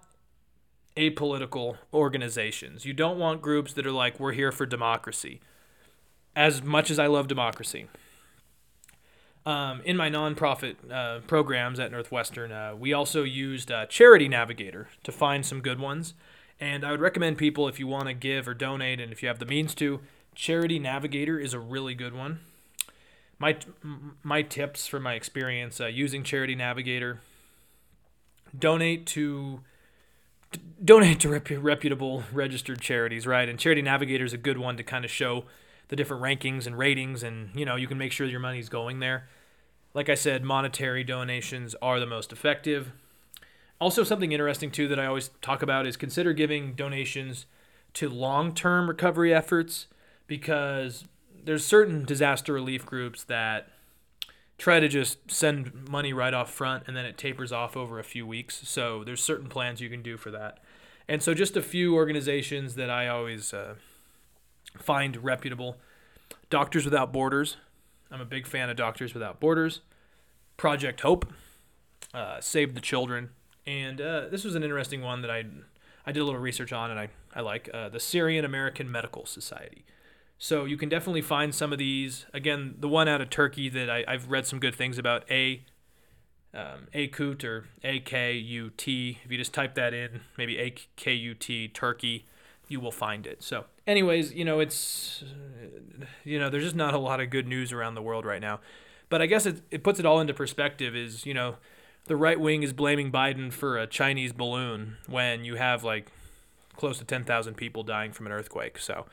apolitical 1.00 1.78
organizations. 1.94 2.86
You 2.86 2.94
don't 2.94 3.18
want 3.18 3.42
groups 3.42 3.72
that 3.74 3.88
are 3.88 3.92
like, 3.92 4.20
we're 4.20 4.34
here 4.34 4.52
for 4.52 4.66
democracy. 4.66 5.40
As 6.36 6.62
much 6.62 6.92
as 6.92 7.00
I 7.00 7.08
love 7.08 7.28
democracy. 7.28 7.88
Um, 9.46 9.82
in 9.86 9.96
my 9.96 10.10
nonprofit 10.10 10.76
uh, 10.92 11.22
programs 11.22 11.80
at 11.80 11.92
Northwestern, 11.92 12.52
uh, 12.52 12.76
we 12.78 12.94
also 12.94 13.24
used 13.24 13.72
uh, 13.72 13.86
Charity 13.86 14.28
Navigator 14.28 14.90
to 15.04 15.12
find 15.12 15.46
some 15.46 15.62
good 15.62 15.80
ones. 15.80 16.14
And 16.60 16.86
I 16.86 16.92
would 16.92 17.00
recommend 17.00 17.38
people, 17.38 17.68
if 17.70 17.80
you 17.80 17.88
want 17.88 18.08
to 18.08 18.14
give 18.14 18.48
or 18.48 18.54
donate, 18.54 19.00
and 19.00 19.12
if 19.14 19.24
you 19.24 19.30
have 19.30 19.40
the 19.40 19.46
means 19.46 19.74
to, 19.76 20.02
Charity 20.36 20.78
Navigator 20.78 21.40
is 21.40 21.54
a 21.54 21.60
really 21.60 21.96
good 21.96 22.14
one. 22.14 22.42
My, 23.40 23.58
my 24.22 24.42
tips 24.42 24.86
from 24.86 25.04
my 25.04 25.14
experience 25.14 25.80
uh, 25.80 25.88
using 25.88 26.24
Charity 26.24 26.56
Navigator 26.56 27.22
donate 28.58 29.06
to 29.08 29.62
donate 30.84 31.20
to 31.22 31.30
rep- 31.30 31.48
reputable 31.50 32.24
registered 32.32 32.82
charities, 32.82 33.28
right? 33.28 33.48
And 33.48 33.60
Charity 33.60 33.82
Navigator 33.82 34.26
is 34.26 34.34
a 34.34 34.38
good 34.38 34.58
one 34.58 34.78
to 34.78 34.84
kind 34.84 35.06
of 35.06 35.12
show 35.12 35.46
the 35.90 35.96
different 35.96 36.24
rankings 36.24 36.66
and 36.66 36.78
ratings, 36.78 37.24
and 37.24 37.50
you 37.56 37.66
know 37.66 37.76
you 37.76 37.88
can 37.88 37.98
make 37.98 38.12
sure 38.12 38.28
your 38.28 38.40
money's 38.40 38.70
going 38.70 39.00
there. 39.00 39.28
Like 39.94 40.08
I 40.08 40.16
said, 40.16 40.44
monetary 40.44 41.04
donations 41.04 41.76
are 41.82 42.00
the 42.00 42.06
most 42.06 42.32
effective. 42.32 42.92
Also, 43.82 44.04
something 44.04 44.32
interesting 44.32 44.72
too 44.72 44.88
that 44.88 45.00
I 45.00 45.06
always 45.06 45.32
talk 45.42 45.62
about 45.62 45.88
is 45.88 45.98
consider 45.98 46.34
giving 46.34 46.74
donations 46.74 47.46
to 47.94 48.10
long-term 48.10 48.88
recovery 48.88 49.34
efforts 49.34 49.88
because 50.28 51.06
there's 51.44 51.66
certain 51.66 52.06
disaster 52.06 52.54
relief 52.54 52.86
groups 52.86 53.24
that 53.24 53.70
try 54.60 54.80
to 54.80 54.88
just 54.88 55.32
send 55.32 55.90
money 55.90 56.14
right 56.14 56.34
off 56.34 56.52
front 56.52 56.84
and 56.86 56.96
then 56.96 57.06
it 57.06 57.18
tapers 57.18 57.52
off 57.52 57.76
over 57.76 57.98
a 57.98 58.04
few 58.04 58.28
weeks. 58.28 58.62
So 58.68 59.04
there's 59.04 59.24
certain 59.24 59.48
plans 59.48 59.82
you 59.82 59.90
can 59.90 60.04
do 60.04 60.18
for 60.18 60.30
that. 60.32 60.60
And 61.08 61.24
so 61.24 61.34
just 61.34 61.58
a 61.58 61.62
few 61.64 61.96
organizations 61.96 62.76
that 62.76 62.90
I 62.90 63.08
always 63.08 63.54
uh, 63.54 63.76
find 64.78 65.24
reputable. 65.24 65.78
Doctors 66.50 66.86
Without 66.86 67.12
Borders. 67.12 67.58
I'm 68.12 68.22
a 68.22 68.26
big 68.26 68.46
fan 68.46 68.70
of 68.70 68.76
Doctors 68.76 69.14
Without 69.14 69.40
Borders. 69.40 69.82
Project 70.58 71.02
Hope. 71.02 71.32
Uh, 72.14 72.42
Save 72.42 72.76
the 72.76 72.82
Children. 72.82 73.30
And 73.66 74.02
uh, 74.02 74.28
this 74.28 74.44
was 74.44 74.56
an 74.56 74.64
interesting 74.64 75.02
one 75.02 75.22
that 75.22 75.32
I 75.32 75.46
I 76.06 76.12
did 76.12 76.22
a 76.22 76.26
little 76.26 76.40
research 76.40 76.74
on 76.74 76.92
and 76.92 77.00
I, 77.00 77.10
I 77.36 77.42
like 77.42 77.70
uh, 77.74 77.90
the 77.90 78.00
Syrian 78.00 78.44
American 78.44 78.92
Medical 78.92 79.26
Society. 79.26 79.86
So 80.42 80.64
you 80.64 80.78
can 80.78 80.88
definitely 80.88 81.22
find 81.22 81.54
some 81.54 81.74
of 81.74 81.78
these. 81.78 82.26
Again, 82.34 82.76
the 82.80 82.88
one 82.88 83.10
out 83.10 83.20
of 83.20 83.30
Turkey 83.30 83.68
that 83.70 83.90
I, 83.90 84.06
have 84.08 84.30
read 84.30 84.48
some 84.48 84.58
good 84.60 84.74
things 84.74 84.98
about, 84.98 85.30
A 85.30 85.66
um, 86.54 86.88
Akut 86.96 87.44
or 87.44 87.66
A 87.84 88.00
K 88.00 88.34
U 88.34 88.72
T. 88.76 89.20
If 89.24 89.32
you 89.32 89.38
just 89.38 89.54
type 89.54 89.76
that 89.76 89.94
in, 89.94 90.22
maybe 90.38 90.58
A 90.58 90.74
K 90.96 91.14
U 91.14 91.34
T 91.34 91.68
Turkey, 91.68 92.26
you 92.70 92.80
will 92.80 92.92
find 92.92 93.28
it. 93.28 93.44
So, 93.44 93.66
anyways, 93.86 94.34
you 94.34 94.46
know, 94.46 94.62
it's 94.62 95.26
you 96.24 96.40
know, 96.40 96.50
there's 96.50 96.64
just 96.64 96.76
not 96.76 96.94
a 96.94 97.00
lot 97.00 97.20
of 97.20 97.30
good 97.30 97.46
news 97.46 97.74
around 97.74 97.96
the 97.96 98.02
world 98.02 98.26
right 98.26 98.42
now. 98.42 98.62
But 99.10 99.22
I 99.22 99.26
guess 99.26 99.46
it 99.46 99.62
it 99.70 99.84
puts 99.84 100.00
it 100.00 100.06
all 100.06 100.22
into 100.22 100.34
perspective. 100.34 100.96
Is 100.96 101.26
you 101.26 101.34
know, 101.34 101.58
the 102.06 102.16
right 102.16 102.40
wing 102.40 102.64
is 102.64 102.72
blaming 102.72 103.12
Biden 103.12 103.52
for 103.52 103.78
a 103.78 103.86
Chinese 103.86 104.32
balloon 104.32 104.96
when 105.06 105.44
you 105.44 105.56
have 105.56 105.84
like 105.84 106.12
close 106.78 106.98
to 106.98 107.04
10,000 107.04 107.56
people 107.56 107.84
dying 107.84 108.14
from 108.14 108.26
an 108.26 108.32
earthquake. 108.32 108.80
So 108.80 109.06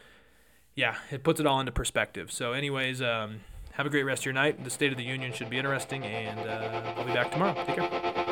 yeah, 0.77 0.95
it 1.11 1.25
puts 1.25 1.41
it 1.41 1.47
all 1.47 1.59
into 1.59 1.73
perspective. 1.73 2.31
So, 2.31 2.53
anyways, 2.53 3.03
um, 3.03 3.41
have 3.73 3.87
a 3.87 3.91
great 3.91 4.05
rest 4.05 4.23
of 4.23 4.27
your 4.27 4.35
night. 4.35 4.63
The 4.63 4.71
State 4.71 4.93
of 4.93 4.99
the 4.99 5.05
Union 5.05 5.33
should 5.33 5.51
be 5.51 5.59
interesting, 5.59 6.05
and 6.05 6.39
uh, 6.39 6.95
I'll 6.97 7.05
be 7.05 7.13
back 7.13 7.33
tomorrow. 7.33 7.55
Take 7.65 7.77
care. 7.77 8.26